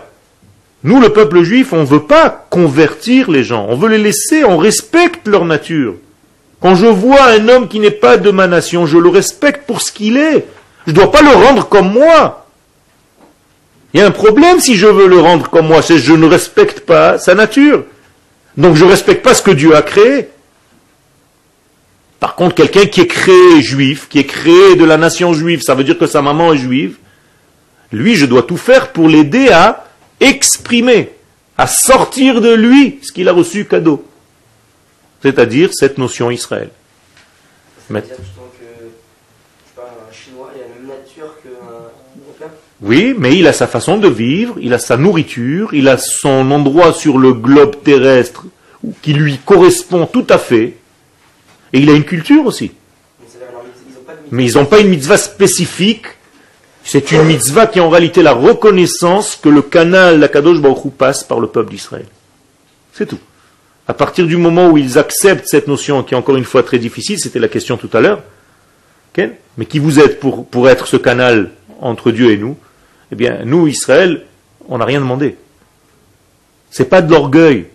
Nous, 0.84 1.00
le 1.00 1.14
peuple 1.14 1.44
juif, 1.44 1.72
on 1.72 1.82
ne 1.82 1.86
veut 1.86 2.04
pas 2.04 2.48
convertir 2.50 3.30
les 3.30 3.44
gens, 3.44 3.68
on 3.70 3.76
veut 3.76 3.90
les 3.90 3.98
laisser, 4.00 4.44
on 4.44 4.58
respecte 4.58 5.28
leur 5.28 5.46
nature. 5.46 5.96
Quand 6.62 6.76
je 6.76 6.88
vois 6.88 7.24
un 7.24 7.48
homme 7.48 7.68
qui 7.68 7.80
n'est 7.80 7.92
pas 7.92 8.18
de 8.18 8.32
ma 8.32 8.48
nation, 8.48 8.86
je 8.86 8.98
le 8.98 9.10
respecte 9.10 9.68
pour 9.68 9.82
ce 9.82 9.92
qu'il 9.92 10.18
est. 10.18 10.46
Je 10.86 10.92
ne 10.92 10.96
dois 10.96 11.12
pas 11.12 11.22
le 11.22 11.30
rendre 11.30 11.68
comme 11.68 11.92
moi. 11.92 12.48
Il 13.94 14.00
y 14.00 14.04
a 14.04 14.08
un 14.08 14.12
problème 14.12 14.60
si 14.60 14.76
je 14.76 14.88
veux 14.88 15.08
le 15.08 15.20
rendre 15.20 15.50
comme 15.50 15.68
moi, 15.68 15.82
c'est 15.82 15.96
que 15.96 16.00
je 16.00 16.14
ne 16.14 16.26
respecte 16.26 16.82
pas 16.82 17.18
sa 17.18 17.36
nature. 17.36 17.84
Donc 18.58 18.76
je 18.76 18.84
ne 18.84 18.90
respecte 18.90 19.24
pas 19.24 19.34
ce 19.34 19.42
que 19.42 19.52
Dieu 19.52 19.76
a 19.76 19.82
créé. 19.82 20.30
Par 22.20 22.36
contre, 22.36 22.56
quelqu'un 22.56 22.86
qui 22.88 23.02
est 23.02 23.08
créé 23.08 23.62
juif, 23.62 24.08
qui 24.10 24.20
est 24.20 24.26
créé 24.26 24.76
de 24.76 24.86
la 24.86 24.98
nation 24.98 25.34
juive, 25.34 25.62
ça 25.62 25.76
veut 25.76 25.84
dire 25.84 25.98
que 25.98 26.08
sa 26.08 26.22
maman 26.22 26.54
est 26.54 26.58
juive, 26.58 26.98
lui, 27.92 28.16
je 28.16 28.26
dois 28.26 28.44
tout 28.44 28.58
faire 28.58 28.92
pour 28.92 29.08
l'aider 29.08 29.50
à 29.50 29.86
exprimer, 30.20 31.12
à 31.58 31.68
sortir 31.68 32.42
de 32.42 32.54
lui 32.54 33.00
ce 33.04 33.12
qu'il 33.12 33.30
a 33.30 33.34
reçu 33.34 33.66
cadeau. 33.66 34.06
C'est-à-dire 35.22 35.70
cette 35.74 35.98
notion 35.98 36.32
Israël. 36.32 36.70
Ça 37.88 37.94
veut 37.94 38.02
dire 38.02 38.16
justement 38.20 38.48
que 38.60 38.66
je 38.66 39.70
sais 39.70 39.76
pas, 39.76 39.96
un 40.10 40.14
chinois 40.14 40.52
il 40.56 40.62
a 40.62 40.68
la 40.68 40.74
même 40.74 40.88
nature 40.88 41.34
qu'un 41.42 41.50
européen 41.50 42.48
Oui, 42.82 43.16
mais 43.18 43.38
il 43.38 43.48
a 43.48 43.54
sa 43.54 43.68
façon 43.68 43.98
de 43.98 44.08
vivre, 44.08 44.56
il 44.60 44.74
a 44.74 44.80
sa 44.80 44.98
nourriture, 44.98 45.74
il 45.74 45.88
a 45.88 45.98
son 45.98 46.52
endroit 46.52 46.94
sur 46.94 47.18
le 47.18 47.34
globe 47.34 47.84
terrestre 47.84 48.46
qui 49.02 49.14
lui 49.14 49.38
correspond 49.38 50.06
tout 50.06 50.28
à 50.30 50.38
fait. 50.38 50.78
Et 51.74 51.80
il 51.80 51.90
a 51.90 51.94
une 51.94 52.06
culture 52.06 52.46
aussi. 52.46 52.72
Mais 54.32 54.46
ils 54.46 54.58
n'ont 54.58 54.66
pas 54.66 54.80
une 54.80 54.90
mitzvah 54.90 55.18
spécifique. 55.18 56.06
C'est 56.84 57.12
une 57.12 57.24
mitzvah 57.24 57.68
qui 57.68 57.80
est 57.80 57.82
en 57.82 57.90
réalité 57.90 58.24
la 58.24 58.34
reconnaissance 58.34 59.36
que 59.36 59.50
le 59.50 59.62
canal, 59.62 60.20
la 60.20 60.28
Kadosh 60.28 60.60
passe 60.98 61.24
par 61.24 61.40
le 61.40 61.48
peuple 61.48 61.72
d'Israël. 61.72 62.06
C'est 62.94 63.06
tout. 63.06 63.20
À 63.88 63.94
partir 63.94 64.26
du 64.26 64.38
moment 64.38 64.70
où 64.70 64.78
ils 64.78 64.98
acceptent 64.98 65.48
cette 65.48 65.68
notion, 65.68 66.04
qui 66.04 66.14
est 66.14 66.18
encore 66.18 66.36
une 66.38 66.46
fois 66.46 66.64
très 66.64 66.80
difficile, 66.80 67.20
c'était 67.20 67.40
la 67.40 67.48
question 67.48 67.78
tout 67.78 67.90
à 67.94 68.02
l'heure, 68.02 68.22
mais 69.58 69.66
qui 69.66 69.80
vous 69.80 70.00
êtes 70.00 70.20
pour, 70.20 70.70
être 70.70 70.88
ce 70.88 70.98
canal 70.98 71.52
entre 71.82 72.12
Dieu 72.12 72.32
et 72.32 72.38
nous 72.38 72.58
Eh 73.12 73.16
bien, 73.16 73.44
nous, 73.46 73.68
Israël, 73.68 74.26
on 74.68 74.78
n'a 74.78 74.86
rien 74.86 75.00
demandé. 75.00 75.36
C'est 76.70 76.90
pas 76.90 77.02
de 77.02 77.12
l'orgueil. 77.12 77.66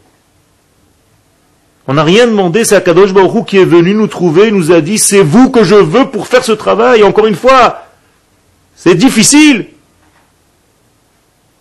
On 1.89 1.95
n'a 1.95 2.05
rien 2.05 2.27
demandé, 2.27 2.65
c'est 2.65 2.77
Akadosh 2.77 3.13
Baruch 3.13 3.47
qui 3.47 3.59
est 3.59 3.65
venu 3.65 3.95
nous 3.95 4.07
trouver, 4.07 4.51
nous 4.51 4.71
a 4.71 4.81
dit, 4.81 4.99
c'est 4.99 5.23
vous 5.23 5.51
que 5.51 5.65
je 5.65 5.75
veux 5.75 6.09
pour 6.11 6.29
faire 6.29 6.45
ce 6.45 6.53
travail. 6.53 7.03
Encore 7.03 7.27
une 7.27 7.35
fois, 7.35 7.87
c'est 8.77 8.95
difficile. 8.95 9.67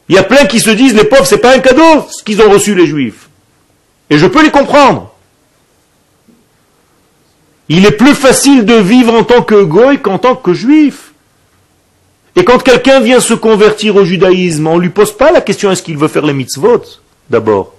Il 0.09 0.15
y 0.15 0.19
a 0.19 0.23
plein 0.23 0.45
qui 0.45 0.59
se 0.59 0.69
disent, 0.69 0.93
les 0.93 1.05
pauvres, 1.05 1.25
c'est 1.25 1.37
pas 1.37 1.55
un 1.55 1.59
cadeau, 1.59 2.05
ce 2.09 2.23
qu'ils 2.23 2.41
ont 2.41 2.51
reçu 2.51 2.75
les 2.75 2.85
juifs. 2.85 3.29
Et 4.09 4.17
je 4.17 4.27
peux 4.27 4.43
les 4.43 4.51
comprendre. 4.51 5.11
Il 7.69 7.85
est 7.85 7.91
plus 7.91 8.13
facile 8.13 8.65
de 8.65 8.75
vivre 8.75 9.13
en 9.13 9.23
tant 9.23 9.41
que 9.41 9.63
goy 9.63 10.01
qu'en 10.01 10.19
tant 10.19 10.35
que 10.35 10.53
juif. 10.53 11.13
Et 12.35 12.43
quand 12.43 12.61
quelqu'un 12.61 12.99
vient 12.99 13.21
se 13.21 13.33
convertir 13.33 13.95
au 13.95 14.03
judaïsme, 14.03 14.67
on 14.67 14.75
ne 14.75 14.81
lui 14.81 14.89
pose 14.89 15.15
pas 15.15 15.31
la 15.31 15.41
question 15.41 15.71
est-ce 15.71 15.81
qu'il 15.81 15.97
veut 15.97 16.09
faire 16.09 16.25
les 16.25 16.33
mitzvot 16.33 16.83
d'abord. 17.29 17.73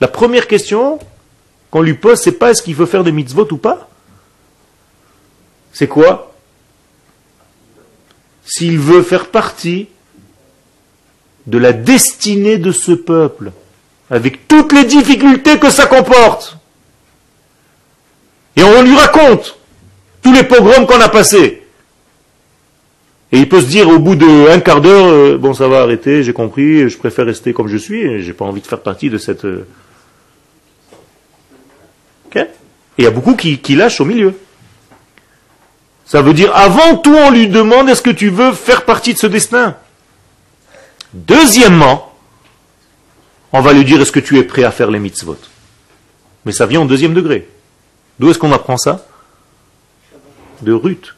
La 0.00 0.08
première 0.08 0.46
question 0.46 0.98
qu'on 1.76 1.82
lui 1.82 1.92
pose, 1.92 2.18
c'est 2.18 2.32
pas 2.32 2.52
est-ce 2.52 2.62
qu'il 2.62 2.74
veut 2.74 2.86
faire 2.86 3.04
des 3.04 3.12
mitzvot 3.12 3.52
ou 3.52 3.58
pas. 3.58 3.90
C'est 5.74 5.88
quoi 5.88 6.34
S'il 8.46 8.78
veut 8.78 9.02
faire 9.02 9.26
partie 9.26 9.88
de 11.46 11.58
la 11.58 11.74
destinée 11.74 12.56
de 12.56 12.72
ce 12.72 12.92
peuple, 12.92 13.52
avec 14.08 14.48
toutes 14.48 14.72
les 14.72 14.84
difficultés 14.84 15.58
que 15.58 15.68
ça 15.68 15.84
comporte. 15.84 16.56
Et 18.56 18.62
on 18.62 18.80
lui 18.80 18.96
raconte 18.96 19.58
tous 20.22 20.32
les 20.32 20.44
pogroms 20.44 20.86
qu'on 20.86 21.02
a 21.02 21.10
passés. 21.10 21.62
Et 23.32 23.38
il 23.38 23.50
peut 23.50 23.60
se 23.60 23.66
dire 23.66 23.90
au 23.90 23.98
bout 23.98 24.16
d'un 24.16 24.60
quart 24.60 24.80
d'heure, 24.80 25.08
euh, 25.08 25.36
bon 25.36 25.52
ça 25.52 25.68
va 25.68 25.82
arrêter, 25.82 26.22
j'ai 26.22 26.32
compris, 26.32 26.88
je 26.88 26.96
préfère 26.96 27.26
rester 27.26 27.52
comme 27.52 27.68
je 27.68 27.76
suis, 27.76 28.22
j'ai 28.22 28.32
pas 28.32 28.46
envie 28.46 28.62
de 28.62 28.66
faire 28.66 28.80
partie 28.80 29.10
de 29.10 29.18
cette... 29.18 29.44
euh, 29.44 29.66
Et 32.34 32.48
il 32.98 33.04
y 33.04 33.06
a 33.06 33.10
beaucoup 33.10 33.36
qui, 33.36 33.58
qui 33.58 33.76
lâchent 33.76 34.00
au 34.00 34.04
milieu. 34.04 34.38
Ça 36.06 36.22
veut 36.22 36.34
dire, 36.34 36.54
avant 36.54 36.96
tout, 36.96 37.14
on 37.14 37.30
lui 37.30 37.48
demande, 37.48 37.88
est-ce 37.88 38.02
que 38.02 38.10
tu 38.10 38.30
veux 38.30 38.52
faire 38.52 38.84
partie 38.84 39.12
de 39.12 39.18
ce 39.18 39.26
destin? 39.26 39.76
Deuxièmement, 41.12 42.14
on 43.52 43.60
va 43.60 43.72
lui 43.72 43.84
dire, 43.84 44.00
est-ce 44.00 44.12
que 44.12 44.20
tu 44.20 44.38
es 44.38 44.44
prêt 44.44 44.64
à 44.64 44.70
faire 44.70 44.90
les 44.90 44.98
mitzvot? 44.98 45.38
Mais 46.44 46.52
ça 46.52 46.66
vient 46.66 46.82
au 46.82 46.84
deuxième 46.84 47.12
degré. 47.12 47.48
D'où 48.18 48.30
est-ce 48.30 48.38
qu'on 48.38 48.52
apprend 48.52 48.76
ça? 48.76 49.04
De 50.62 50.72
Ruth. 50.72 51.14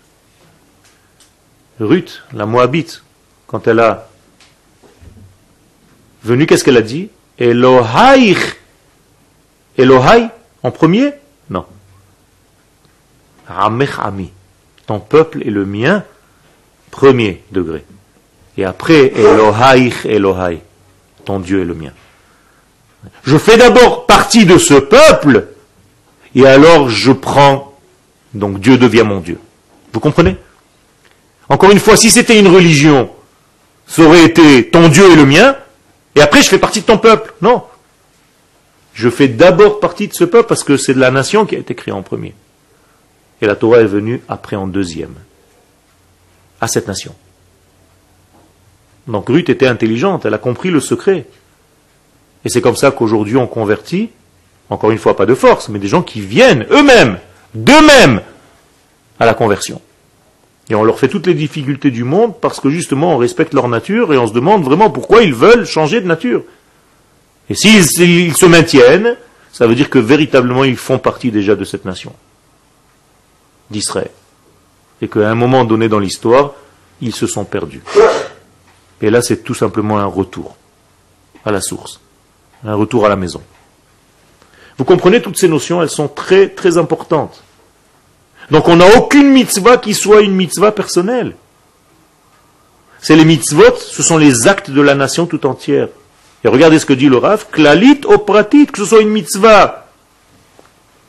Ruth, 1.80 2.22
la 2.32 2.46
Moabite, 2.46 3.02
quand 3.46 3.68
elle 3.68 3.80
a 3.80 4.08
venu, 6.24 6.46
qu'est-ce 6.46 6.64
qu'elle 6.64 6.76
a 6.76 6.82
dit? 6.82 7.10
Elohai. 7.38 8.36
Elohai 9.76 10.28
premier? 10.70 11.12
Non. 11.50 11.64
Amech 13.48 13.98
Ami. 13.98 14.30
Ton 14.86 15.00
peuple 15.00 15.46
est 15.46 15.50
le 15.50 15.66
mien, 15.66 16.04
premier 16.90 17.42
degré. 17.52 17.84
Et 18.56 18.64
après, 18.64 19.12
Elohai, 19.14 19.92
Elohai. 20.04 20.60
Ton 21.24 21.40
Dieu 21.40 21.60
est 21.60 21.64
le 21.64 21.74
mien. 21.74 21.92
Je 23.24 23.36
fais 23.36 23.56
d'abord 23.56 24.06
partie 24.06 24.46
de 24.46 24.58
ce 24.58 24.74
peuple, 24.74 25.48
et 26.34 26.46
alors 26.46 26.88
je 26.88 27.12
prends, 27.12 27.78
donc 28.34 28.60
Dieu 28.60 28.76
devient 28.78 29.04
mon 29.06 29.20
Dieu. 29.20 29.38
Vous 29.92 30.00
comprenez? 30.00 30.36
Encore 31.48 31.70
une 31.70 31.78
fois, 31.78 31.96
si 31.96 32.10
c'était 32.10 32.38
une 32.38 32.48
religion, 32.48 33.10
ça 33.86 34.02
aurait 34.02 34.24
été 34.24 34.68
ton 34.70 34.88
Dieu 34.88 35.10
et 35.12 35.16
le 35.16 35.24
mien, 35.24 35.56
et 36.14 36.20
après 36.20 36.42
je 36.42 36.48
fais 36.48 36.58
partie 36.58 36.80
de 36.80 36.86
ton 36.86 36.98
peuple. 36.98 37.32
Non. 37.40 37.62
Je 38.98 39.08
fais 39.08 39.28
d'abord 39.28 39.78
partie 39.78 40.08
de 40.08 40.12
ce 40.12 40.24
peuple 40.24 40.48
parce 40.48 40.64
que 40.64 40.76
c'est 40.76 40.92
de 40.92 40.98
la 40.98 41.12
nation 41.12 41.46
qui 41.46 41.54
a 41.54 41.58
été 41.60 41.76
créée 41.76 41.94
en 41.94 42.02
premier. 42.02 42.34
Et 43.40 43.46
la 43.46 43.54
Torah 43.54 43.78
est 43.78 43.84
venue 43.84 44.20
après 44.28 44.56
en 44.56 44.66
deuxième, 44.66 45.14
à 46.60 46.66
cette 46.66 46.88
nation. 46.88 47.14
Donc 49.06 49.28
Ruth 49.28 49.50
était 49.50 49.68
intelligente, 49.68 50.24
elle 50.24 50.34
a 50.34 50.38
compris 50.38 50.72
le 50.72 50.80
secret. 50.80 51.26
Et 52.44 52.48
c'est 52.48 52.60
comme 52.60 52.74
ça 52.74 52.90
qu'aujourd'hui 52.90 53.36
on 53.36 53.46
convertit, 53.46 54.10
encore 54.68 54.90
une 54.90 54.98
fois 54.98 55.16
pas 55.16 55.26
de 55.26 55.34
force, 55.34 55.68
mais 55.68 55.78
des 55.78 55.86
gens 55.86 56.02
qui 56.02 56.20
viennent 56.20 56.66
eux-mêmes, 56.72 57.20
d'eux-mêmes, 57.54 58.20
à 59.20 59.26
la 59.26 59.34
conversion. 59.34 59.80
Et 60.70 60.74
on 60.74 60.82
leur 60.82 60.98
fait 60.98 61.06
toutes 61.06 61.28
les 61.28 61.34
difficultés 61.34 61.92
du 61.92 62.02
monde 62.02 62.34
parce 62.40 62.58
que 62.58 62.68
justement 62.68 63.14
on 63.14 63.18
respecte 63.18 63.54
leur 63.54 63.68
nature 63.68 64.12
et 64.12 64.18
on 64.18 64.26
se 64.26 64.32
demande 64.32 64.64
vraiment 64.64 64.90
pourquoi 64.90 65.22
ils 65.22 65.34
veulent 65.34 65.66
changer 65.66 66.00
de 66.00 66.06
nature. 66.08 66.42
Et 67.50 67.54
s'ils 67.54 68.36
se 68.36 68.46
maintiennent, 68.46 69.16
ça 69.52 69.66
veut 69.66 69.74
dire 69.74 69.90
que 69.90 69.98
véritablement 69.98 70.64
ils 70.64 70.76
font 70.76 70.98
partie 70.98 71.30
déjà 71.30 71.56
de 71.56 71.64
cette 71.64 71.84
nation, 71.84 72.12
d'Israël. 73.70 74.10
Et 75.00 75.08
qu'à 75.08 75.30
un 75.30 75.34
moment 75.34 75.64
donné 75.64 75.88
dans 75.88 75.98
l'histoire, 75.98 76.52
ils 77.00 77.14
se 77.14 77.26
sont 77.26 77.44
perdus. 77.44 77.82
Et 79.00 79.10
là 79.10 79.22
c'est 79.22 79.42
tout 79.42 79.54
simplement 79.54 79.98
un 79.98 80.06
retour 80.06 80.56
à 81.44 81.52
la 81.52 81.60
source 81.60 82.00
un 82.64 82.74
retour 82.74 83.06
à 83.06 83.08
la 83.08 83.16
maison. 83.16 83.42
Vous 84.76 84.84
comprenez, 84.84 85.20
toutes 85.20 85.38
ces 85.38 85.48
notions, 85.48 85.82
elles 85.82 85.88
sont 85.88 86.08
très 86.08 86.48
très 86.48 86.78
importantes. 86.78 87.42
Donc 88.50 88.68
on 88.68 88.76
n'a 88.76 88.96
aucune 88.96 89.30
mitzvah 89.30 89.76
qui 89.76 89.94
soit 89.94 90.22
une 90.22 90.34
mitzvah 90.34 90.72
personnelle. 90.72 91.34
C'est 93.00 93.16
les 93.16 93.24
mitzvot, 93.24 93.76
ce 93.76 94.02
sont 94.02 94.18
les 94.18 94.48
actes 94.48 94.70
de 94.70 94.80
la 94.80 94.94
nation 94.94 95.26
tout 95.26 95.46
entière. 95.46 95.88
Et 96.44 96.48
regardez 96.48 96.78
ce 96.78 96.86
que 96.86 96.92
dit 96.92 97.08
le 97.08 97.16
Rav, 97.16 97.46
klalit 97.50 98.00
pratit, 98.26 98.66
que 98.66 98.78
ce 98.78 98.84
soit 98.84 99.00
une 99.00 99.10
mitzvah 99.10 99.86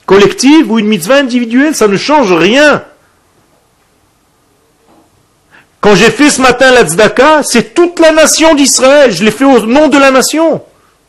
collective 0.06 0.72
ou 0.72 0.80
une 0.80 0.88
mitzvah 0.88 1.18
individuelle, 1.18 1.76
ça 1.76 1.88
ne 1.88 1.98
change 1.98 2.34
rien. 2.34 2.84
Quand 5.82 5.96
j'ai 5.96 6.10
fait 6.10 6.30
ce 6.30 6.42
matin 6.42 6.72
la 6.72 6.84
tzedaka, 6.84 7.44
c'est 7.44 7.76
toute 7.76 8.00
la 8.00 8.12
nation 8.12 8.56
d'Israël, 8.56 9.12
je 9.12 9.24
l'ai 9.24 9.32
fait 9.32 9.46
au 9.46 9.66
nom 9.66 9.88
de 9.88 9.98
la 9.98 10.12
nation. 10.12 10.64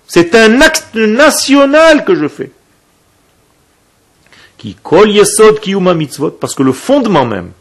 C'est 0.07 0.35
un 0.35 0.61
acte 0.61 0.95
national 0.95 2.05
que 2.05 2.15
je 2.15 2.29
fais. 2.29 2.53
Qui 4.59 4.77
kol 4.83 5.11
yesod 5.11 5.61
kiyuma 5.61 5.95
mitzvot, 5.95 6.33
parce 6.33 6.55
que 6.55 6.63
le 6.63 6.73
fondement 6.73 7.25
même 7.25 7.53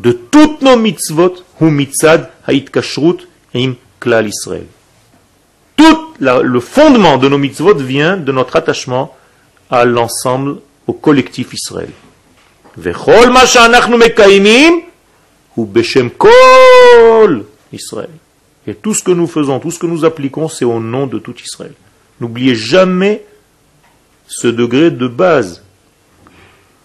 de 0.00 0.10
toutes 0.10 0.60
nos 0.62 0.76
mitzvot, 0.76 1.44
hu 1.60 1.70
mitzad 1.70 2.30
ha'it 2.48 2.68
kashrut 2.70 3.28
im 3.54 3.76
klal 4.00 4.26
Israël. 4.26 4.66
Le 6.20 6.60
fondement 6.60 7.18
de 7.18 7.28
nos 7.28 7.38
mitzvot 7.38 7.74
vient 7.74 8.16
de 8.16 8.32
notre 8.32 8.56
attachement 8.56 9.14
à 9.70 9.84
l'ensemble, 9.84 10.56
au 10.86 10.92
collectif 10.92 11.52
Israël. 11.54 11.90
Israël. 17.72 18.10
Et 18.66 18.74
tout 18.74 18.94
ce 18.94 19.02
que 19.02 19.10
nous 19.10 19.26
faisons, 19.26 19.58
tout 19.58 19.70
ce 19.70 19.78
que 19.78 19.86
nous 19.86 20.04
appliquons, 20.04 20.48
c'est 20.48 20.64
au 20.64 20.78
nom 20.78 21.06
de 21.06 21.18
tout 21.18 21.34
Israël. 21.44 21.72
N'oubliez 22.20 22.54
jamais 22.54 23.24
ce 24.28 24.46
degré 24.46 24.90
de 24.90 25.08
base. 25.08 25.62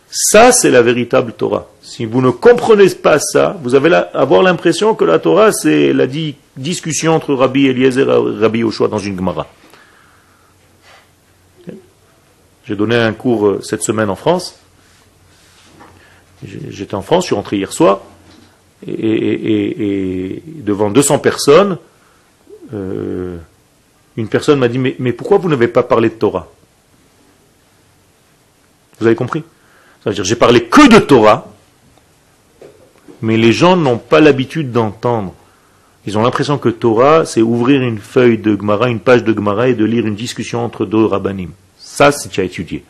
Ça, 0.10 0.52
c'est 0.52 0.72
la 0.72 0.82
véritable 0.82 1.34
Torah. 1.34 1.68
Si 1.82 2.06
vous 2.06 2.22
ne 2.22 2.30
comprenez 2.30 2.90
pas 2.92 3.20
ça, 3.20 3.58
vous 3.62 3.76
allez 3.76 3.94
avoir 4.14 4.42
l'impression 4.42 4.96
que 4.96 5.04
la 5.04 5.20
Torah, 5.20 5.52
c'est 5.52 5.92
la 5.92 6.08
di- 6.08 6.36
discussion 6.56 7.14
entre 7.14 7.34
Rabbi 7.34 7.68
Eliezer 7.68 8.10
et 8.10 8.40
Rabbi 8.40 8.60
Yoshua 8.60 8.88
dans 8.88 9.00
une 9.00 9.18
Gemara. 9.18 9.48
J'ai 12.66 12.76
donné 12.76 12.96
un 12.96 13.14
cours 13.14 13.48
euh, 13.48 13.62
cette 13.64 13.82
semaine 13.84 14.10
en 14.10 14.16
France. 14.16 14.60
J'étais 16.44 16.96
en 16.96 17.02
France, 17.02 17.24
je 17.24 17.28
suis 17.28 17.36
rentré 17.36 17.58
hier 17.58 17.72
soir, 17.74 18.02
et, 18.86 20.44
devant 20.46 20.92
200 20.92 21.20
personnes, 21.20 21.78
euh, 22.74 23.38
une 24.18 24.28
personne 24.28 24.60
m'a 24.60 24.68
dit, 24.68 24.78
mais 24.78 25.14
pourquoi 25.14 25.38
vous 25.38 25.50
n'avez 25.50 25.68
pas 25.68 25.82
parlé 25.84 26.10
de 26.10 26.14
Torah? 26.16 26.48
Vous 29.00 29.08
avez 29.08 29.16
compris? 29.16 29.44
Ça 30.08 30.12
veut 30.12 30.16
dire, 30.16 30.24
j'ai 30.24 30.38
parlé 30.38 30.64
que 30.64 30.88
de 30.88 31.00
Torah, 31.00 31.52
mais 33.22 33.36
les 33.36 33.52
gens 33.52 33.76
n'ont 33.76 33.98
pas 33.98 34.22
l'habitude 34.22 34.72
d'entendre. 34.72 35.34
Ils 36.06 36.18
ont 36.18 36.22
l'impression 36.22 36.58
que 36.58 36.70
Torah, 36.70 37.26
c'est 37.26 37.42
ouvrir 37.42 37.82
une 37.82 38.00
feuille 38.00 38.38
de 38.38 38.56
Gemara, 38.56 38.88
une 38.88 39.02
page 39.02 39.26
de 39.26 39.34
Gemara 39.34 39.68
et 39.68 39.74
de 39.74 39.84
lire 39.84 40.08
une 40.08 40.16
discussion 40.16 40.64
entre 40.64 40.86
deux 40.86 41.04
rabbanim. 41.04 41.50
Ça, 41.78 42.14
c'est 42.14 42.40
as 42.40 42.46
étudié. 42.46 42.86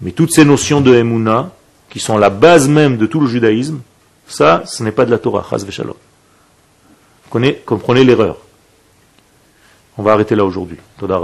Mais 0.00 0.12
toutes 0.12 0.30
ces 0.30 0.44
notions 0.44 0.80
de 0.80 0.94
Emouna, 0.94 1.50
qui 1.90 1.98
sont 1.98 2.16
la 2.16 2.30
base 2.30 2.68
même 2.68 2.96
de 2.96 3.06
tout 3.06 3.18
le 3.18 3.26
judaïsme, 3.26 3.80
ça, 4.28 4.62
ce 4.66 4.84
n'est 4.84 4.92
pas 4.92 5.04
de 5.04 5.10
la 5.10 5.18
Torah, 5.18 5.44
v'shalom. 5.50 5.96
Comprenez, 7.28 8.04
l'erreur. 8.04 8.36
On 9.98 10.04
va 10.04 10.12
arrêter 10.12 10.36
là 10.36 10.44
aujourd'hui. 10.44 10.76
Toda. 10.96 11.20